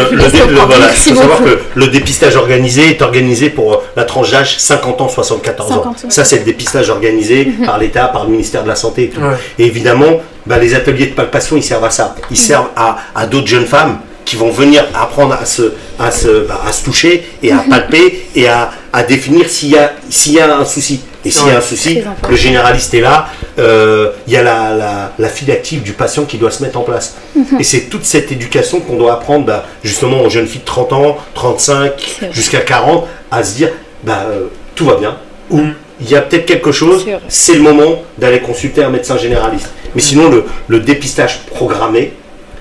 le, 1.75 1.87
dépistage 1.87 2.37
organisé 2.37 2.91
est 2.91 3.01
organisé 3.01 3.49
pour 3.49 3.83
la 3.97 4.05
tranche 4.05 4.31
d'âge 4.31 4.57
50 4.59 5.01
ans, 5.01 5.09
74 5.09 5.71
ans. 5.73 5.93
Ça, 6.07 6.23
c'est 6.23 6.37
le 6.37 6.45
dépistage 6.45 6.89
organisé 6.89 7.45
mhm. 7.45 7.65
par 7.65 7.77
l'État, 7.77 8.05
par 8.05 8.23
le 8.23 8.31
ministère 8.31 8.63
de 8.63 8.69
la 8.69 8.75
Santé 8.75 9.03
et 9.03 9.09
tout. 9.09 9.19
Et 9.59 9.65
évidemment, 9.65 10.21
bah, 10.45 10.57
les 10.57 10.73
ateliers 10.73 11.07
de 11.07 11.13
palpation, 11.13 11.57
ils 11.57 11.63
servent 11.63 11.83
à 11.83 11.89
ça. 11.89 12.15
Ils 12.29 12.37
mhm. 12.37 12.37
servent 12.37 12.69
à, 12.77 13.25
d'autres 13.27 13.47
jeunes 13.47 13.65
femmes 13.65 13.99
qui 14.23 14.37
vont 14.37 14.51
venir 14.51 14.85
apprendre 14.93 15.33
à 15.33 15.43
se, 15.45 15.73
à 15.99 16.09
se, 16.09 16.47
bah, 16.47 16.61
à 16.65 16.71
se 16.71 16.85
toucher 16.85 17.25
et 17.43 17.51
à 17.51 17.55
mhm. 17.55 17.69
palper 17.69 18.25
et 18.37 18.47
à, 18.47 18.71
définir 19.05 19.49
s'il 19.49 19.71
y, 19.71 19.77
a, 19.77 19.91
s'il 20.09 20.33
y 20.33 20.39
a 20.39 20.57
un 20.57 20.63
souci. 20.63 21.01
Et 21.23 21.31
s'il 21.31 21.47
y 21.47 21.51
a 21.51 21.57
un 21.57 21.61
souci, 21.61 22.01
le 22.29 22.35
généraliste 22.35 22.93
est 22.93 23.01
là, 23.01 23.27
euh, 23.59 24.11
il 24.27 24.33
y 24.33 24.37
a 24.37 24.43
la, 24.43 25.11
la, 25.17 25.29
file 25.29 25.51
active 25.51 25.83
du 25.83 25.93
patient 25.93 26.25
qui 26.25 26.37
doit 26.37 26.51
se 26.51 26.63
mettre 26.63 26.79
en 26.79 26.83
place. 26.83 27.15
Mhm. 27.35 27.59
Et 27.59 27.63
c'est 27.63 27.81
toute 27.81 28.05
cette 28.05 28.31
éducation 28.31 28.79
qu'on 28.79 28.97
doit 28.97 29.13
apprendre 29.13 29.45
bah, 29.45 29.65
justement 29.83 30.21
aux 30.21 30.29
jeunes 30.29 30.47
filles 30.47 30.61
de 30.61 30.65
30 30.65 30.93
ans, 30.93 31.17
35, 31.35 31.91
jusqu'à 32.31 32.61
40, 32.61 33.07
à 33.29 33.43
se 33.43 33.55
dire 33.55 33.69
bah, 34.03 34.25
euh, 34.29 34.47
tout 34.73 34.85
va 34.85 34.95
bien, 34.95 35.17
ou 35.49 35.57
mhm. 35.57 35.73
il 36.01 36.09
y 36.09 36.15
a 36.15 36.21
peut-être 36.21 36.45
quelque 36.45 36.71
chose, 36.71 37.05
c'est 37.27 37.53
le 37.53 37.61
moment 37.61 38.01
d'aller 38.17 38.39
consulter 38.39 38.83
un 38.83 38.89
médecin 38.89 39.17
généraliste. 39.17 39.69
Mais 39.93 40.01
sinon, 40.01 40.29
le, 40.29 40.45
le 40.67 40.79
dépistage 40.79 41.41
programmé 41.53 42.13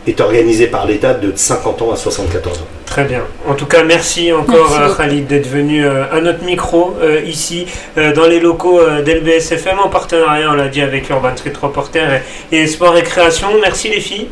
est 0.06 0.20
organisé 0.20 0.66
par 0.66 0.86
l'État 0.86 1.14
de 1.14 1.32
50 1.34 1.82
ans 1.82 1.92
à 1.92 1.96
74 1.96 2.58
ans. 2.58 2.66
Très 2.90 3.04
bien. 3.04 3.22
En 3.46 3.54
tout 3.54 3.66
cas, 3.66 3.84
merci 3.84 4.32
encore 4.32 4.76
euh, 4.76 4.92
Khalid 4.92 5.28
d'être 5.28 5.46
venu 5.46 5.86
euh, 5.86 6.12
à 6.12 6.20
notre 6.20 6.42
micro 6.42 6.96
euh, 7.00 7.20
ici 7.24 7.64
dans 7.96 8.26
les 8.26 8.40
locaux 8.40 8.80
d'LBSFM 9.04 9.78
en 9.78 9.88
partenariat, 9.88 10.50
on 10.50 10.54
l'a 10.54 10.66
dit, 10.66 10.82
avec 10.82 11.08
Urban 11.08 11.36
Street 11.36 11.52
Reporter 11.62 12.20
et, 12.50 12.66
Sport 12.66 12.96
et 12.96 13.04
Création. 13.04 13.48
Merci 13.60 13.90
les 13.90 14.00
filles 14.00 14.28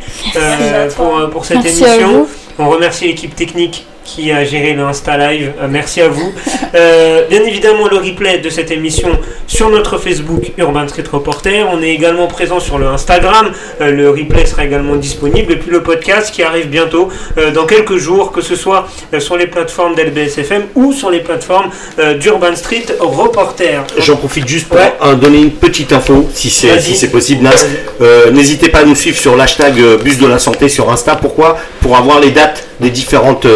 pour, 0.97 1.31
pour 1.31 1.45
cette 1.45 1.65
émission. 1.65 2.27
On 2.59 2.69
remercie 2.69 3.07
l'équipe 3.07 3.35
technique 3.37 3.87
qui 4.09 4.33
a 4.33 4.45
géré 4.45 4.73
le 4.73 4.83
Insta 4.85 5.19
Live. 5.19 5.53
Euh, 5.61 5.67
merci 5.69 6.01
à 6.01 6.09
vous. 6.09 6.33
Euh, 6.75 7.27
bien 7.29 7.43
évidemment, 7.43 7.89
le 7.89 7.97
replay 7.97 8.39
de 8.39 8.49
cette 8.49 8.71
émission 8.71 9.11
sur 9.47 9.69
notre 9.69 9.99
Facebook 9.99 10.53
Urban 10.57 10.89
Street 10.89 11.05
Reporter. 11.11 11.67
On 11.71 11.83
est 11.83 11.91
également 11.91 12.27
présent 12.27 12.59
sur 12.59 12.79
le 12.79 12.87
Instagram. 12.87 13.51
Euh, 13.81 13.91
le 13.91 14.11
replay 14.11 14.47
sera 14.47 14.65
également 14.65 14.97
disponible. 14.97 15.53
Et 15.53 15.57
puis 15.57 15.71
le 15.71 15.83
podcast 15.83 16.35
qui 16.35 16.43
arrive 16.43 16.69
bientôt 16.69 17.09
dans 17.55 17.67
quelques 17.67 17.97
jours, 17.97 18.33
que 18.33 18.41
ce 18.41 18.57
soit 18.57 18.89
sur 19.19 19.37
les 19.37 19.47
plateformes 19.47 19.95
d'LBSFM 19.95 20.63
ou 20.75 20.93
sur 20.93 21.11
les 21.11 21.21
plateformes 21.21 21.71
d'Urban 22.21 22.55
Street 22.55 22.87
Reporter. 23.01 23.85
J'en 23.99 24.17
profite 24.17 24.47
juste 24.47 24.69
pour 24.69 24.79
donner 25.17 25.39
une 25.39 25.53
petite 25.53 25.93
info, 25.93 26.29
si 26.33 26.51
c'est 26.51 26.81
si 26.81 27.09
possible, 27.09 27.43
Nas. 27.43 27.65
N'hésitez 28.33 28.69
pas 28.69 28.81
à 28.81 28.85
nous 28.85 28.95
suivre 28.95 29.19
sur 29.19 29.37
l'hashtag 29.37 29.75
Bus 30.03 30.19
de 30.19 30.27
la 30.27 30.39
Santé 30.39 30.69
sur 30.69 30.91
Insta. 30.91 31.17
Pourquoi? 31.17 31.59
Pour 31.81 31.97
avoir 31.97 32.21
les 32.21 32.31
dates 32.31 32.65
des 32.81 32.91
différentes, 32.91 33.47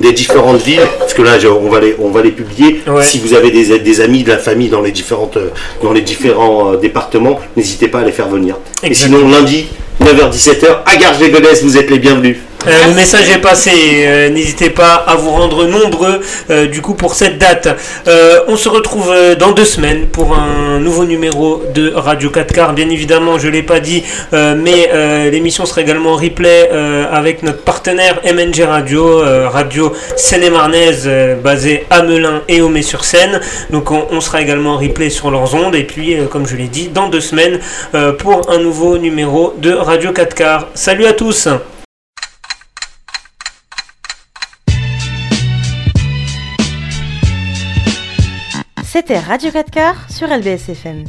des 0.00 0.12
différentes 0.12 0.62
villes, 0.62 0.86
parce 0.98 1.14
que 1.14 1.22
là 1.22 1.36
on 1.50 1.68
va 1.70 1.80
les, 1.80 1.96
on 1.98 2.10
va 2.10 2.22
les 2.22 2.30
publier. 2.30 2.82
Si 3.02 3.18
vous 3.18 3.34
avez 3.34 3.50
des, 3.50 3.78
des, 3.78 4.00
amis, 4.00 4.22
de 4.22 4.30
la 4.30 4.38
famille 4.38 4.68
dans 4.68 4.82
les, 4.82 4.92
différentes, 4.92 5.36
euh, 5.36 5.50
dans 5.82 5.92
les 5.92 6.02
différents 6.02 6.72
euh, 6.72 6.76
départements, 6.76 7.40
n'hésitez 7.56 7.88
pas 7.88 8.00
à 8.00 8.04
les 8.04 8.12
faire 8.12 8.28
venir. 8.28 8.56
Et 8.82 8.94
sinon 8.94 9.28
lundi, 9.28 9.66
9h-17h, 10.02 10.82
à 10.84 10.96
Garges 10.96 11.20
les 11.20 11.30
vous 11.30 11.76
êtes 11.78 11.90
les 11.90 11.98
bienvenus. 11.98 12.36
Euh, 12.66 12.88
le 12.88 12.94
message 12.94 13.30
est 13.30 13.38
passé. 13.38 13.70
Euh, 14.06 14.28
n'hésitez 14.28 14.70
pas 14.70 14.94
à 14.94 15.14
vous 15.14 15.30
rendre 15.30 15.66
nombreux 15.66 16.20
euh, 16.50 16.66
du 16.66 16.82
coup 16.82 16.94
pour 16.94 17.14
cette 17.14 17.38
date. 17.38 17.68
on 18.48 18.56
se 18.56 18.68
retrouve 18.68 19.14
dans 19.38 19.52
deux 19.52 19.64
semaines 19.64 20.06
pour 20.06 20.36
un 20.36 20.80
nouveau 20.80 21.04
numéro 21.04 21.62
de 21.74 21.92
Radio 21.94 22.30
4 22.30 22.52
car 22.52 22.72
Bien 22.72 22.90
évidemment, 22.90 23.38
je 23.38 23.46
ne 23.46 23.52
l'ai 23.52 23.62
pas 23.62 23.80
dit, 23.80 24.02
mais 24.32 24.90
l'émission 25.30 25.64
sera 25.64 25.80
également 25.80 26.12
en 26.12 26.16
replay 26.16 26.68
avec 27.10 27.42
notre 27.42 27.62
partenaire 27.62 28.20
MNG 28.24 28.62
Radio, 28.66 29.22
Radio 29.50 29.92
Seine-et-Marnaise 30.16 31.08
basée 31.42 31.86
à 31.90 32.02
Melun 32.02 32.42
et 32.48 32.60
au 32.60 32.70
sur 32.82 33.04
seine 33.04 33.40
Donc 33.70 33.90
on, 33.90 34.06
on, 34.10 34.20
sera 34.20 34.42
également 34.42 34.74
en 34.74 34.78
replay 34.78 35.10
sur 35.10 35.30
leurs 35.30 35.54
ondes. 35.54 35.74
Et 35.74 35.84
puis, 35.84 36.16
comme 36.30 36.46
je 36.46 36.56
l'ai 36.56 36.68
dit, 36.68 36.88
dans 36.88 37.08
deux 37.08 37.20
semaines 37.20 37.60
pour 38.18 38.50
un 38.50 38.58
nouveau 38.58 38.98
numéro 38.98 39.54
de 39.58 39.72
Radio 39.72 40.12
4 40.12 40.34
car 40.34 40.68
Salut 40.74 41.06
à 41.06 41.12
tous 41.12 41.48
C'était 48.96 49.18
Radio 49.18 49.50
4 49.50 49.70
quarts 49.70 50.10
sur 50.10 50.26
LBSFM. 50.26 51.04